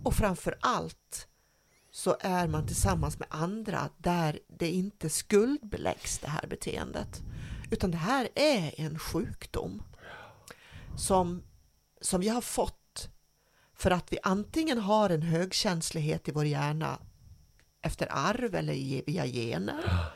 Och 0.05 0.15
framför 0.15 0.59
allt 0.61 1.29
så 1.91 2.17
är 2.21 2.49
man 2.49 2.67
tillsammans 2.67 3.19
med 3.19 3.29
andra 3.31 3.91
där 3.99 4.39
det 4.49 4.71
inte 4.71 5.11
skuldbeläggs 5.11 6.19
det 6.19 6.29
här 6.29 6.47
beteendet. 6.47 7.23
Utan 7.71 7.91
det 7.91 7.97
här 7.97 8.29
är 8.35 8.81
en 8.81 8.99
sjukdom 8.99 9.83
som, 10.99 11.43
som 12.01 12.21
vi 12.21 12.29
har 12.29 12.41
fått 12.41 13.09
för 13.75 13.91
att 13.91 14.13
vi 14.13 14.19
antingen 14.23 14.79
har 14.79 15.11
en 15.11 15.23
högkänslighet 15.23 16.29
i 16.29 16.33
vår 16.33 16.47
hjärna 16.47 16.99
efter 17.83 18.09
arv 18.11 18.55
eller 18.55 19.05
via 19.07 19.27
gener 19.27 20.13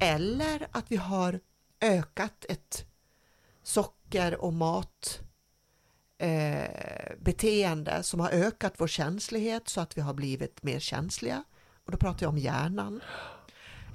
eller 0.00 0.66
att 0.70 0.84
vi 0.92 0.96
har 0.96 1.40
ökat 1.80 2.44
ett 2.48 2.86
socker 3.62 4.03
och 4.44 4.52
mat 4.52 5.20
eh, 6.18 7.16
beteende 7.18 8.02
som 8.02 8.20
har 8.20 8.30
ökat 8.30 8.74
vår 8.76 8.86
känslighet 8.86 9.68
så 9.68 9.80
att 9.80 9.96
vi 9.96 10.00
har 10.00 10.14
blivit 10.14 10.62
mer 10.62 10.78
känsliga. 10.78 11.44
Och 11.84 11.92
då 11.92 11.98
pratar 11.98 12.26
jag 12.26 12.30
om 12.30 12.38
hjärnan. 12.38 13.00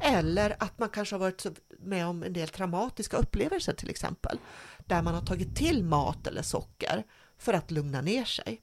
Eller 0.01 0.55
att 0.59 0.79
man 0.79 0.89
kanske 0.89 1.15
har 1.15 1.19
varit 1.19 1.45
med 1.79 2.07
om 2.07 2.23
en 2.23 2.33
del 2.33 2.49
traumatiska 2.49 3.17
upplevelser 3.17 3.73
till 3.73 3.89
exempel. 3.89 4.39
Där 4.85 5.01
man 5.01 5.13
har 5.13 5.21
tagit 5.21 5.55
till 5.55 5.83
mat 5.83 6.27
eller 6.27 6.41
socker 6.41 7.03
för 7.37 7.53
att 7.53 7.71
lugna 7.71 8.01
ner 8.01 8.25
sig. 8.25 8.61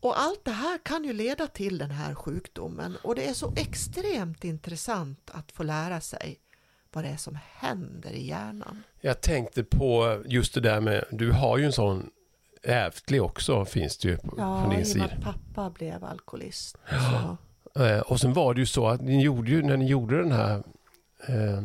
Och 0.00 0.20
allt 0.20 0.44
det 0.44 0.50
här 0.50 0.78
kan 0.78 1.04
ju 1.04 1.12
leda 1.12 1.46
till 1.46 1.78
den 1.78 1.90
här 1.90 2.14
sjukdomen 2.14 2.96
och 3.02 3.14
det 3.14 3.28
är 3.28 3.34
så 3.34 3.52
extremt 3.56 4.44
intressant 4.44 5.30
att 5.30 5.52
få 5.52 5.62
lära 5.62 6.00
sig 6.00 6.41
vad 6.92 7.04
det 7.04 7.10
är 7.10 7.16
som 7.16 7.38
händer 7.54 8.10
i 8.10 8.26
hjärnan. 8.26 8.82
Jag 9.00 9.20
tänkte 9.20 9.64
på 9.64 10.22
just 10.26 10.54
det 10.54 10.60
där 10.60 10.80
med, 10.80 11.04
du 11.10 11.32
har 11.32 11.58
ju 11.58 11.64
en 11.64 11.72
sån 11.72 12.10
ärftlig 12.62 13.22
också 13.22 13.64
finns 13.64 13.98
det 13.98 14.08
ju 14.08 14.16
på, 14.16 14.34
ja, 14.38 14.62
från 14.62 14.76
din 14.76 14.86
sida. 14.86 15.10
Ja, 15.24 15.32
pappa 15.32 15.70
blev 15.70 16.04
alkoholist. 16.04 16.76
Ja. 16.90 17.36
Eh, 17.84 18.00
och 18.00 18.20
sen 18.20 18.32
var 18.32 18.54
det 18.54 18.60
ju 18.60 18.66
så 18.66 18.88
att 18.88 19.00
ni 19.00 19.22
gjorde 19.22 19.50
ju, 19.50 19.62
när 19.62 19.76
ni 19.76 19.86
gjorde 19.86 20.18
den 20.18 20.32
här 20.32 20.62
eh, 21.26 21.62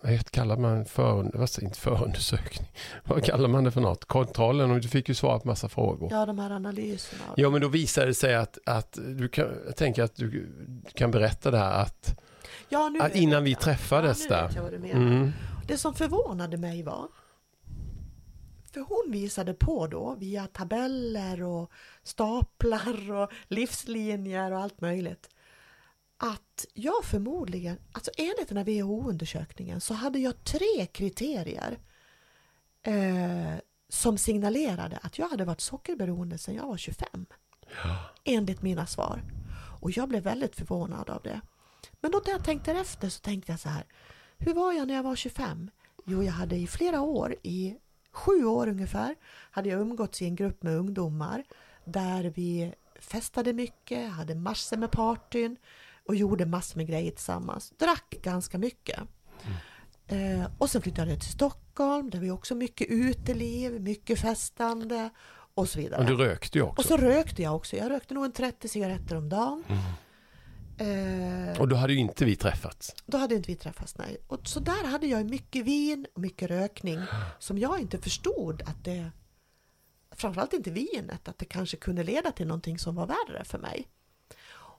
vad 0.00 0.30
kallar 0.30 0.56
man 0.56 0.84
för, 0.84 1.30
vad, 1.34 1.62
inte 1.62 1.78
förundersökning, 1.78 2.68
vad 3.04 3.24
kallar 3.24 3.48
man 3.48 3.64
det 3.64 3.70
för 3.70 3.80
något? 3.80 4.04
Kontrollen, 4.04 4.70
och 4.70 4.80
du 4.80 4.88
fick 4.88 5.08
ju 5.08 5.14
svar 5.14 5.38
på 5.38 5.48
massa 5.48 5.68
frågor. 5.68 6.08
Ja, 6.12 6.26
de 6.26 6.38
här 6.38 6.50
analyserna. 6.50 7.22
Ja, 7.36 7.50
men 7.50 7.60
då 7.60 7.68
visade 7.68 8.06
det 8.06 8.14
sig 8.14 8.34
att, 8.34 8.58
att 8.66 8.98
du 9.06 9.28
kan, 9.28 9.46
jag 9.66 9.76
tänker 9.76 10.02
att 10.02 10.16
du 10.16 10.48
kan 10.94 11.10
berätta 11.10 11.50
det 11.50 11.58
här 11.58 11.82
att, 11.82 12.20
ja, 12.68 12.92
att 13.00 13.14
innan 13.14 13.44
vi 13.44 13.54
träffades 13.54 14.26
ja, 14.30 14.36
där. 14.36 14.72
Mm. 14.72 15.32
Det 15.66 15.78
som 15.78 15.94
förvånade 15.94 16.56
mig 16.56 16.82
var, 16.82 17.08
för 18.72 18.80
hon 18.80 19.12
visade 19.12 19.54
på 19.54 19.86
då 19.86 20.16
via 20.18 20.46
tabeller 20.46 21.42
och 21.42 21.72
staplar 22.02 23.12
och 23.12 23.32
livslinjer 23.48 24.52
och 24.52 24.60
allt 24.60 24.80
möjligt 24.80 25.28
att 26.18 26.66
jag 26.74 27.04
förmodligen, 27.04 27.78
alltså 27.92 28.10
enligt 28.16 28.48
den 28.48 28.56
här 28.56 28.64
WHO-undersökningen 28.64 29.80
så 29.80 29.94
hade 29.94 30.18
jag 30.18 30.44
tre 30.44 30.86
kriterier 30.92 31.78
eh, 32.82 33.60
som 33.88 34.18
signalerade 34.18 34.98
att 35.02 35.18
jag 35.18 35.28
hade 35.28 35.44
varit 35.44 35.60
sockerberoende 35.60 36.38
sedan 36.38 36.54
jag 36.54 36.66
var 36.66 36.76
25. 36.76 37.26
Ja. 37.84 38.10
Enligt 38.24 38.62
mina 38.62 38.86
svar. 38.86 39.22
Och 39.80 39.90
jag 39.90 40.08
blev 40.08 40.22
väldigt 40.22 40.56
förvånad 40.56 41.10
av 41.10 41.22
det. 41.22 41.40
Men 42.00 42.10
då 42.10 42.22
när 42.26 42.32
jag 42.32 42.44
tänkte 42.44 42.72
efter 42.72 43.08
så 43.08 43.20
tänkte 43.20 43.52
jag 43.52 43.60
så 43.60 43.68
här. 43.68 43.84
Hur 44.38 44.54
var 44.54 44.72
jag 44.72 44.88
när 44.88 44.94
jag 44.94 45.02
var 45.02 45.16
25? 45.16 45.70
Jo, 46.06 46.22
jag 46.22 46.32
hade 46.32 46.56
i 46.56 46.66
flera 46.66 47.00
år, 47.00 47.34
i 47.42 47.76
sju 48.12 48.44
år 48.44 48.68
ungefär, 48.68 49.14
hade 49.50 49.68
jag 49.68 49.80
umgåtts 49.80 50.22
i 50.22 50.24
en 50.24 50.36
grupp 50.36 50.62
med 50.62 50.76
ungdomar 50.76 51.44
där 51.84 52.32
vi 52.36 52.74
festade 53.00 53.52
mycket, 53.52 54.10
hade 54.10 54.34
massor 54.34 54.76
med 54.76 54.90
partyn, 54.90 55.56
och 56.08 56.14
gjorde 56.14 56.46
massor 56.46 56.76
med 56.76 56.86
grejer 56.86 57.10
tillsammans. 57.10 57.72
Drack 57.78 58.14
ganska 58.22 58.58
mycket. 58.58 59.00
Mm. 60.08 60.40
Eh, 60.40 60.50
och 60.58 60.70
sen 60.70 60.82
flyttade 60.82 61.10
jag 61.10 61.20
till 61.20 61.32
Stockholm 61.32 62.10
där 62.10 62.18
vi 62.18 62.30
också 62.30 62.54
mycket 62.54 62.86
uteliv, 62.90 63.80
mycket 63.80 64.20
festande 64.20 65.10
och 65.54 65.68
så 65.68 65.78
vidare. 65.78 66.00
Och 66.00 66.06
du 66.06 66.16
rökte 66.16 66.58
ju 66.58 66.64
också. 66.64 66.80
Och 66.80 66.84
så 66.84 67.06
rökte 67.06 67.42
jag 67.42 67.56
också. 67.56 67.76
Jag 67.76 67.90
rökte 67.90 68.14
nog 68.14 68.24
en 68.24 68.32
30 68.32 68.68
cigaretter 68.68 69.16
om 69.16 69.28
dagen. 69.28 69.64
Mm. 69.68 69.82
Eh, 70.78 71.60
Och 71.60 71.68
då 71.68 71.76
hade 71.76 71.92
ju 71.92 71.98
inte 71.98 72.24
vi 72.24 72.36
träffats. 72.36 72.94
då 73.06 73.18
hade 73.18 73.34
inte 73.34 73.50
vi 73.50 73.56
träffats, 73.56 73.98
nej. 73.98 74.16
Och 74.26 74.48
så 74.48 74.60
där 74.60 74.84
hade 74.86 75.06
jag 75.06 75.30
mycket 75.30 75.64
vin 75.64 76.06
och 76.14 76.20
mycket 76.20 76.50
rökning 76.50 76.98
som 77.38 77.58
jag 77.58 77.80
inte 77.80 77.98
förstod 77.98 78.62
att 78.62 78.84
det, 78.84 79.10
framförallt 80.16 80.52
inte 80.52 80.70
vinet, 80.70 81.28
att 81.28 81.38
det 81.38 81.44
kanske 81.44 81.76
kunde 81.76 82.02
leda 82.04 82.32
till 82.32 82.46
någonting 82.46 82.78
som 82.78 82.94
var 82.94 83.06
värre 83.06 83.44
för 83.44 83.58
mig. 83.58 83.88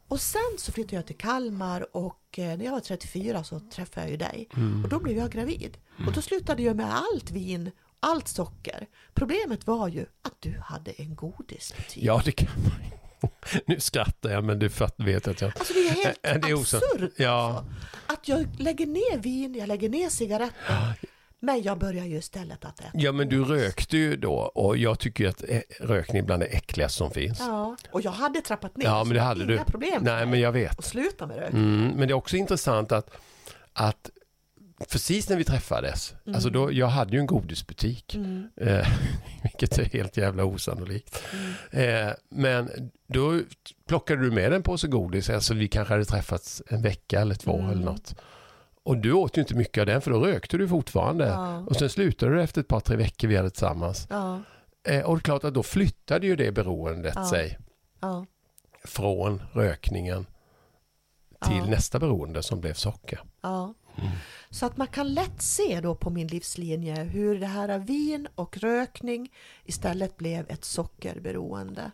Och 0.08 0.22
sen 0.22 0.56
så 0.58 0.72
flyttade 0.72 0.96
jag 0.96 1.06
till 1.06 1.18
Kalmar 1.18 1.96
och 1.98 2.40
eh, 2.40 2.58
när 2.58 2.66
jag 2.66 2.72
var 2.72 2.80
34 2.80 3.44
så 3.44 3.60
träffade 3.60 4.06
jag 4.06 4.12
ju 4.12 4.18
dig. 4.18 4.50
Och 4.84 4.90
då 4.90 5.00
blev 5.00 5.18
jag 5.18 5.32
gravid. 5.32 5.78
Och 6.08 6.14
då 6.14 6.22
slutade 6.22 6.64
jag 6.64 6.76
med 6.76 6.94
allt 6.96 7.32
vin, 7.32 7.72
allt 8.00 8.28
socker. 8.28 8.88
Problemet 9.14 9.68
var 9.68 9.88
ju 9.88 10.06
att 10.22 10.36
du 10.40 10.60
hade 10.64 10.92
en 10.92 11.16
godisbutik. 11.16 12.04
Ja, 12.04 12.22
det 12.26 12.32
kan 12.32 12.50
man 12.64 12.84
ju. 12.92 12.98
Nu 13.66 13.80
skrattar 13.80 14.30
jag, 14.30 14.44
men 14.44 14.60
du 14.60 14.70
vet 14.98 15.28
att 15.28 15.42
jag... 15.42 15.52
Alltså 15.60 15.74
det 15.74 15.80
är 15.80 16.06
helt 16.06 16.24
det 16.44 16.50
är 16.50 16.54
osant. 16.54 16.84
absurt 16.94 17.12
Ja. 17.16 17.58
alltså. 17.58 18.14
Att 18.14 18.28
jag 18.28 18.48
lägger 18.60 18.86
ner 18.88 19.18
vin, 19.18 19.56
jag 19.56 19.68
lägger 19.68 19.90
ner 19.90 20.10
cigaretter. 20.10 20.94
Men 21.42 21.62
jag 21.62 21.78
börjar 21.80 22.06
ju 22.06 22.18
istället 22.18 22.66
att 22.66 22.80
äta 22.80 22.90
Ja, 22.94 23.12
men 23.12 23.30
du 23.30 23.44
rökte 23.44 23.98
ju 23.98 24.16
då 24.18 24.34
och 24.34 24.78
jag 24.78 25.00
tycker 25.00 25.28
att 25.28 25.44
ä- 25.44 25.64
rökning 25.80 26.26
bland 26.26 26.42
det 26.42 26.46
äckligaste 26.46 26.98
som 26.98 27.12
finns. 27.12 27.40
Ja, 27.40 27.76
och 27.92 28.02
jag 28.02 28.12
hade 28.12 28.42
trappat 28.42 28.78
ner. 28.78 28.86
Ja, 28.86 29.04
men 29.04 29.14
det 29.14 29.22
hade 29.22 29.44
inga 29.44 29.52
du. 29.66 29.72
problem 29.72 30.04
Nej, 30.04 30.26
men 30.26 30.40
jag 30.40 30.52
vet. 30.52 30.80
att 30.80 30.86
sluta 30.86 31.28
med 31.28 31.38
rökning. 31.38 31.64
Mm, 31.64 31.88
men 31.88 32.08
det 32.08 32.12
är 32.12 32.16
också 32.16 32.38
intressant 32.38 32.92
att, 32.92 33.10
att 33.74 34.10
precis 34.92 35.30
när 35.30 35.38
vi 35.38 35.44
träffades, 35.44 36.14
Mm. 36.26 36.36
alltså 36.36 36.50
då, 36.50 36.72
jag 36.72 36.88
hade 36.88 37.12
ju 37.12 37.20
en 37.20 37.26
godisbutik, 37.26 38.16
eh, 38.62 38.88
vilket 39.44 39.78
är 39.78 39.84
helt 39.86 40.18
jävla 40.18 40.44
osannolikt. 40.46 41.24
Mm. 41.72 42.08
Eh, 42.08 42.14
men 42.30 42.92
då 43.08 43.42
plockade 43.88 44.22
du 44.22 44.32
med 44.32 44.54
en 44.54 44.64
påse 44.64 44.88
godis, 44.88 45.30
alltså 45.30 45.54
vi 45.54 45.68
kanske 45.68 45.94
hade 45.94 46.06
träffats 46.06 46.62
en 46.68 46.82
vecka 46.82 47.22
eller 47.22 47.36
två 47.36 47.58
Mm. 47.60 47.70
eller 47.72 47.86
något. 47.86 48.16
Och 48.84 48.98
du 48.98 49.12
åt 49.12 49.38
ju 49.38 49.42
inte 49.42 49.56
mycket 49.56 49.82
av 49.82 49.86
den 49.88 50.02
för 50.02 50.12
då 50.12 50.20
rökte 50.26 50.58
du 50.58 50.68
fortfarande. 50.68 51.26
Ja. 51.28 51.58
Och 51.60 51.76
sen 51.76 51.90
slutade 51.90 52.36
du 52.36 52.42
efter 52.42 52.62
ett 52.62 52.68
par, 52.68 52.80
tre 52.80 52.96
veckor 52.98 53.28
vi 53.28 53.36
hade 53.38 53.50
tillsammans. 53.50 54.08
Ja, 54.10 54.42
Eh, 54.88 55.02
och 55.06 55.16
det 55.16 55.20
är 55.20 55.24
klart 55.24 55.44
att 55.44 55.54
då 55.54 55.64
flyttade 55.64 56.28
ju 56.28 56.36
det 56.36 56.52
beroendet 56.52 57.14
Ja. 57.16 57.30
sig 57.30 57.58
från 58.86 59.42
rökningen 59.54 60.26
till 61.48 61.70
nästa 61.70 62.00
beroende 62.00 62.44
som 62.44 62.62
blev 62.62 62.74
socker. 62.74 63.20
ja. 63.42 63.74
Mm. 63.98 64.12
Så 64.52 64.66
att 64.66 64.78
man 64.78 64.88
kan 64.88 65.14
lätt 65.14 65.42
se 65.42 65.80
då 65.82 65.96
på 65.96 66.10
min 66.10 66.28
livslinje 66.28 67.04
hur 67.04 67.40
det 67.40 67.46
här 67.48 67.80
vin 67.80 68.28
och 68.36 68.58
rökning 68.58 69.32
istället 69.66 70.18
blev 70.18 70.46
ett 70.50 70.66
sockerberoende. 70.66 71.92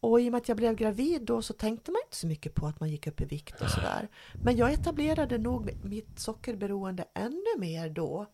Och 0.00 0.20
i 0.20 0.28
och 0.28 0.32
med 0.32 0.38
att 0.38 0.48
jag 0.48 0.56
blev 0.56 0.74
gravid 0.74 1.22
då 1.22 1.42
så 1.42 1.52
tänkte 1.52 1.90
man 1.90 2.00
inte 2.06 2.16
så 2.16 2.26
mycket 2.26 2.54
på 2.54 2.66
att 2.66 2.80
man 2.80 2.90
gick 2.90 3.06
upp 3.06 3.20
i 3.20 3.24
vikt 3.24 3.60
och 3.60 3.70
sådär. 3.70 4.08
Men 4.44 4.56
jag 4.56 4.72
etablerade 4.72 5.38
nog 5.38 5.70
mitt 5.84 6.18
sockerberoende 6.18 7.04
ännu 7.14 7.58
mer 7.58 7.90
då 7.90 8.26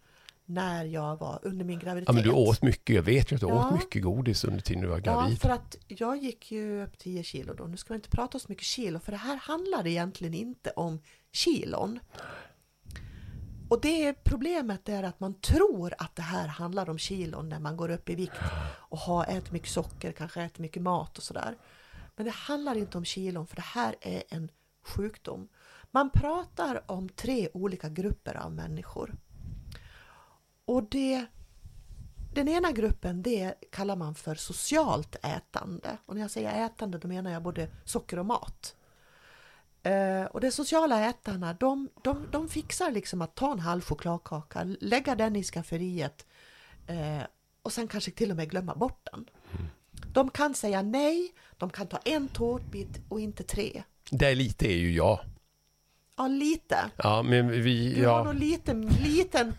när 0.47 0.85
jag 0.85 1.17
var 1.17 1.39
under 1.43 1.65
min 1.65 1.79
graviditet. 1.79 2.09
Ja, 2.09 2.13
men 2.13 2.23
du 2.23 2.31
åt 2.49 2.63
mycket. 2.63 2.97
Jag 2.97 3.03
vet 3.03 3.33
ju 3.33 3.35
att 3.35 3.41
du 3.41 3.47
Ja. 3.49 3.67
åt 3.69 3.75
mycket 3.75 4.03
godis 4.03 4.45
under 4.45 4.61
tiden 4.61 4.83
du 4.83 4.89
var 4.89 4.97
Ja, 5.05 5.13
gravid. 5.21 5.41
för 5.41 5.49
att 5.51 5.77
jag 5.89 6.17
gick 6.23 6.53
ju 6.53 6.83
upp 6.85 6.99
10 6.99 7.23
kilo 7.23 7.55
då. 7.55 7.65
Nu 7.65 7.77
ska 7.77 7.95
vi 7.95 7.97
inte 7.97 8.09
prata 8.11 8.39
så 8.39 8.47
mycket 8.49 8.65
kilo, 8.65 8.99
för 8.99 9.13
det 9.13 9.19
här 9.19 9.37
handlar 9.37 9.87
egentligen 9.87 10.35
inte 10.35 10.71
om 10.71 10.99
kilon. 11.33 11.99
Och 13.69 13.81
det 13.81 14.25
problemet 14.25 14.89
är 14.89 15.03
att 15.03 15.21
man 15.21 15.35
tror 15.35 15.95
att 15.99 16.17
det 16.17 16.23
här 16.23 16.49
handlar 16.49 16.91
om 16.91 16.99
kilon 16.99 17.49
när 17.49 17.61
man 17.61 17.77
går 17.77 17.91
upp 17.91 18.11
i 18.11 18.15
vikt 18.15 18.37
och 18.89 18.99
har 18.99 19.25
ätit 19.25 19.53
mycket 19.53 19.69
socker, 19.69 20.13
kanske 20.13 20.43
ätit 20.43 20.59
mycket 20.59 20.83
mat 20.83 21.19
och 21.19 21.25
sådär. 21.25 21.57
Men 22.17 22.27
det 22.27 22.33
handlar 22.33 22.75
inte 22.75 22.99
om 22.99 23.05
kilon, 23.05 23.47
för 23.47 23.57
det 23.57 23.63
här 23.63 23.97
är 24.01 24.23
en 24.29 24.51
sjukdom. 24.87 25.49
Man 25.91 26.11
pratar 26.11 26.91
om 26.91 27.09
tre 27.09 27.49
olika 27.55 27.89
grupper 27.89 28.35
av 28.35 28.53
människor. 28.53 29.15
Och 30.65 30.83
det 30.91 31.27
den 32.35 32.49
ena 32.49 32.73
gruppen 32.73 33.23
det 33.23 33.55
kallar 33.73 33.97
man 33.97 34.15
för 34.15 34.35
socialt 34.35 35.17
ätande. 35.25 35.99
Och 36.07 36.15
när 36.15 36.23
jag 36.23 36.31
säger 36.31 36.67
ätande 36.67 36.99
då 36.99 37.09
menar 37.09 37.31
jag 37.31 37.43
både 37.43 37.69
socker 37.85 38.19
och 38.19 38.27
mat. 38.27 38.77
Eh, 39.85 40.25
och 40.25 40.41
de 40.41 40.51
sociala 40.51 41.09
ätarna 41.09 41.53
de, 41.61 41.89
de, 42.03 42.27
de 42.31 42.49
fixar 42.49 42.91
liksom 42.91 43.23
att 43.23 43.35
ta 43.35 43.53
en 43.53 43.59
halv 43.61 43.81
chokladkaka, 43.81 44.65
lägga 44.81 45.15
den 45.15 45.37
i 45.37 45.43
skafferiet 45.43 46.27
eh, 46.87 47.23
och 47.63 47.73
sen 47.73 47.89
kanske 47.89 48.11
till 48.11 48.31
och 48.31 48.37
med 48.37 48.51
glömma 48.51 48.75
bort 48.75 49.09
den. 49.13 49.25
De 50.13 50.31
kan 50.31 50.55
säga 50.55 50.83
nej, 50.83 51.33
de 51.59 51.71
kan 51.71 51.87
ta 51.87 51.97
en 52.05 52.29
tårtbit 52.29 53.01
och 53.09 53.21
inte 53.21 53.43
tre. 53.43 53.83
Det 54.11 54.27
är 54.27 54.35
lite 54.35 54.67
är 54.73 54.77
ju 54.77 54.93
jag. 54.93 55.21
Ja, 56.17 56.27
lite. 56.29 56.91
Ja, 56.97 57.23
men 57.23 57.49
vi... 57.63 57.95
Du 57.95 58.07
har 58.07 58.19
Ja. 58.19 58.25
nog 58.25 58.35
liten, 58.35 58.87
liten, 58.87 59.55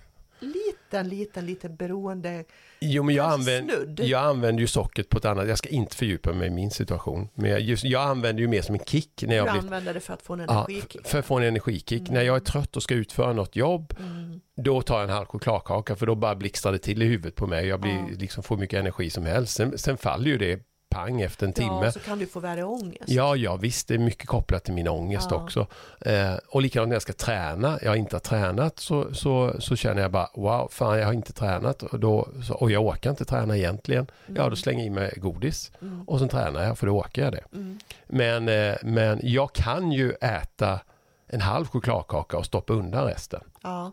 liten, 0.46 1.10
liten, 1.10 1.46
liten 1.46 1.76
beroende. 1.76 2.44
Jo, 2.80 3.04
men 3.04 3.16
jag, 3.16 3.32
använder, 3.32 4.04
jag 4.04 4.22
använder 4.24 4.62
ju 4.62 4.68
sockret 4.68 5.10
på 5.10 5.18
ett 5.18 5.26
annat... 5.26 5.48
Jag 5.48 5.58
ska 5.58 5.70
inte 5.70 5.96
fördjupa 5.96 6.34
mig 6.34 6.48
i 6.48 6.52
min 6.52 6.72
situation. 6.72 7.30
Men 7.36 7.52
jag, 7.52 7.60
just, 7.62 7.84
jag 7.84 8.02
använder 8.02 8.42
ju 8.42 8.48
mer 8.48 8.62
som 8.62 8.76
en 8.76 8.82
kick 8.86 9.10
när 9.22 9.28
Du 9.30 9.36
jag 9.36 9.46
blir... 9.52 9.60
använder 9.62 9.94
det 9.94 10.00
för 10.00 10.14
att 10.14 10.22
få 10.22 10.34
en 10.34 10.40
Ja, 10.40 10.54
energikick. 10.66 10.96
f- 11.04 11.10
för 11.12 11.20
att 11.20 11.26
få 11.26 11.38
en 11.38 11.44
energikick. 11.44 12.02
Mm. 12.02 12.14
När 12.14 12.22
jag 12.22 12.36
är 12.36 12.40
trött 12.40 12.76
och 12.76 12.84
ska 12.84 12.94
utföra 12.96 13.34
något 13.34 13.56
jobb, 13.56 13.94
Mm. 14.00 14.42
då 14.56 14.82
tar 14.82 14.96
jag 14.96 15.04
en 15.04 15.16
halv 15.16 15.26
chokladkaka 15.26 15.96
för 15.96 16.06
då 16.06 16.16
bara 16.16 16.36
blixtrar 16.36 16.72
det 16.72 16.78
till 16.80 17.02
i 17.02 17.06
huvudet 17.06 17.36
på 17.36 17.48
mig. 17.48 17.68
Jag 17.68 17.82
blir, 17.82 17.92
Ja. 17.94 18.08
liksom, 18.20 18.44
får 18.44 18.58
mycket 18.58 18.80
energi 18.80 19.10
som 19.10 19.26
helst. 19.26 19.54
Sen, 19.56 19.78
sen 19.78 19.98
faller 19.98 20.26
ju 20.28 20.38
det 20.38 20.60
pang 20.96 21.22
efter 21.22 21.48
en 21.48 21.54
timme. 21.54 21.80
Ja, 21.86 21.92
så 21.92 22.00
kan 22.00 22.20
du 22.20 22.26
få 22.28 22.40
värre 22.40 22.64
ångest. 22.64 23.04
Ja, 23.08 23.36
ja, 23.36 23.56
visst, 23.56 23.88
det 23.88 23.94
är 23.94 23.98
mycket 23.98 24.28
kopplat 24.28 24.64
till 24.64 24.74
min 24.74 24.88
ångest 24.88 25.28
Ja. 25.32 25.38
också. 25.44 25.68
Eh, 26.02 26.34
och 26.48 26.62
likadant 26.62 26.90
när 26.90 26.96
jag 26.96 27.02
ska 27.02 27.14
träna, 27.14 27.80
jag 27.82 27.98
inte 27.98 28.16
har 28.16 28.20
tränat 28.20 28.80
så, 28.80 29.14
så, 29.14 29.56
så 29.60 29.76
känner 29.76 30.02
jag 30.02 30.12
bara 30.12 30.30
wow, 30.36 30.68
fan 30.72 31.00
jag 31.00 31.06
har 31.06 31.14
inte 31.14 31.34
tränat 31.34 31.84
och, 31.84 32.00
då, 32.00 32.28
så, 32.48 32.54
och 32.54 32.72
jag 32.72 32.86
orkar 32.86 33.10
inte 33.10 33.26
träna 33.26 33.58
egentligen. 33.58 34.08
Ja, 34.36 34.50
då 34.50 34.56
slänger 34.56 34.80
jag 34.80 34.88
i 34.88 34.90
mig 34.90 35.14
godis 35.18 35.72
Mm. 35.82 36.02
och 36.08 36.20
sen 36.20 36.30
tränar 36.30 36.64
jag 36.64 36.78
för 36.78 36.88
då 36.88 37.00
orkar 37.00 37.24
jag 37.24 37.32
det. 37.34 37.44
Mm. 37.54 37.80
Men, 38.08 38.50
eh, 38.50 38.76
men 38.84 39.20
jag 39.24 39.54
kan 39.54 39.92
ju 39.92 40.12
äta 40.12 40.80
en 41.28 41.42
halv 41.42 41.66
chokladkaka 41.68 42.38
och 42.38 42.46
stoppa 42.46 42.74
undan 42.74 43.06
resten. 43.06 43.42
Ja. 43.64 43.92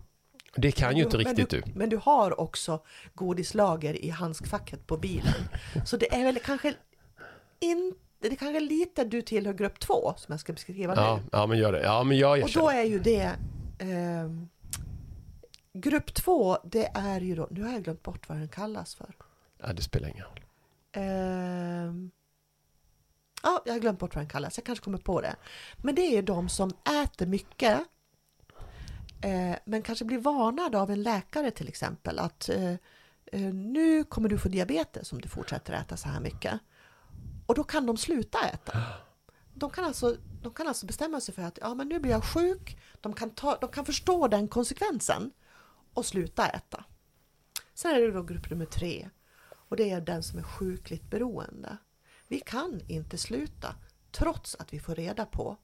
Det 0.56 0.72
kan 0.72 0.96
ju 0.96 1.02
inte 1.04 1.16
men 1.16 1.26
riktigt 1.26 1.50
du, 1.50 1.60
du. 1.60 1.72
Men 1.74 1.88
du 1.88 1.96
har 2.02 2.40
också 2.40 2.80
godislager 3.14 4.04
i 4.04 4.10
handskfacket 4.10 4.86
på 4.86 4.96
bilen. 4.96 5.48
Så 5.86 5.96
det 5.96 6.14
är 6.14 6.24
väl 6.24 6.38
kanske 6.44 6.74
inte 7.62 7.98
det 8.22 8.28
är 8.28 8.36
kanske 8.36 8.60
lite 8.60 9.04
du 9.04 9.22
tillhör 9.22 9.52
grupp 9.52 9.80
två 9.80 10.14
som 10.16 10.32
jag 10.32 10.40
ska 10.40 10.52
beskriva 10.52 10.94
Ja, 10.96 11.16
nu. 11.16 11.28
ja, 11.32 11.46
men 11.46 11.58
gör 11.58 11.72
det. 11.72 11.82
Ja, 11.82 12.04
men 12.04 12.18
jag 12.18 12.42
Och 12.42 12.50
då 12.54 12.70
är 12.70 12.82
ju 12.82 12.98
det 12.98 13.36
ehm, 13.78 14.48
Grupp 15.72 16.14
två, 16.14 16.58
det 16.64 16.90
är 16.94 17.20
ju 17.20 17.34
då, 17.34 17.48
nu 17.50 17.62
har 17.62 17.72
jag 17.72 17.84
glömt 17.84 18.02
bort 18.02 18.28
vad 18.28 18.38
den 18.38 18.48
kallas 18.48 18.94
för. 18.94 19.14
Ja, 19.58 19.72
det 19.72 19.82
spelar 19.82 20.08
ingen 20.08 20.24
roll. 20.24 20.40
Ehm, 20.92 22.10
ja, 23.42 23.62
jag 23.64 23.72
har 23.72 23.80
glömt 23.80 23.98
bort 23.98 24.14
vad 24.14 24.24
den 24.24 24.30
kallas. 24.30 24.58
Jag 24.58 24.64
kanske 24.64 24.84
kommer 24.84 24.98
på 24.98 25.20
det. 25.20 25.36
Men 25.76 25.94
det 25.94 26.02
är 26.02 26.10
ju 26.10 26.22
de 26.22 26.48
som 26.48 26.70
äter 27.04 27.26
mycket. 27.26 27.80
Eh, 29.22 29.56
men 29.64 29.82
kanske 29.82 30.04
blir 30.04 30.18
varnade 30.18 30.80
av 30.80 30.90
en 30.90 31.02
läkare 31.02 31.50
till 31.50 31.68
exempel 31.68 32.18
att 32.18 32.48
eh, 32.48 32.72
eh, 33.32 33.54
nu 33.54 34.04
kommer 34.04 34.28
du 34.28 34.38
få 34.38 34.48
diabetes 34.48 35.12
om 35.12 35.20
du 35.20 35.28
fortsätter 35.28 35.72
äta 35.72 35.96
så 35.96 36.08
här 36.08 36.20
mycket. 36.20 36.60
Och 37.46 37.54
då 37.54 37.64
kan 37.64 37.86
de 37.86 37.96
sluta 37.96 38.48
äta. 38.48 38.78
De 39.54 39.70
kan 39.70 39.84
alltså, 39.84 40.16
de 40.42 40.54
kan 40.54 40.68
alltså 40.68 40.86
bestämma 40.86 41.20
sig 41.20 41.34
för 41.34 41.42
att 41.42 41.58
ja, 41.60 41.74
men 41.74 41.88
nu 41.88 41.98
blir 41.98 42.12
jag 42.12 42.24
sjuk. 42.24 42.78
De 43.00 43.12
kan, 43.12 43.30
ta, 43.30 43.56
de 43.60 43.70
kan 43.70 43.84
förstå 43.84 44.28
den 44.28 44.48
konsekvensen 44.48 45.32
och 45.94 46.06
sluta 46.06 46.48
äta. 46.48 46.84
Sen 47.74 47.90
är 47.90 48.00
det 48.00 48.10
då 48.12 48.22
grupp 48.22 48.50
nummer 48.50 48.64
tre 48.66 49.10
och 49.50 49.76
det 49.76 49.90
är 49.90 50.00
den 50.00 50.22
som 50.22 50.38
är 50.38 50.42
sjukligt 50.42 51.10
beroende. 51.10 51.76
Vi 52.28 52.40
kan 52.40 52.80
inte 52.88 53.18
sluta 53.18 53.74
trots 54.10 54.54
att 54.54 54.72
vi 54.72 54.80
får 54.80 54.94
reda 54.94 55.26
på 55.26 55.56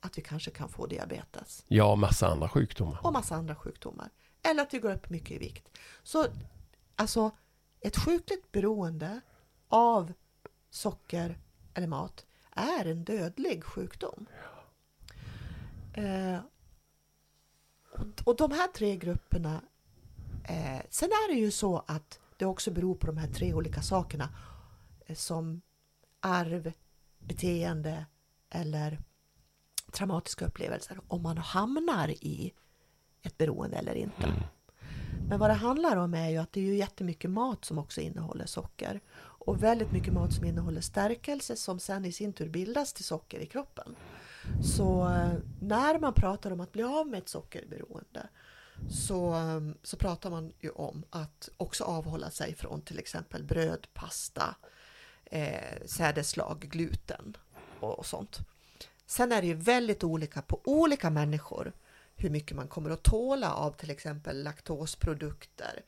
att 0.00 0.18
vi 0.18 0.22
kanske 0.22 0.50
kan 0.50 0.68
få 0.68 0.86
diabetes 0.86 1.64
Ja, 1.68 1.96
massa 1.96 2.28
andra 2.28 2.48
sjukdomar. 2.48 2.98
och 3.06 3.12
massa 3.12 3.34
andra 3.34 3.54
sjukdomar. 3.56 4.10
Eller 4.42 4.62
att 4.62 4.74
vi 4.74 4.78
går 4.78 4.92
upp 4.94 5.10
mycket 5.10 5.30
i 5.30 5.38
vikt. 5.38 5.68
Så 6.02 6.26
alltså 6.96 7.30
ett 7.80 7.96
sjukligt 7.96 8.52
beroende 8.52 9.20
av 9.68 10.12
socker 10.72 11.38
eller 11.74 11.86
mat 11.86 12.26
är 12.50 12.84
en 12.84 13.04
dödlig 13.04 13.64
sjukdom. 13.64 14.26
Eh, 15.94 16.40
och, 17.90 18.06
och 18.24 18.36
de 18.36 18.50
här 18.50 18.68
tre 18.68 18.96
grupperna 18.96 19.60
eh, 20.44 20.82
Sen 20.90 21.08
är 21.08 21.34
det 21.34 21.40
ju 21.40 21.50
så 21.50 21.84
att 21.86 22.20
det 22.36 22.46
också 22.46 22.70
beror 22.70 22.94
på 22.94 23.06
de 23.06 23.16
här 23.16 23.28
tre 23.28 23.54
olika 23.54 23.82
sakerna 23.82 24.28
eh, 25.06 25.16
som 25.16 25.62
arv, 26.20 26.72
beteende 27.18 28.06
eller 28.50 28.98
traumatiska 29.92 30.46
upplevelser 30.46 31.00
om 31.08 31.22
man 31.22 31.38
hamnar 31.38 32.08
i 32.08 32.52
ett 33.22 33.38
beroende 33.38 33.76
eller 33.76 33.94
inte. 33.94 34.34
Men 35.28 35.38
vad 35.38 35.50
det 35.50 35.54
handlar 35.54 35.96
om 35.96 36.14
är 36.14 36.30
ju 36.30 36.36
att 36.36 36.52
det 36.52 36.60
är 36.60 36.64
ju 36.64 36.76
jättemycket 36.76 37.30
mat 37.30 37.64
som 37.64 37.78
också 37.78 38.00
innehåller 38.00 38.46
socker. 38.46 39.00
Och 39.46 39.62
väldigt 39.62 39.92
mycket 39.92 40.12
mat 40.12 40.32
som 40.32 40.44
innehåller 40.44 40.80
stärkelse 40.80 41.56
som 41.56 41.78
sen 41.78 42.04
i 42.04 42.12
sin 42.12 42.32
tur 42.32 42.48
bildas 42.48 42.92
till 42.92 43.04
socker 43.04 43.40
i 43.40 43.46
kroppen. 43.46 43.96
Så 44.62 45.08
eh, 45.08 45.32
när 45.60 45.98
man 45.98 46.14
pratar 46.14 46.50
om 46.50 46.60
att 46.60 46.72
bli 46.72 46.82
av 46.82 47.06
med 47.06 47.18
ett 47.18 47.28
sockerberoende 47.28 48.28
så, 48.90 49.34
eh, 49.34 49.60
så 49.82 49.96
pratar 49.96 50.30
man 50.30 50.52
ju 50.60 50.70
om 50.70 51.04
att 51.10 51.48
också 51.56 51.84
avhålla 51.84 52.30
sig 52.30 52.54
från 52.54 52.82
till 52.82 52.98
exempel 52.98 53.44
bröd, 53.44 53.86
pasta, 53.94 54.54
eh, 55.24 55.86
sädesslag, 55.86 56.60
gluten 56.60 57.36
och, 57.80 57.98
och 57.98 58.06
sånt. 58.06 58.38
Sen 59.06 59.32
är 59.32 59.40
det 59.40 59.48
ju 59.48 59.54
väldigt 59.54 60.04
olika 60.04 60.42
på 60.42 60.60
olika 60.64 61.10
människor 61.10 61.72
hur 62.16 62.30
mycket 62.30 62.56
man 62.56 62.68
kommer 62.68 62.90
att 62.90 63.02
tåla 63.02 63.54
av 63.54 63.72
till 63.72 63.90
exempel 63.90 64.42
laktosprodukter 64.42 65.84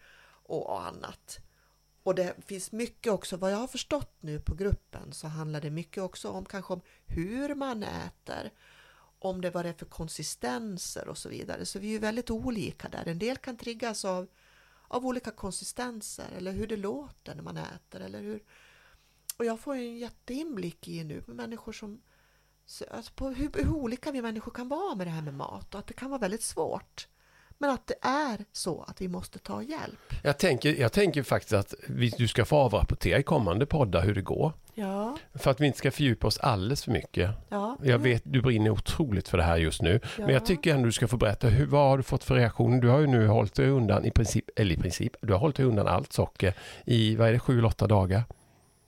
och 0.46 0.86
annat. 0.86 1.40
Och 2.04 2.14
det 2.14 2.34
finns 2.46 2.72
mycket 2.72 3.12
också, 3.12 3.36
vad 3.36 3.52
jag 3.52 3.56
har 3.56 3.66
förstått 3.66 4.16
nu 4.20 4.40
på 4.40 4.54
gruppen 4.54 5.12
så 5.12 5.26
handlar 5.26 5.60
det 5.60 5.70
mycket 5.70 6.02
också 6.02 6.28
om 6.28 6.44
kanske 6.44 6.72
om 6.72 6.80
hur 7.06 7.54
man 7.54 7.82
äter, 7.82 8.52
om 9.18 9.40
det 9.40 9.50
vad 9.50 9.64
det 9.64 9.68
är 9.68 9.72
för 9.72 9.86
konsistenser 9.86 11.08
och 11.08 11.18
så 11.18 11.28
vidare. 11.28 11.66
Så 11.66 11.78
vi 11.78 11.86
är 11.86 11.92
ju 11.92 11.98
väldigt 11.98 12.30
olika 12.30 12.88
där. 12.88 13.08
En 13.08 13.18
del 13.18 13.36
kan 13.36 13.56
triggas 13.56 14.04
av, 14.04 14.26
av 14.88 15.06
olika 15.06 15.30
konsistenser 15.30 16.28
eller 16.36 16.52
hur 16.52 16.66
det 16.66 16.76
låter 16.76 17.34
när 17.34 17.42
man 17.42 17.56
äter 17.56 18.00
eller 18.00 18.20
hur. 18.20 18.42
Och 19.36 19.44
jag 19.44 19.60
får 19.60 19.76
ju 19.76 19.86
en 19.86 19.98
jätteinblick 19.98 20.88
i 20.88 21.04
nu 21.04 21.22
med 21.26 21.36
människor 21.36 21.72
som 21.72 22.02
alltså 22.90 23.12
på 23.12 23.28
hur, 23.28 23.50
hur 23.54 23.74
olika 23.74 24.12
vi 24.12 24.22
människor 24.22 24.52
kan 24.52 24.68
vara 24.68 24.94
med 24.94 25.06
det 25.06 25.10
här 25.10 25.22
med 25.22 25.34
mat 25.34 25.74
och 25.74 25.80
att 25.80 25.86
det 25.86 25.94
kan 25.94 26.10
vara 26.10 26.20
väldigt 26.20 26.42
svårt. 26.42 27.08
Men 27.58 27.70
att 27.70 27.86
det 27.86 28.08
är 28.08 28.44
så 28.52 28.82
att 28.82 29.00
vi 29.00 29.08
måste 29.08 29.38
ta 29.38 29.62
hjälp. 29.62 30.14
Jag 30.22 30.38
tänker, 30.38 30.74
jag 30.74 30.92
tänker 30.92 31.22
faktiskt 31.22 31.52
att 31.52 31.74
vi, 31.88 32.08
du 32.08 32.28
ska 32.28 32.44
få 32.44 32.56
avrapportera 32.56 33.18
i 33.18 33.22
kommande 33.22 33.66
poddar 33.66 34.02
hur 34.02 34.14
det 34.14 34.22
går. 34.22 34.52
Ja. 34.74 35.16
För 35.34 35.50
att 35.50 35.60
vi 35.60 35.66
inte 35.66 35.78
ska 35.78 35.90
fördjupa 35.90 36.26
oss 36.26 36.38
alldeles 36.38 36.84
för 36.84 36.90
mycket. 36.90 37.30
Ja. 37.48 37.76
Jag 37.82 37.98
vet, 37.98 38.22
du 38.24 38.42
brinner 38.42 38.70
otroligt 38.70 39.28
för 39.28 39.38
det 39.38 39.44
här 39.44 39.56
just 39.56 39.82
nu. 39.82 40.00
Ja. 40.02 40.24
Men 40.24 40.34
jag 40.34 40.46
tycker 40.46 40.74
ändå 40.74 40.86
du 40.86 40.92
ska 40.92 41.08
få 41.08 41.16
berätta, 41.16 41.48
hur, 41.48 41.66
vad 41.66 41.88
har 41.88 41.96
du 41.96 42.02
fått 42.02 42.24
för 42.24 42.34
reaktioner? 42.34 42.80
Du 42.80 42.88
har 42.88 42.98
ju 42.98 43.06
nu 43.06 43.26
hållit 43.26 43.54
dig 43.54 43.68
undan 43.68 44.04
i 44.04 44.10
princip, 44.10 44.44
eller 44.56 44.74
i 44.74 44.78
princip, 44.78 45.16
du 45.20 45.32
har 45.32 45.40
hållit 45.40 45.56
dig 45.56 45.66
undan 45.66 45.88
allt 45.88 46.12
socker 46.12 46.54
i, 46.84 47.16
vad 47.16 47.28
är 47.28 47.32
det, 47.32 47.38
sju 47.38 47.58
eller 47.58 47.68
åtta 47.68 47.86
dagar? 47.86 48.24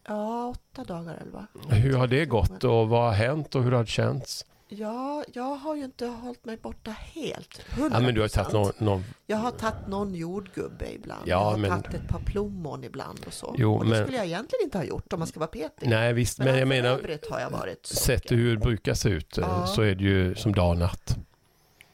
Ja, 0.08 0.48
åtta 0.48 0.84
dagar 0.84 1.14
eller 1.14 1.32
vad? 1.32 1.72
Hur 1.72 1.96
har 1.96 2.06
det 2.06 2.26
gått 2.26 2.64
och 2.64 2.88
vad 2.88 3.04
har 3.04 3.12
hänt 3.12 3.54
och 3.54 3.62
hur 3.62 3.72
har 3.72 3.80
det 3.80 3.86
känts? 3.86 4.44
Ja, 4.68 5.24
jag 5.32 5.54
har 5.56 5.74
ju 5.76 5.84
inte 5.84 6.06
hållit 6.06 6.44
mig 6.44 6.56
borta 6.56 6.90
helt. 6.90 7.62
100%. 7.68 7.90
Ja, 7.92 8.00
men 8.00 8.14
du 8.14 8.20
har 8.20 8.28
tagit 8.28 8.52
någon, 8.52 8.72
någon 8.78 9.04
Jag 9.26 9.36
har 9.36 9.50
tagit 9.50 9.86
någon 9.88 10.14
jordgubbe 10.14 10.92
ibland. 10.94 11.22
Ja, 11.28 11.30
jag 11.30 11.38
har 11.50 11.58
men- 11.58 11.70
tagit 11.82 11.94
ett 11.94 12.08
par 12.08 12.20
plommon 12.20 12.84
ibland 12.84 13.20
och 13.26 13.32
så. 13.32 13.54
Jo, 13.58 13.74
och 13.74 13.84
det 13.84 13.90
men- 13.90 14.02
skulle 14.04 14.16
jag 14.16 14.26
egentligen 14.26 14.64
inte 14.64 14.78
ha 14.78 14.84
gjort 14.84 15.12
om 15.12 15.18
man 15.18 15.28
ska 15.28 15.40
vara 15.40 15.50
petig. 15.50 15.88
nej 15.88 16.12
visst, 16.12 16.38
men, 16.38 16.46
jag 16.48 16.58
för 16.58 16.64
menar, 16.66 17.30
har 17.30 17.40
jag 17.40 17.50
varit 17.50 17.86
sett 17.86 18.30
hur 18.32 18.50
det 18.50 18.60
brukar 18.60 18.94
se 18.94 19.08
ut 19.08 19.38
eh, 19.38 19.44
Ja. 19.48 19.66
så 19.66 19.82
är 19.82 19.94
det 19.94 20.04
ju 20.04 20.34
som 20.34 20.52
dag 20.54 20.70
och 20.70 20.78
natt. 20.78 21.16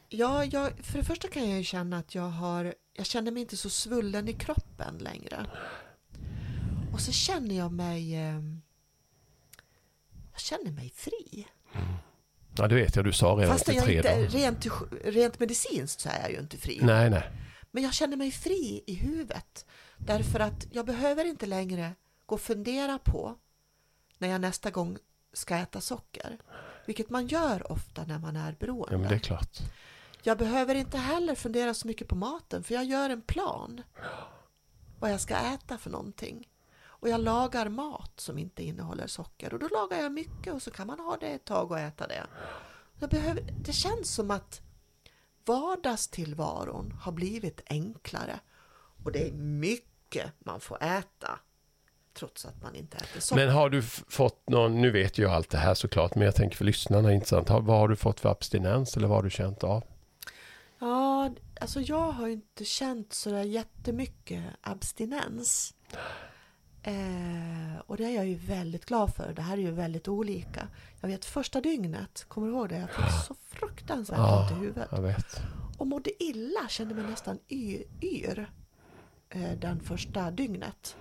Ja, 0.09 0.45
jag, 0.45 0.71
för 0.83 0.97
det 0.97 1.03
första 1.05 1.27
kan 1.27 1.49
jag 1.49 1.57
ju 1.57 1.63
känna 1.63 1.97
att 1.97 2.15
jag 2.15 2.29
har, 2.29 2.73
jag 2.93 3.05
känner 3.05 3.31
mig 3.31 3.41
inte 3.41 3.57
så 3.57 3.69
svullen 3.69 4.27
i 4.27 4.33
kroppen 4.33 4.97
längre. 4.97 5.45
Och 6.93 6.99
så 6.99 7.11
känner 7.11 7.55
jag 7.57 7.71
mig, 7.71 8.15
eh, 8.15 8.41
jag 10.31 10.39
känner 10.41 10.71
mig 10.71 10.91
fri. 10.95 11.47
Ja, 12.57 12.67
det 12.67 12.75
vet 12.75 12.95
jag, 12.95 13.05
du 13.05 13.11
sa 13.13 13.27
redan 13.27 13.57
Fast 13.57 13.67
jag 13.67 13.75
inte, 13.75 14.15
dagar. 14.15 14.27
rent, 14.27 14.67
rent 15.03 15.39
medicinskt 15.39 16.01
så 16.01 16.09
är 16.09 16.21
jag 16.21 16.31
ju 16.31 16.39
inte 16.39 16.57
fri. 16.57 16.79
Nej, 16.81 17.09
nej. 17.09 17.23
Men 17.71 17.83
jag 17.83 17.93
känner 17.93 18.17
mig 18.17 18.31
fri 18.31 18.83
i 18.87 18.93
huvudet. 18.93 19.65
Därför 19.97 20.39
att 20.39 20.67
jag 20.71 20.85
behöver 20.85 21.25
inte 21.25 21.45
längre 21.45 21.95
gå 22.25 22.35
och 22.35 22.41
fundera 22.41 22.99
på 22.99 23.35
när 24.17 24.27
jag 24.27 24.41
nästa 24.41 24.71
gång 24.71 24.97
ska 25.33 25.55
äta 25.55 25.81
socker. 25.81 26.37
Vilket 26.85 27.09
man 27.09 27.27
gör 27.27 27.71
ofta 27.71 28.05
när 28.05 28.19
man 28.19 28.35
är 28.35 28.55
beroende. 28.59 28.93
Ja, 28.93 28.97
men 28.97 29.09
det 29.09 29.15
är 29.15 29.19
klart. 29.19 29.59
Jag 30.23 30.37
behöver 30.37 30.75
inte 30.75 30.97
heller 30.97 31.35
fundera 31.35 31.73
så 31.73 31.87
mycket 31.87 32.07
på 32.07 32.15
maten 32.15 32.63
för 32.63 32.73
jag 32.73 32.85
gör 32.85 33.09
en 33.09 33.21
plan. 33.21 33.81
Vad 34.99 35.11
jag 35.11 35.21
ska 35.21 35.35
äta 35.35 35.77
för 35.77 35.89
någonting. 35.89 36.47
Och 37.03 37.09
jag 37.09 37.21
lagar 37.21 37.69
mat 37.69 38.11
som 38.15 38.37
inte 38.37 38.63
innehåller 38.63 39.07
socker. 39.07 39.53
Och 39.53 39.59
då 39.59 39.67
lagar 39.67 39.97
jag 39.97 40.11
mycket 40.11 40.53
och 40.53 40.61
så 40.61 40.71
kan 40.71 40.87
man 40.87 40.99
ha 40.99 41.17
det 41.17 41.27
ett 41.27 41.45
tag 41.45 41.71
och 41.71 41.79
äta 41.79 42.07
det. 42.07 42.23
Jag 42.99 43.09
behöver, 43.09 43.43
det 43.61 43.73
känns 43.73 44.15
som 44.15 44.31
att 44.31 44.61
vardagstillvaron 45.45 46.91
har 46.91 47.11
blivit 47.11 47.61
enklare. 47.69 48.39
Och 49.03 49.11
det 49.11 49.27
är 49.27 49.31
mycket 49.33 50.31
man 50.39 50.59
får 50.59 50.83
äta. 50.83 51.39
Trots 52.13 52.45
att 52.45 52.61
man 52.61 52.75
inte 52.75 52.97
äter 52.97 53.19
socker. 53.19 53.45
Men 53.45 53.55
har 53.55 53.69
du 53.69 53.81
fått 54.07 54.49
någon, 54.49 54.81
nu 54.81 54.91
vet 54.91 55.17
jag 55.17 55.31
allt 55.31 55.49
det 55.49 55.57
här 55.57 55.73
såklart, 55.73 56.15
men 56.15 56.25
jag 56.25 56.35
tänker 56.35 56.57
för 56.57 56.65
lyssnarna 56.65 57.13
intressant. 57.13 57.49
Har, 57.49 57.61
vad 57.61 57.77
har 57.77 57.87
du 57.87 57.95
fått 57.95 58.19
för 58.19 58.29
abstinens 58.29 58.97
eller 58.97 59.07
vad 59.07 59.17
har 59.17 59.23
du 59.23 59.29
känt 59.29 59.63
av? 59.63 59.83
Ja, 60.79 61.31
alltså 61.61 61.81
jag 61.81 62.11
har 62.11 62.27
ju 62.27 62.33
inte 62.33 62.65
känt 62.65 63.13
så 63.13 63.29
där 63.29 63.43
jättemycket 63.43 64.43
abstinens. 64.61 65.73
Eh, 66.83 67.79
och 67.85 67.97
det 67.97 68.05
är 68.05 68.09
jag 68.15 68.27
ju 68.27 68.35
väldigt 68.35 68.85
glad 68.85 69.13
för. 69.15 69.33
Det 69.33 69.41
här 69.41 69.53
är 69.57 69.61
ju 69.61 69.71
väldigt 69.71 70.07
olika. 70.07 70.67
Jag 71.01 71.07
vet 71.09 71.25
första 71.25 71.61
dygnet, 71.61 72.25
kommer 72.27 72.47
du 72.47 72.53
ihåg 72.53 72.69
det? 72.69 72.77
Jag 72.77 72.89
fick 72.89 73.25
så 73.27 73.35
fruktansvärt 73.35 74.17
Ja. 74.17 74.41
ont 74.41 74.51
i 74.51 74.55
huvudet. 74.65 74.87
Jag 74.91 75.01
vet. 75.01 75.41
Och 75.77 75.87
mådde 75.87 76.23
illa, 76.23 76.67
kände 76.69 76.95
mig 76.95 77.03
nästan 77.05 77.39
yr, 77.49 77.83
yr 78.01 78.51
eh, 79.29 79.51
den 79.59 79.79
första 79.79 80.31
dygnet. 80.31 80.95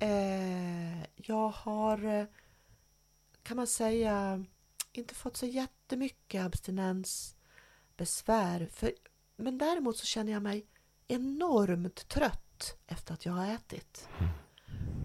Eh, 0.00 1.02
jag 1.16 1.48
har, 1.48 2.04
eh, 2.04 2.24
kan 3.42 3.56
man 3.56 3.66
säga, 3.66 4.44
inte 4.92 5.14
fått 5.14 5.36
så 5.36 5.46
jättemycket 5.46 6.44
abstinensbesvär. 6.44 8.68
För, 8.72 8.92
men 9.36 9.58
däremot 9.58 9.96
så 9.96 10.06
känner 10.06 10.32
jag 10.32 10.42
mig 10.42 10.66
enormt 11.08 12.08
trött 12.08 12.47
efter 12.86 13.14
att 13.14 13.26
jag 13.26 13.32
har 13.32 13.54
ätit. 13.54 14.08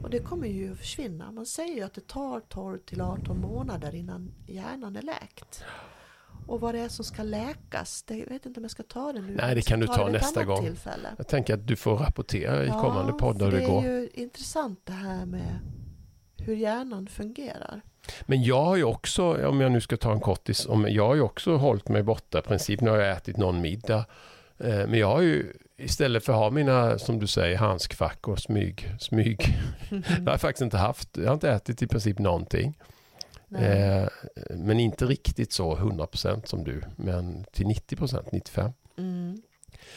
Och 0.04 0.10
det 0.10 0.20
kommer 0.20 0.48
ju 0.48 0.72
att 0.72 0.78
försvinna. 0.78 1.32
Man 1.32 1.46
säger 1.46 1.76
ju 1.76 1.82
att 1.82 1.94
det 1.94 2.08
tar 2.08 2.40
12 2.40 2.80
till 2.80 3.02
18 3.02 3.42
månader 3.42 3.96
innan 3.96 4.32
hjärnan 4.48 4.96
är 4.96 5.02
läkt. 5.02 5.64
Och 6.48 6.62
vad 6.62 6.76
det 6.76 6.80
är 6.80 6.90
som 6.90 7.06
ska 7.06 7.24
läkas, 7.24 8.04
det 8.04 8.18
jag 8.18 8.28
vet 8.30 8.46
inte 8.46 8.60
om 8.60 8.64
jag 8.64 8.72
ska 8.72 8.84
ta 8.84 9.14
det 9.14 9.22
nu. 9.22 9.36
Nej, 9.36 9.56
det 9.56 9.62
kan 9.62 9.80
du 9.80 9.88
ta 9.88 9.98
det 9.98 10.06
ett 10.06 10.12
nästa 10.12 10.44
gång. 10.44 10.64
Tillfälle. 10.66 11.10
Jag 11.18 11.28
tänker 11.28 11.54
att 11.54 11.68
du 11.68 11.76
får 11.76 11.98
rapportera 11.98 12.66
i 12.66 12.70
kommande 12.70 13.14
poddar 13.14 13.52
för 13.52 13.52
hur 13.52 13.52
det 13.52 13.66
det 13.66 13.72
går. 13.72 13.86
är 13.86 14.00
ju 14.00 14.10
intressant 14.14 14.80
det 14.84 14.94
här 14.94 15.26
med 15.26 15.60
hur 16.38 16.56
hjärnan 16.56 17.08
fungerar. 17.08 17.82
Men 18.22 18.44
jag 18.44 18.64
har 18.64 18.76
ju 18.76 18.84
också, 18.84 19.48
om 19.48 19.62
jag 19.62 19.72
nu 19.72 19.82
ska 19.82 19.98
ta 19.98 20.12
en 20.12 20.20
kortis, 20.20 20.66
om, 20.66 20.88
jag 20.90 21.08
har 21.08 21.16
ju 21.16 21.22
också 21.22 21.58
hållit 21.58 21.90
mig 21.90 22.04
borta 22.04 22.40
i 22.40 22.42
princip. 22.42 22.82
Har 22.82 22.98
jag 22.98 23.18
ätit 23.18 23.38
någon 23.38 23.62
middag. 23.62 24.06
Eh, 24.64 24.88
Men 24.88 25.00
jag 25.00 25.08
har 25.08 25.22
ju 25.22 25.54
istället 25.78 26.26
för 26.26 26.34
att 26.34 26.40
ha 26.40 26.50
mina, 26.50 27.00
som 27.00 27.20
du 27.20 27.28
säger, 27.28 27.58
handskfack 27.58 28.28
och 28.28 28.40
smyg, 28.40 28.90
smyg. 29.00 29.58
Har 29.90 30.32
jag 30.32 30.42
faktiskt 30.42 30.62
inte 30.62 30.78
haft. 30.78 31.18
Jag 31.18 31.26
har 31.26 31.34
inte 31.34 31.50
ätit 31.52 31.82
i 31.82 31.88
princip 31.88 32.20
någonting. 32.20 32.78
Eh, 33.58 34.08
men 34.50 34.80
inte 34.80 35.06
riktigt 35.06 35.54
så 35.54 35.76
100% 35.76 36.46
som 36.46 36.64
du, 36.64 36.82
men 36.96 37.46
till 37.52 37.66
90%, 37.66 38.30
95%. 38.32 38.74
Mm. 38.98 39.42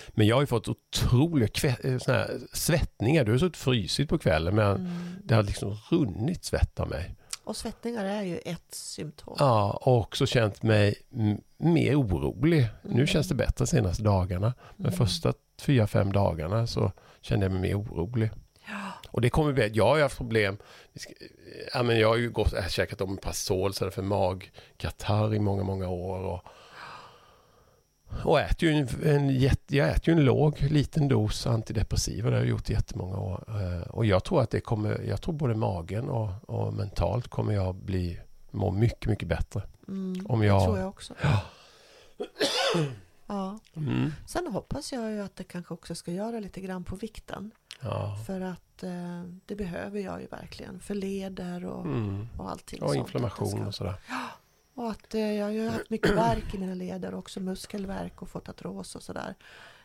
Men 0.09 0.27
jag 0.27 0.37
har 0.37 0.43
ju 0.43 0.47
fått 0.47 0.69
otroliga 0.69 1.49
eh, 1.83 1.99
såna 1.99 2.27
svettningar. 2.53 3.25
Du 3.25 3.31
har 3.33 3.39
suttit 3.39 3.57
frysigt 3.57 4.11
på 4.11 4.19
kvällen 4.19 4.55
men 4.55 4.77
Mm. 4.77 4.91
det 5.25 5.35
har 5.35 5.43
liksom 5.43 5.79
runnit 5.91 6.45
svett 6.45 6.81
av 6.81 6.89
mig. 6.89 7.15
Och 7.47 7.57
svettningar 7.57 8.05
är 8.05 8.23
ju 8.23 8.39
ett 8.39 8.75
symptom. 8.75 9.37
Ja, 9.39 9.81
och 9.83 9.99
också 9.99 10.27
känt 10.27 10.63
mig 10.63 10.95
mer 11.57 12.01
orolig. 12.01 12.69
Nu 12.83 12.93
Mm. 12.93 13.07
känns 13.07 13.29
det 13.29 13.35
bättre 13.35 13.55
de 13.65 13.67
senaste 13.67 14.03
dagarna. 14.03 14.55
Men 14.77 14.87
Mm. 14.87 14.99
första 14.99 15.33
fyra, 15.61 15.87
fem 15.87 16.13
dagarna 16.13 16.67
så 16.67 16.93
kände 17.21 17.45
jag 17.47 17.53
mig 17.53 17.61
mer 17.61 17.79
orolig. 17.81 18.31
Ja. 18.69 18.93
Och 19.11 19.21
det 19.21 19.31
kommer 19.31 19.53
bli, 19.53 19.71
jag 19.75 19.87
har 19.87 19.97
ju 19.97 20.03
haft 20.03 20.17
problem. 20.17 20.57
Ja, 21.75 21.83
men 21.83 21.99
jag 21.99 22.09
har 22.09 22.17
ju 22.17 22.31
gått, 22.31 22.53
jag 22.53 22.63
har 22.63 22.69
käkat 22.69 23.01
om 23.01 23.17
Pasol 23.17 23.73
för 23.73 24.03
magkatarr 24.03 25.35
i 25.35 25.39
många, 25.39 25.63
många 25.63 25.89
år. 25.89 26.19
Och, 26.19 26.43
och 28.25 28.41
äter 28.41 28.69
ju 28.69 28.75
en, 28.75 28.89
en, 29.05 29.31
jätte- 29.31 29.77
jag 29.77 29.89
äter 29.89 30.09
ju 30.15 30.19
en 30.21 30.25
låg, 30.25 30.63
liten 30.63 31.09
dos 31.09 31.47
antidepressiva. 31.47 32.31
Det 32.31 32.37
har 32.37 32.41
jag 32.43 32.49
gjort 32.51 32.71
i 32.71 32.73
jättemånga 32.73 33.17
år. 33.19 33.45
Eh, 33.49 33.89
Och 33.91 34.07
jag 34.07 34.25
tror 34.25 34.43
att 34.43 34.51
det 34.51 34.61
kommer, 34.61 35.03
jag 35.09 35.23
tror 35.23 35.35
både 35.35 35.55
magen 35.55 36.09
och, 36.09 36.31
och 36.51 36.75
mentalt 36.75 37.29
kommer 37.29 37.53
jag 37.53 37.75
bli, 37.75 38.21
må 38.51 38.71
mycket, 38.71 39.11
mycket 39.11 39.29
bättre. 39.29 39.63
Mm. 39.89 40.27
Om 40.27 40.41
Det 40.41 40.47
jag- 40.47 40.65
tror 40.65 40.79
jag 40.79 40.89
också. 40.89 41.15
Ja. 41.23 41.41
Ja. 43.29 43.59
Mm. 43.77 44.13
Sen 44.27 44.47
hoppas 44.53 44.93
jag 44.93 45.11
ju 45.13 45.21
att 45.23 45.37
det 45.37 45.45
kanske 45.45 45.75
också 45.75 45.95
ska 45.95 46.13
göra 46.13 46.41
lite 46.41 46.61
grann 46.61 46.85
på 46.85 46.97
vikten. 46.97 47.51
Ja. 47.83 48.17
För 48.27 48.41
att 48.41 48.83
eh, 48.83 49.23
det 49.47 49.55
behöver 49.57 50.01
jag 50.01 50.21
ju 50.21 50.27
verkligen. 50.27 50.81
För 50.81 50.95
leder 50.95 51.65
och, 51.65 51.85
Mm. 51.85 52.29
och 52.39 52.51
allting 52.51 52.83
Och 52.83 52.95
inflammation 52.97 53.61
det 53.61 53.67
och 53.67 53.75
ska, 53.75 53.85
sådär. 53.85 53.95
Och 54.77 54.91
att 54.91 55.15
eh, 55.15 55.33
jag 55.33 55.65
har 55.65 55.71
haft 55.71 55.91
mycket 55.91 56.11
värk 56.15 56.55
i 56.55 56.59
mina 56.59 56.75
leder. 56.75 57.15
Också 57.15 57.41
muskelvärk 57.41 58.23
och 58.23 58.29
fått 58.29 58.49
artros 58.49 58.97
och 58.97 59.03
sådär. 59.03 59.35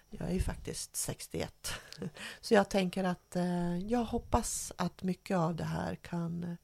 Jag 0.10 0.30
är 0.30 0.34
ju 0.34 0.40
faktiskt 0.42 0.96
61. 0.96 1.74
Så 2.42 2.54
jag 2.54 2.70
tänker 2.70 3.04
att 3.04 3.36
eh, 3.36 3.78
jag 3.78 4.04
hoppas 4.04 4.72
att 4.76 5.04
mycket 5.04 5.38
av 5.38 5.56
det 5.56 5.64
här 5.64 5.96
kan 5.96 6.58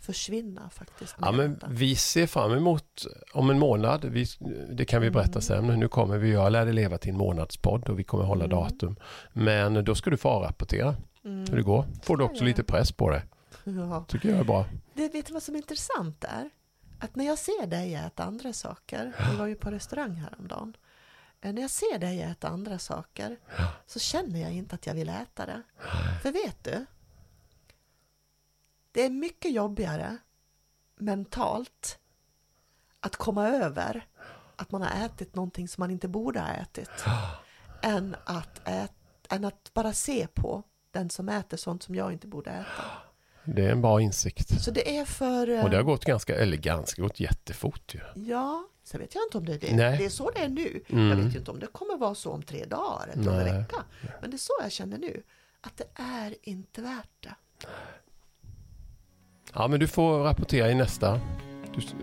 försvinna 0.00 0.70
faktiskt. 0.70 1.16
Ja, 1.20 1.32
men 1.32 1.54
detta. 1.54 1.66
vi 1.70 1.96
ser 1.96 2.26
fram 2.26 2.52
emot 2.52 3.04
om 3.34 3.50
en 3.50 3.58
månad, 3.58 4.04
vi, 4.04 4.26
det 4.72 4.84
kan 4.84 5.02
vi 5.02 5.10
berätta 5.10 5.30
Mm. 5.30 5.42
sen, 5.42 5.66
nu 5.80 5.88
kommer 5.88 6.18
vi, 6.18 6.32
jag 6.32 6.52
lärde 6.52 6.72
leva 6.72 6.98
till 6.98 7.10
en 7.10 7.16
månadspodd 7.16 7.88
och 7.88 7.98
vi 7.98 8.04
kommer 8.04 8.24
hålla 8.24 8.44
Mm. 8.44 8.56
datum. 8.56 8.96
Men 9.32 9.84
då 9.84 9.94
ska 9.94 10.10
du 10.10 10.16
få 10.16 10.40
rapportera 10.40 10.96
Mm. 11.24 11.44
hur 11.50 11.56
det 11.56 11.62
går. 11.62 11.84
Får 12.02 12.16
du 12.16 12.24
också 12.24 12.44
lite 12.44 12.64
press 12.64 12.92
på 12.92 13.10
dig. 13.10 13.22
Ja. 13.64 14.04
Tycker 14.08 14.28
jag 14.28 14.38
är 14.38 14.44
bra. 14.44 14.64
Det, 14.94 15.08
vet 15.08 15.26
du 15.26 15.32
vad 15.32 15.42
som 15.42 15.54
är 15.54 15.58
intressant 15.58 16.24
är? 16.24 16.50
Att 16.98 17.16
när 17.16 17.24
jag 17.24 17.38
ser 17.38 17.66
dig 17.66 17.94
äta 17.94 18.24
andra 18.24 18.52
saker, 18.52 19.16
vi 19.30 19.36
var 19.36 19.46
ju 19.46 19.54
på 19.54 19.70
restaurang 19.70 20.14
häromdagen, 20.14 20.76
eh, 21.40 21.52
när 21.52 21.62
jag 21.62 21.70
ser 21.70 21.98
dig 21.98 22.22
äta 22.22 22.48
andra 22.48 22.78
saker 22.78 23.38
så 23.86 23.98
känner 23.98 24.40
jag 24.40 24.52
inte 24.52 24.74
att 24.74 24.86
jag 24.86 24.94
vill 24.94 25.08
äta 25.08 25.46
det. 25.46 25.62
För 26.22 26.32
vet 26.32 26.64
du? 26.64 26.86
Det 28.92 29.02
är 29.02 29.10
mycket 29.10 29.52
jobbigare 29.52 30.16
mentalt 30.96 31.98
att 33.00 33.16
komma 33.16 33.48
över 33.48 34.06
att 34.56 34.70
man 34.70 34.82
har 34.82 35.06
ätit 35.06 35.34
någonting 35.34 35.68
som 35.68 35.82
man 35.82 35.90
inte 35.90 36.08
borde 36.08 36.40
ha 36.40 36.48
ätit 36.48 36.90
än 37.82 38.16
att, 38.24 38.68
ät, 38.68 38.92
än 39.28 39.44
att 39.44 39.74
bara 39.74 39.92
se 39.92 40.26
på 40.26 40.62
den 40.90 41.10
som 41.10 41.28
äter 41.28 41.56
sånt 41.56 41.82
som 41.82 41.94
jag 41.94 42.12
inte 42.12 42.26
borde 42.26 42.50
äta. 42.50 42.84
Det 43.54 43.64
är 43.66 43.70
en 43.72 43.82
bra 43.82 44.00
insikt. 44.00 44.62
Så 44.62 44.70
det 44.70 44.98
är 44.98 45.04
för... 45.04 45.48
eh, 45.50 45.64
Och 45.64 45.70
det 45.70 45.76
har 45.76 45.82
gått 45.84 46.04
ganska, 46.04 46.36
eller 46.36 46.56
ganska, 46.56 47.02
gått 47.02 47.20
jättefort 47.20 47.94
ju. 47.94 48.00
Ja, 48.24 48.64
sen 48.84 49.00
vet 49.00 49.14
jag 49.14 49.24
inte 49.26 49.38
om 49.38 49.44
det 49.46 49.52
är 49.54 49.58
det. 49.58 49.76
Nej. 49.76 49.98
Det 49.98 50.04
är 50.04 50.08
så 50.08 50.30
det 50.30 50.40
är 50.40 50.48
nu. 50.48 50.80
Mm. 50.88 51.08
Jag 51.08 51.16
vet 51.16 51.34
ju 51.34 51.38
inte 51.38 51.50
om 51.50 51.58
det 51.58 51.66
kommer 51.66 51.96
vara 51.98 52.14
så 52.14 52.32
om 52.32 52.42
tre 52.42 52.64
dagar 52.64 53.08
eller 53.12 53.30
om 53.32 53.38
en 53.38 53.44
vecka. 53.44 53.76
Men 54.20 54.30
det 54.30 54.36
är 54.36 54.38
så 54.38 54.52
jag 54.62 54.72
känner 54.72 54.98
nu. 54.98 55.22
Att 55.60 55.76
det 55.76 55.84
är 56.02 56.34
inte 56.42 56.82
värt 56.82 57.08
det. 57.20 57.34
Ja, 59.54 59.68
men 59.68 59.80
du 59.80 59.86
får 59.88 60.18
rapportera 60.22 60.70
i 60.70 60.74
nästa, 60.74 61.20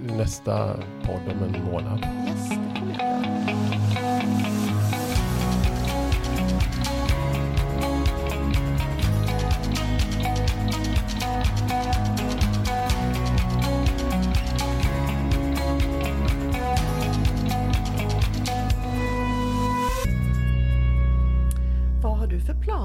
nästa 0.01 0.75
podd 1.03 1.21
om 1.31 1.43
en 1.43 1.63
månad. 1.63 1.99
Yes, 2.27 2.49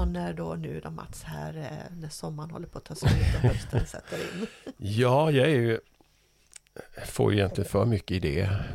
planer 0.01 0.33
då 0.33 0.55
nu 0.55 0.79
då 0.79 0.89
Mats 0.91 1.23
här 1.23 1.57
eh, 1.57 1.97
när 1.97 2.09
sommaren 2.09 2.51
håller 2.51 2.67
på 2.67 2.77
att 2.77 2.85
ta 2.85 2.95
slut 2.95 3.11
och 3.35 3.41
hösten 3.49 3.85
sätter 3.85 4.17
in? 4.17 4.47
Ja, 4.77 5.31
jag 5.31 5.45
är 5.47 5.55
ju, 5.55 5.79
får 7.05 7.31
ju 7.31 7.37
egentligen 7.37 7.69
för 7.69 7.85
mycket 7.85 8.11
idéer 8.11 8.71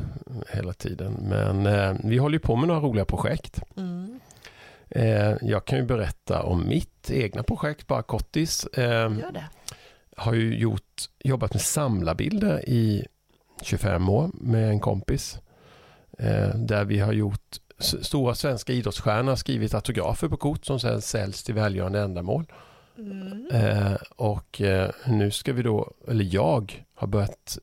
hela 0.49 0.73
tiden. 0.73 1.13
Men 1.13 1.65
eh, 1.65 1.95
vi 2.03 2.17
håller 2.17 2.35
ju 2.35 2.39
på 2.39 2.55
med 2.55 2.67
några 2.67 2.81
roliga 2.81 3.05
projekt. 3.05 3.59
Mm. 3.77 4.19
Eh, 4.89 5.35
jag 5.41 5.65
kan 5.65 5.77
ju 5.77 5.85
berätta 5.85 6.43
om 6.43 6.67
mitt 6.67 7.11
egna 7.11 7.43
projekt, 7.43 7.87
bara 7.87 8.03
kortis. 8.03 8.65
Eh, 8.65 8.83
Gör 8.83 9.31
det. 9.31 9.45
har 10.17 10.33
ju 10.33 10.57
gjort, 10.57 11.01
jobbat 11.19 11.53
med 11.53 11.61
samlarbilder 11.61 12.69
i 12.69 13.05
25 13.61 14.09
år 14.09 14.29
med 14.33 14.69
en 14.69 14.79
kompis. 14.79 15.39
Eh, 16.19 16.49
där 16.55 16.85
vi 16.85 16.99
har 16.99 17.13
gjort 17.13 17.57
stora 17.79 18.35
svenska 18.35 18.73
idrottsstjärnor 18.73 19.29
har 19.29 19.35
skrivit 19.35 19.73
autografer 19.73 20.27
på 20.27 20.37
kort 20.37 20.65
som 20.65 20.79
sedan 20.79 21.01
säljs 21.01 21.43
till 21.43 21.55
välgörande 21.55 21.99
ändamål. 21.99 22.45
Mm. 22.97 23.47
Eh, 23.51 23.97
och 24.15 24.61
eh, 24.61 24.91
nu 25.05 25.31
ska 25.31 25.53
vi 25.53 25.61
då, 25.61 25.93
eller 26.07 26.29
jag 26.31 26.85
har 26.93 27.07
börjat 27.07 27.57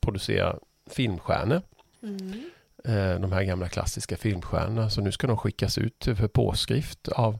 producera 0.00 0.56
filmstjärnor. 0.90 1.62
Mm. 2.02 2.50
Eh, 2.84 3.20
de 3.20 3.32
här 3.32 3.42
gamla 3.42 3.68
klassiska 3.68 4.16
filmstjärnorna. 4.16 4.90
Så 4.90 5.00
nu 5.00 5.12
ska 5.12 5.26
de 5.26 5.36
skickas 5.36 5.78
ut 5.78 6.04
för 6.04 6.28
påskrift 6.28 7.08
av 7.08 7.38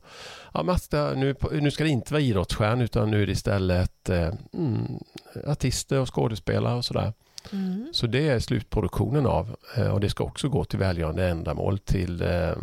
ja, 0.55 0.63
Mazda, 0.63 1.15
nu, 1.15 1.35
nu 1.53 1.71
ska 1.71 1.85
det 1.85 1.91
inte 1.91 2.13
vara 2.13 2.23
idrottsstjärnor 2.23 2.85
utan 2.85 3.11
nu 3.11 3.23
är 3.23 3.27
det 3.27 3.33
istället 3.33 4.09
eh, 4.09 4.35
mm, 4.53 4.99
artister 5.47 6.01
och 6.01 6.15
skådespelare 6.15 6.77
och 6.77 6.85
sådär. 6.85 7.13
Mm. 7.53 7.89
Så 7.93 8.07
det 8.07 8.29
är 8.29 8.39
slutproduktionen 8.39 9.27
av 9.27 9.57
eh, 9.77 9.89
och 9.89 10.01
det 10.01 10.11
ska 10.11 10.25
också 10.25 10.49
gå 10.49 10.65
till 10.65 10.79
välgörande 10.79 11.29
ändamål 11.29 11.79
till 11.79 12.23
eh, 12.23 12.49
eh, 12.49 12.55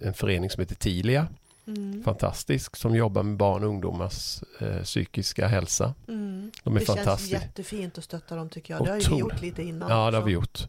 en 0.00 0.14
förening 0.14 0.50
som 0.50 0.60
heter 0.60 0.74
Tilia. 0.74 1.26
Mm. 1.66 2.02
Fantastisk 2.04 2.76
som 2.76 2.94
jobbar 2.94 3.22
med 3.22 3.36
barn 3.36 3.62
och 3.64 3.68
ungdomars 3.68 4.42
eh, 4.60 4.82
psykiska 4.82 5.46
hälsa. 5.46 5.94
Mm. 6.08 6.50
De 6.64 6.76
är 6.76 6.80
det 6.80 6.86
känns 6.86 6.98
fantastiska. 6.98 7.36
jättefint 7.36 7.98
att 7.98 8.04
stötta 8.04 8.36
dem 8.36 8.48
tycker 8.48 8.74
jag. 8.74 8.84
Det 8.84 8.90
har 8.90 8.96
ju 8.96 9.00
vi 9.00 9.06
Otroligt. 9.06 9.20
gjort 9.34 9.42
lite 9.42 9.62
innan. 9.62 9.90
Ja, 9.90 10.10
det 10.10 10.16
har 10.16 10.22
också. 10.22 10.26
vi 10.26 10.32
gjort. 10.32 10.60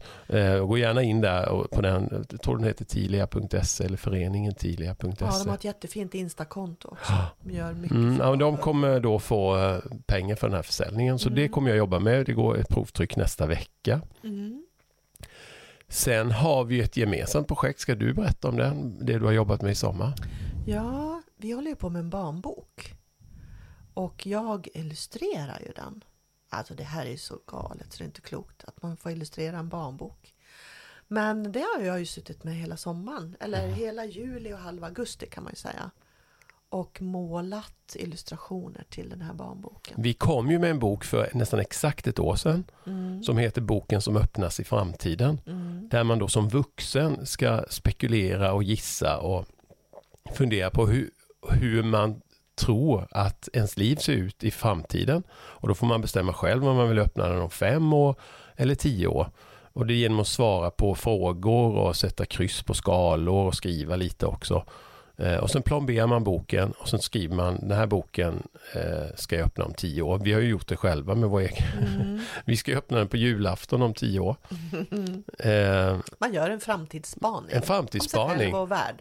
Eh, 0.58 0.66
gå 0.66 0.78
gärna 0.78 1.02
in 1.02 1.20
där 1.20 1.48
och 1.48 1.70
på 1.70 1.80
den, 1.80 2.26
jag 2.30 2.40
tror 2.42 2.56
den 2.56 2.66
heter 2.66 2.84
tilia.se 2.84 3.84
eller 3.84 3.96
föreningen 3.96 4.54
tilia.se. 4.54 5.08
Ja, 5.20 5.38
de 5.38 5.48
har 5.48 5.54
ett 5.54 5.64
jättefint 5.64 6.14
Insta-konto 6.14 6.88
också. 6.88 7.12
De 7.42 7.52
gör 7.56 7.72
mycket 7.72 7.96
Mm, 7.96 8.16
ja, 8.20 8.36
de 8.36 8.56
kommer 8.56 9.00
då 9.00 9.18
få 9.18 9.58
eh, 9.58 9.78
pengar 10.06 10.36
för 10.36 10.46
den 10.48 10.56
här 10.56 10.62
försäljningen 10.62 11.18
så 11.18 11.28
Mm. 11.28 11.42
det 11.42 11.48
kommer 11.48 11.68
jag 11.68 11.78
jobba 11.78 11.98
med. 11.98 12.26
Det 12.26 12.32
går 12.32 12.58
ett 12.58 12.68
provtryck 12.68 13.16
nästa 13.16 13.46
vecka. 13.46 14.00
Mm. 15.92 15.98
Sen 15.98 16.30
har 16.30 16.64
vi 16.64 16.80
ett 16.80 16.96
gemensamt 16.96 17.48
projekt. 17.48 17.80
Ska 17.80 17.94
du 17.94 18.14
berätta 18.14 18.48
om 18.48 18.56
det? 18.56 18.72
Det 19.00 19.18
du 19.18 19.24
har 19.24 19.32
jobbat 19.32 19.62
med 19.62 19.72
i 19.72 19.74
sommar? 19.74 20.14
Ja, 20.66 21.22
vi 21.36 21.52
håller 21.52 21.70
ju 21.70 21.76
på 21.76 21.90
med 21.90 22.00
en 22.00 22.10
barnbok. 22.10 22.94
Och 23.94 24.26
jag 24.26 24.68
illustrerar 24.74 25.60
ju 25.66 25.72
den. 25.72 26.04
Alltså 26.50 26.74
det 26.74 26.84
här 26.84 27.06
är 27.06 27.10
ju 27.10 27.16
så 27.16 27.38
galet 27.46 27.92
så 27.92 27.98
det 27.98 28.04
är 28.04 28.06
inte 28.06 28.20
klokt 28.20 28.64
att 28.64 28.82
man 28.82 28.96
får 28.96 29.12
illustrera 29.12 29.58
en 29.58 29.68
barnbok. 29.68 30.34
Men 31.08 31.52
det 31.52 31.64
har 31.76 31.84
jag 31.84 31.98
ju 31.98 32.06
suttit 32.06 32.44
med 32.44 32.54
hela 32.54 32.76
sommaren, 32.76 33.36
eller 33.40 33.68
hela 33.68 34.04
juli 34.04 34.52
och 34.52 34.58
halva 34.58 34.86
augusti 34.86 35.26
kan 35.26 35.44
man 35.44 35.52
ju 35.52 35.56
säga. 35.56 35.90
Och 36.72 37.02
målat 37.02 37.96
illustrationer 37.98 38.84
till 38.90 39.08
den 39.08 39.20
här 39.20 39.34
barnboken. 39.34 39.94
Vi 40.02 40.14
kom 40.14 40.50
ju 40.50 40.58
med 40.58 40.70
en 40.70 40.78
bok 40.78 41.04
för 41.04 41.30
nästan 41.34 41.60
exakt 41.60 42.06
ett 42.06 42.18
år 42.18 42.36
sedan 42.36 42.64
Mm. 42.86 43.22
som 43.22 43.38
heter 43.38 43.60
Boken 43.60 44.00
som 44.00 44.16
öppnas 44.16 44.60
i 44.60 44.64
framtiden. 44.64 45.40
Mm. 45.46 45.88
Där 45.90 46.04
man 46.04 46.18
då 46.18 46.28
som 46.28 46.48
vuxen 46.48 47.26
ska 47.26 47.64
spekulera 47.68 48.52
och 48.52 48.62
gissa 48.62 49.18
och 49.18 49.46
fundera 50.34 50.70
på 50.70 50.86
hur, 50.86 51.10
hur 51.48 51.82
man 51.82 52.20
tror 52.54 53.06
att 53.10 53.48
ens 53.52 53.76
liv 53.76 53.96
ser 53.96 54.12
ut 54.12 54.44
i 54.44 54.50
framtiden. 54.50 55.22
Och 55.32 55.68
då 55.68 55.74
får 55.74 55.86
man 55.86 56.00
bestämma 56.00 56.32
själv 56.32 56.68
om 56.68 56.76
man 56.76 56.88
vill 56.88 56.98
öppna 56.98 57.28
den 57.28 57.40
om 57.42 57.50
fem 57.50 57.92
år 57.92 58.14
eller 58.56 58.74
tio 58.74 59.06
år. 59.06 59.30
Och 59.72 59.86
det 59.86 59.94
är 59.94 59.96
genom 59.96 60.20
att 60.20 60.28
svara 60.28 60.70
på 60.70 60.94
frågor 60.94 61.74
och 61.74 61.96
sätta 61.96 62.24
kryss 62.24 62.62
på 62.62 62.74
skalor 62.74 63.46
och 63.46 63.54
skriva 63.54 63.96
lite 63.96 64.26
också. 64.26 64.64
Eh, 65.22 65.36
och 65.36 65.50
sen 65.50 65.62
plomberar 65.62 66.06
man 66.06 66.24
boken 66.24 66.72
och 66.78 66.88
sen 66.88 66.98
skriver 66.98 67.36
man 67.36 67.58
den 67.68 67.78
här 67.78 67.86
boken 67.86 68.42
eh, 68.74 69.14
ska 69.16 69.36
jag 69.36 69.46
öppna 69.46 69.64
om 69.64 69.74
tio 69.74 70.02
år. 70.02 70.18
Vi 70.18 70.32
har 70.32 70.40
ju 70.40 70.48
gjort 70.48 70.68
det 70.68 70.76
själva 70.76 71.14
med 71.14 71.28
vår 71.28 71.40
egen. 71.40 71.66
Mm. 72.00 72.20
Vi 72.44 72.56
ska 72.56 72.76
öppna 72.76 72.98
den 72.98 73.08
på 73.08 73.16
julafton 73.16 73.82
om 73.82 73.94
tio 73.94 74.20
år. 74.20 74.36
Eh, 75.38 75.96
Man 76.18 76.34
gör 76.34 76.50
en 76.50 76.60
framtidsspaning. 76.60 77.50
en 77.52 77.62
framtidsspaning. 77.62 78.54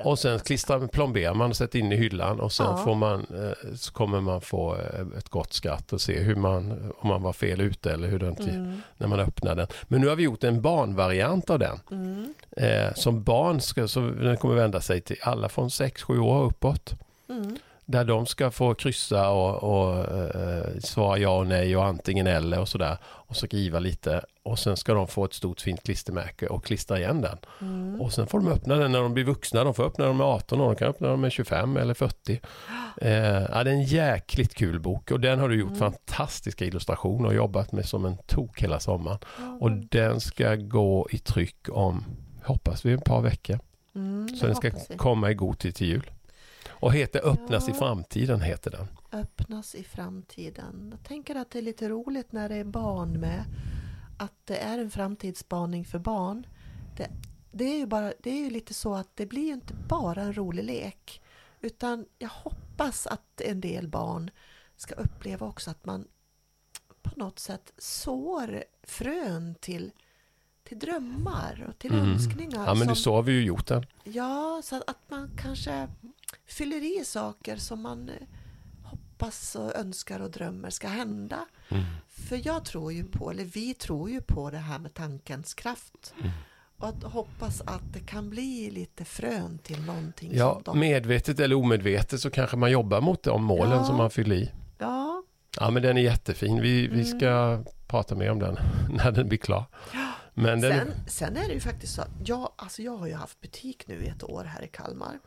och 0.03 0.19
sen 0.19 0.39
klistrar, 0.39 0.87
plomberar 0.87 1.33
man 1.33 1.49
och 1.49 1.55
sätter 1.57 1.79
in 1.79 1.91
i 1.91 1.95
hyllan 1.95 2.39
och 2.39 2.51
sen 2.51 2.65
Ja. 2.69 2.77
får 2.77 2.95
man, 2.95 3.19
eh, 3.19 3.75
så 3.75 3.93
kommer 3.93 4.21
man 4.21 4.41
få 4.41 4.77
ett 5.17 5.29
gott 5.29 5.53
skratt 5.53 5.93
och 5.93 6.01
se 6.01 6.19
hur 6.19 6.35
man, 6.35 6.91
om 6.97 7.07
man 7.09 7.21
var 7.21 7.33
fel 7.33 7.61
ute 7.61 7.91
eller 7.93 8.07
hur 8.07 8.19
den 8.19 8.35
Mm. 8.41 8.81
när 8.97 9.07
man 9.07 9.19
öppnar 9.19 9.55
den. 9.55 9.67
Men 9.83 10.01
nu 10.01 10.07
har 10.07 10.15
vi 10.15 10.23
gjort 10.23 10.43
en 10.43 10.61
barnvariant 10.61 11.49
av 11.49 11.59
den. 11.59 11.79
Mm. 11.91 12.33
Eh, 12.57 12.93
som 12.93 13.23
barn 13.23 13.61
ska, 13.61 13.87
så 13.87 13.99
den 13.99 14.37
kommer 14.37 14.55
vända 14.55 14.81
sig 14.81 15.01
till 15.01 15.17
alla 15.21 15.49
från 15.49 15.69
6-7 16.15 16.19
år 16.19 16.43
uppåt. 16.43 16.95
Mm. 17.29 17.57
Där 17.85 18.05
de 18.05 18.25
ska 18.25 18.51
få 18.51 18.73
kryssa 18.73 19.29
och, 19.29 19.63
och 19.63 19.97
eh, 20.35 20.79
svara 20.79 21.17
ja 21.17 21.37
och 21.37 21.47
nej 21.47 21.77
och 21.77 21.85
antingen 21.85 22.27
eller 22.27 22.59
och 22.59 22.67
sådär. 22.69 22.97
Och 23.03 23.35
så 23.35 23.45
skriva 23.45 23.79
lite. 23.79 24.21
Och 24.43 24.59
sen 24.59 24.77
ska 24.77 24.93
de 24.93 25.07
få 25.07 25.25
ett 25.25 25.33
stort 25.33 25.61
fint 25.61 25.83
klistermärke 25.83 26.47
och 26.47 26.65
klistra 26.65 26.99
igen 26.99 27.21
den. 27.21 27.37
Mm. 27.61 28.01
Och 28.01 28.13
sen 28.13 28.27
får 28.27 28.39
de 28.39 28.47
öppna 28.47 28.75
den 28.75 28.91
när 28.91 29.01
de 29.01 29.13
blir 29.13 29.23
vuxna. 29.23 29.63
De 29.63 29.73
får 29.73 29.83
öppna 29.83 30.05
den 30.05 30.17
med 30.17 30.27
18 30.27 30.61
år, 30.61 30.65
de 30.65 30.75
kan 30.75 30.87
öppna 30.87 31.07
den 31.07 31.21
med 31.21 31.31
25 31.31 31.77
eller 31.77 31.93
40. 31.93 32.41
Eh, 33.01 33.11
ja, 33.51 33.63
det 33.63 33.71
är 33.71 33.75
en 33.75 33.83
jäkligt 33.83 34.55
kul 34.55 34.79
bok 34.79 35.11
och 35.11 35.19
den 35.19 35.39
har 35.39 35.49
du 35.49 35.59
gjort 35.59 35.67
Mm. 35.67 35.79
fantastiska 35.79 36.65
illustrationer 36.65 37.27
och 37.29 37.35
jobbat 37.35 37.71
med 37.71 37.85
som 37.85 38.05
en 38.05 38.17
tok 38.17 38.61
hela 38.63 38.79
sommaren. 38.79 39.17
Ja, 39.39 39.57
Och 39.59 39.71
den 39.71 40.19
ska 40.21 40.55
gå 40.55 41.07
i 41.11 41.17
tryck 41.17 41.69
om, 41.69 42.05
hoppas 42.43 42.85
vi, 42.85 42.93
ett 42.93 43.03
par 43.03 43.21
veckor. 43.21 43.59
Mm, 43.95 44.29
Så 44.35 44.45
den 44.45 44.55
ska 44.55 44.71
komma 44.97 45.31
i 45.31 45.33
god 45.33 45.59
tid 45.59 45.75
till 45.75 45.87
jul. 45.87 46.11
Och 46.69 46.93
heter 46.93 47.25
Öppnas 47.27 47.67
i 47.67 47.71
Ja. 47.71 47.77
framtiden, 47.77 48.41
heter 48.41 48.71
den. 48.71 48.87
öppnas 49.11 49.75
i 49.75 49.83
framtiden. 49.83 50.87
Jag 50.91 51.03
tänker 51.07 51.35
att 51.35 51.51
det 51.51 51.59
är 51.59 51.63
lite 51.63 51.89
roligt 51.89 52.31
när 52.31 52.49
det 52.49 52.55
är 52.55 52.63
barn 52.63 53.19
med. 53.19 53.43
Att 54.17 54.33
det 54.45 54.57
är 54.57 54.77
en 54.79 54.91
framtidsspaning 54.91 55.85
för 55.85 55.99
barn. 55.99 56.47
Det, 56.97 57.09
det, 57.51 57.65
är 57.65 57.77
ju 57.77 57.85
bara, 57.85 58.13
det 58.19 58.29
är 58.29 58.37
ju 58.43 58.49
lite 58.49 58.73
så 58.73 58.93
att 58.95 59.15
det 59.15 59.25
blir 59.25 59.45
ju 59.47 59.53
inte 59.53 59.73
bara 59.73 60.21
en 60.21 60.33
rolig 60.33 60.63
lek. 60.63 61.21
Utan 61.61 62.05
jag 62.19 62.29
hoppas 62.29 63.07
att 63.07 63.41
en 63.41 63.61
del 63.61 63.87
barn 63.87 64.31
ska 64.77 64.95
uppleva 64.95 65.47
också 65.47 65.71
att 65.71 65.85
man 65.85 66.07
på 67.01 67.11
något 67.15 67.39
sätt 67.39 67.73
sår 67.77 68.63
frön 68.83 69.55
till, 69.59 69.91
till 70.71 70.79
drömmar 70.79 71.65
och 71.69 71.79
till 71.79 71.93
Mm. 71.93 72.09
önskningar. 72.11 72.65
Ja, 72.65 72.73
men 72.73 72.87
som, 72.87 72.95
så 72.95 73.15
har 73.15 73.21
vi 73.23 73.31
ju 73.31 73.43
gjort 73.43 73.67
det. 73.67 73.83
Ja, 74.03 74.61
så 74.63 74.75
att 74.75 74.97
man 75.09 75.29
kanske 75.37 75.87
fyller 76.47 77.01
i 77.01 77.05
saker 77.05 77.55
som 77.57 77.81
man 77.81 78.09
eh, 78.09 78.15
hoppas 78.83 79.55
och 79.55 79.75
önskar 79.75 80.19
och 80.19 80.31
drömmer 80.31 80.69
ska 80.69 80.87
hända. 80.87 81.39
Mm. 81.69 81.83
För 82.09 82.41
jag 82.47 82.65
tror 82.65 82.93
ju 82.93 83.03
på, 83.03 83.31
eller 83.31 83.43
vi 83.43 83.73
tror 83.73 84.09
ju 84.09 84.21
på 84.21 84.49
det 84.49 84.57
här 84.57 84.79
med 84.79 84.93
tankens 84.93 85.53
kraft. 85.53 86.13
Mm. 86.19 86.31
Och 86.77 86.87
att 86.87 87.03
hoppas 87.03 87.61
att 87.61 87.93
det 87.93 87.99
kan 87.99 88.29
bli 88.29 88.71
lite 88.71 89.05
frön 89.05 89.57
till 89.57 89.81
någonting 89.81 90.29
Ja, 90.33 90.61
de... 90.65 90.79
medvetet 90.79 91.39
eller 91.39 91.55
omedvetet 91.55 92.21
så 92.21 92.29
kanske 92.29 92.57
man 92.57 92.71
jobbar 92.71 93.01
mot 93.01 93.23
de 93.23 93.43
målen 93.43 93.71
Ja. 93.77 93.83
som 93.83 93.97
man 93.97 94.09
fyller 94.09 94.35
i. 94.35 94.51
Ja, 94.77 95.23
Ja, 95.59 95.69
men 95.69 95.83
den 95.83 95.97
är 95.97 96.01
jättefin. 96.01 96.61
Vi, 96.61 96.87
vi 96.87 97.01
Mm. 97.09 97.19
ska 97.19 97.63
prata 97.87 98.15
mer 98.15 98.31
om 98.31 98.39
den 98.39 98.57
när 98.89 99.11
den 99.11 99.27
blir 99.27 99.37
klar. 99.37 99.63
Men 100.33 100.61
den, 100.61 100.87
sen, 100.87 100.93
sen 101.07 101.37
är 101.37 101.47
det 101.47 101.53
ju 101.53 101.59
faktiskt 101.59 101.95
så 101.95 102.01
att 102.01 102.11
jag, 102.25 102.51
alltså 102.55 102.81
jag 102.81 102.97
har 102.97 103.07
ju 103.07 103.13
haft 103.13 103.41
butik 103.41 103.87
nu 103.87 104.03
i 104.03 104.07
ett 104.07 104.23
år 104.23 104.43
här 104.43 104.63
i 104.63 104.67
Kalmar. 104.67 105.19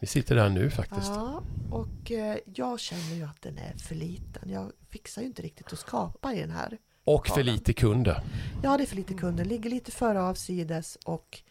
vi 0.00 0.06
sitter 0.06 0.36
där 0.36 0.48
nu 0.48 0.70
faktiskt. 0.70 1.08
Ja, 1.08 1.42
och 1.70 2.10
eh, 2.12 2.36
jag 2.54 2.80
känner 2.80 3.14
ju 3.14 3.22
att 3.22 3.42
den 3.42 3.58
är 3.58 3.78
för 3.78 3.94
liten. 3.94 4.50
Jag 4.50 4.72
fixar 4.90 5.22
ju 5.22 5.28
inte 5.28 5.42
riktigt 5.42 5.72
att 5.72 5.78
skapa 5.78 6.34
i 6.34 6.40
den 6.40 6.50
här. 6.50 6.78
Och 7.04 7.26
för 7.26 7.30
lokalen. 7.30 7.54
lite 7.54 7.72
kunder. 7.72 8.22
Ja, 8.62 8.76
det 8.76 8.82
är 8.82 8.86
för 8.86 8.96
lite 8.96 9.14
kunder. 9.14 9.44
Ligger 9.44 9.70
lite 9.70 9.90
före 9.90 10.22
avsides 10.22 10.98
och 11.04 11.42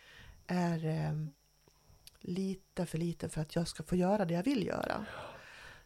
är 0.47 0.85
eh, 0.85 1.13
lite 2.21 2.85
för 2.85 2.97
liten 2.97 3.29
för 3.29 3.41
att 3.41 3.55
jag 3.55 3.67
ska 3.67 3.83
få 3.83 3.95
göra 3.95 4.25
det 4.25 4.33
jag 4.33 4.43
vill 4.43 4.67
göra. 4.67 5.05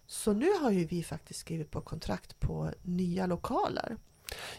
Så 0.08 0.34
nu 0.34 0.48
har 0.62 0.72
ju 0.72 0.86
vi 0.86 1.04
faktiskt 1.04 1.40
skrivit 1.40 1.72
på 1.72 1.82
kontrakt 1.82 2.40
på 2.40 2.72
nya 2.82 3.26
lokaler. 3.26 3.98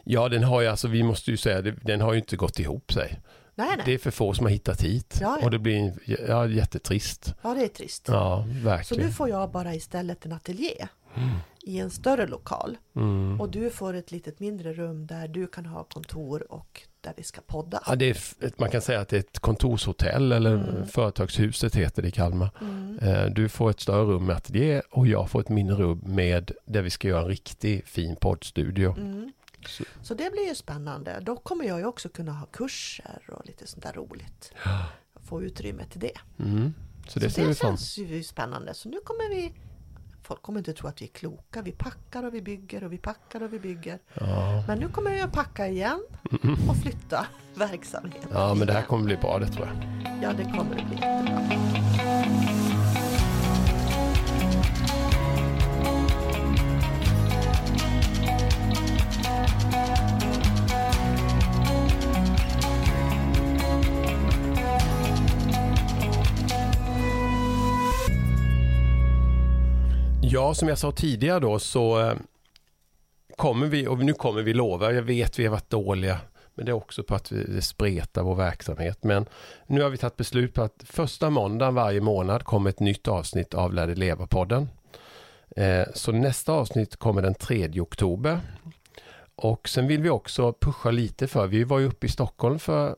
Ja, 0.05 0.29
den 0.29 0.45
har 0.45 0.61
ju 0.61 0.67
alltså, 0.67 0.89
vi 0.89 1.03
måste 1.03 1.31
ju 1.31 1.37
säga, 1.37 1.63
den 1.63 2.01
har 2.01 2.13
ju 2.13 2.19
inte 2.19 2.37
gått 2.37 2.59
ihop 2.59 2.93
sig. 2.93 3.21
Nej, 3.55 3.69
nej. 3.77 3.83
Det 3.85 3.95
är 3.95 3.99
för 3.99 4.11
få 4.11 4.35
som 4.35 4.47
har 4.47 4.51
hittat 4.51 4.83
hit. 4.83 5.19
Ja, 5.21 5.37
ja. 5.41 5.45
Och 5.45 5.51
det 5.51 5.59
blir 5.59 5.93
ja, 6.29 6.47
jättetrist. 6.47 7.35
Ja, 7.43 7.55
det 7.55 7.65
är 7.65 7.69
trist. 7.69 8.05
Ja, 8.09 8.45
Så 8.61 8.65
verkligen. 8.65 9.07
nu 9.07 9.13
får 9.13 9.29
jag 9.29 9.51
bara 9.51 9.75
istället 9.75 10.27
en 10.27 10.33
ateljé 10.33 10.87
Mm. 11.17 11.29
i 11.63 11.79
en 11.79 11.91
större 11.91 12.27
lokal. 12.27 12.77
Mm. 12.97 13.41
Och 13.41 13.51
du 13.51 13.71
får 13.71 13.95
ett 13.95 14.11
litet 14.13 14.41
mindre 14.41 14.73
rum 14.73 15.07
där 15.07 15.29
du 15.29 15.47
kan 15.47 15.67
ha 15.67 15.85
kontor 15.85 16.53
och 16.53 16.83
där 17.01 17.13
vi 17.17 17.23
ska 17.23 17.41
podda. 17.41 17.83
Ja, 17.87 17.95
det 17.97 18.11
är, 18.11 18.47
ett- 18.47 18.59
man 18.59 18.71
kan 18.71 18.81
säga 18.83 19.01
att 19.01 19.09
det 19.09 19.17
är 19.17 19.21
ett 19.21 19.39
kontorshotell 19.39 20.33
eller 20.33 20.55
Mm. 20.55 20.87
företagshuset 20.89 21.75
heter 21.75 22.03
det 22.03 22.09
i 22.09 22.11
Kalmar. 22.11 22.51
Mm. 22.61 22.99
Eh, 22.99 23.25
Du 23.27 23.49
får 23.49 23.71
ett 23.71 23.81
större 23.81 24.05
rum 24.05 24.27
med 24.27 24.37
ateljé 24.37 24.83
och 24.91 25.07
jag 25.07 25.31
får 25.31 25.41
ett 25.41 25.49
mindre 25.49 25.77
rum 25.77 26.03
med 26.07 26.51
där 26.67 26.83
vi 26.83 26.91
ska 26.91 27.09
göra 27.09 27.23
en 27.23 27.29
riktig 27.29 27.87
fin 27.87 28.17
poddstudio. 28.17 28.95
Mm. 28.99 29.33
Så- 29.67 29.85
Så 30.03 30.15
det 30.15 30.33
blir 30.33 30.49
ju 30.49 30.55
spännande. 30.55 31.21
Då 31.21 31.37
kommer 31.37 31.65
jag 31.65 31.79
ju 31.79 31.85
också 31.87 32.09
kunna 32.09 32.33
ha 32.33 32.47
kurser 32.47 33.21
och 33.29 33.47
lite 33.47 33.67
sånt 33.67 33.83
där 33.83 33.93
roligt. 33.93 34.53
Få 35.25 35.43
utrymme 35.43 35.85
till 35.85 36.01
det. 36.01 36.19
Mm. 36.39 36.75
Så 37.09 37.19
det 37.19 37.31
så 37.31 37.41
det 37.41 37.55
känns 37.59 37.99
ju 37.99 38.23
spännande. 38.23 38.75
Så 38.75 38.89
nu 38.89 38.99
kommer 39.05 39.29
vi 39.35 39.53
Folk 40.25 40.43
kommer 40.43 40.59
inte 40.59 40.73
tro 40.73 40.89
att 40.89 41.01
vi 41.03 41.07
är 41.07 41.11
kloka. 41.11 41.63
Vi 41.63 41.73
packar 41.73 42.23
och 42.25 42.35
vi 42.35 42.43
bygger 42.43 42.85
och 42.85 42.93
vi 42.93 42.99
packar 42.99 43.43
och 43.43 43.53
vi 43.53 43.59
bygger. 43.59 43.99
ja. 44.15 44.65
Men 44.67 44.79
nu 44.79 44.89
kommer 44.89 45.11
jag 45.11 45.33
packa 45.33 45.69
igen 45.69 46.03
och 46.69 46.77
flytta 46.77 47.27
verksamheten. 47.55 48.31
ja, 48.33 48.55
men 48.55 48.67
det 48.67 48.73
här 48.73 48.83
kommer 48.83 49.05
bli 49.05 49.17
bra 49.17 49.39
det 49.39 49.47
tror 49.47 49.67
jag. 49.67 49.77
Ja, 50.23 50.33
det 50.33 50.45
kommer 50.45 50.77
det 50.77 50.85
bli 50.85 50.95
jättebra. 50.95 52.42
Ja, 70.33 70.55
som 70.55 70.69
jag 70.69 70.79
sa 70.79 70.93
tidigare 70.93 71.41
då 71.41 71.59
så 71.59 72.01
eh, 72.01 72.15
kommer 73.37 73.67
vi, 73.67 73.87
och 73.87 73.99
nu 73.99 74.13
kommer 74.13 74.43
vi 74.43 74.55
lova, 74.55 74.93
jag 74.93 75.03
vet 75.03 75.39
vi 75.39 75.45
har 75.45 75.51
varit 75.51 75.71
dåliga, 75.71 76.19
men 76.55 76.67
det 76.67 76.73
är 76.73 76.75
också 76.75 77.03
på 77.03 77.15
att 77.15 77.33
vi 77.33 77.63
spretar 77.63 78.23
vår 78.23 78.35
verksamhet. 78.35 79.05
Men 79.05 79.27
nu 79.67 79.83
har 79.83 79.91
vi 79.91 79.97
tagit 79.97 80.17
beslut 80.17 80.55
på 80.55 80.63
att 80.63 80.85
första 80.85 81.31
måndagen 81.31 81.75
varje 81.75 82.01
månad 82.01 82.45
kommer 82.45 82.71
ett 82.71 82.81
nytt 82.81 83.09
avsnitt 83.09 83.55
av 83.55 83.75
Lär 83.75 83.87
dig 83.87 83.97
leva-podden. 83.97 84.69
Eh, 85.57 85.85
så 85.95 86.13
nästa 86.13 86.53
avsnitt 86.53 86.97
kommer 86.97 87.23
den 87.23 87.35
3 87.35 87.81
oktober. 87.81 88.41
Och 89.35 89.69
sen 89.69 89.87
vill 89.87 90.03
vi 90.03 90.11
också 90.11 90.53
pusha 90.61 90.91
lite 90.91 91.27
för, 91.27 91.47
vi 91.47 91.65
var 91.65 91.79
ju 91.79 91.87
uppe 91.87 92.07
i 92.07 92.11
Stockholm 92.11 92.59
för 92.59 92.97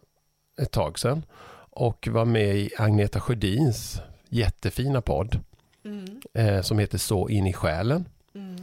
ett 0.62 0.70
tag 0.72 0.98
sedan 0.98 1.24
och 1.70 2.08
var 2.10 2.24
med 2.24 2.56
i 2.56 2.70
Agneta 2.78 3.20
Sjödins 3.20 4.00
jättefina 4.28 5.00
podd 5.00 5.40
Mm, 5.86 6.20
eh, 6.34 6.60
som 6.62 6.78
heter 6.78 6.98
Så 6.98 7.28
in 7.28 7.46
i 7.46 7.52
själen. 7.52 8.08
mm. 8.34 8.56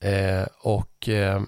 Eh, 0.00 0.46
och 0.62 1.08
eh, 1.08 1.42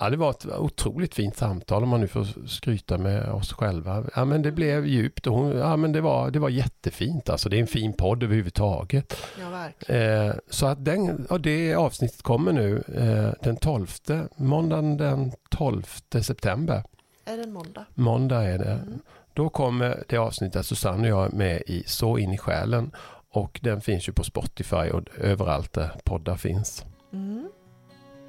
ja, 0.00 0.10
det 0.10 0.16
var 0.16 0.30
ett 0.30 0.46
otroligt 0.46 1.14
fint 1.14 1.36
samtal 1.36 1.82
om 1.82 1.88
man 1.88 2.00
nu 2.00 2.08
får 2.08 2.46
skryta 2.46 2.98
med 2.98 3.28
oss 3.28 3.52
själva. 3.52 4.04
Ja, 4.14 4.24
men 4.24 4.42
det 4.42 4.52
blev 4.52 4.86
djupt 4.86 5.26
och 5.26 5.34
hon, 5.34 5.58
ja, 5.58 5.76
men 5.76 5.92
det, 5.92 6.00
var, 6.00 6.30
det 6.30 6.38
var 6.38 6.48
jättefint. 6.48 7.28
Alltså, 7.28 7.48
det 7.48 7.56
är 7.56 7.60
en 7.60 7.66
fin 7.66 7.92
podd 7.92 8.22
överhuvudtaget. 8.22 9.16
Ja, 9.40 9.50
verkligen. 9.50 10.28
Eh, 10.28 10.34
så 10.50 10.66
att 10.66 10.84
den, 10.84 11.26
ja, 11.30 11.38
det 11.38 11.74
avsnittet 11.74 12.22
kommer 12.22 12.52
nu 12.52 12.82
eh, 12.94 13.42
den 13.42 13.56
12, 13.56 13.86
måndagen 14.36 14.96
den 14.96 15.32
12 15.50 15.82
september. 16.22 16.82
Är 17.24 17.36
det 17.36 17.42
en 17.42 17.52
måndag? 17.52 17.84
Måndag 17.94 18.42
är 18.42 18.58
det. 18.58 18.72
Mm. 18.72 18.98
Då 19.32 19.48
kommer 19.48 20.04
det 20.08 20.16
avsnittet 20.16 20.52
där 20.52 20.62
Susanne 20.62 21.12
och 21.12 21.20
jag 21.20 21.32
är 21.32 21.36
med 21.36 21.62
i 21.66 21.82
Så 21.86 22.18
in 22.18 22.32
i 22.32 22.38
själen. 22.38 22.90
Och 23.30 23.60
den 23.62 23.80
finns 23.80 24.08
ju 24.08 24.12
på 24.12 24.24
Spotify 24.24 24.90
och 24.90 25.02
överallt 25.18 25.72
där 25.72 25.90
poddar 26.04 26.36
finns. 26.36 26.84
Mm. 27.12 27.48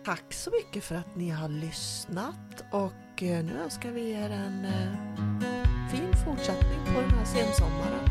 Tack 0.08 0.34
så 0.34 0.52
mycket 0.52 0.84
för 0.84 0.96
att 0.96 1.16
ni 1.16 1.30
har 1.30 1.50
lyssnat 1.50 2.64
och 2.72 3.24
eh, 3.24 3.46
nu 3.46 3.60
önskar 3.64 3.92
vi 3.92 4.12
er 4.12 4.30
en 4.30 4.66
eh, 4.66 5.92
fin 5.92 6.14
fortsättning 6.26 6.80
på 6.86 7.02
den 7.02 7.10
här 7.10 7.26
sensommaren. 7.26 8.10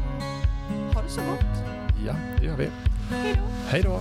Ha 0.95 1.03
det 1.03 1.09
så 1.09 1.21
gott! 1.21 1.65
Ja, 2.07 2.15
det 2.39 2.47
gör 2.47 2.57
vi. 2.57 2.69
Hej 3.11 3.35
då! 3.35 3.49
Hej 3.69 3.83
då! 3.83 4.01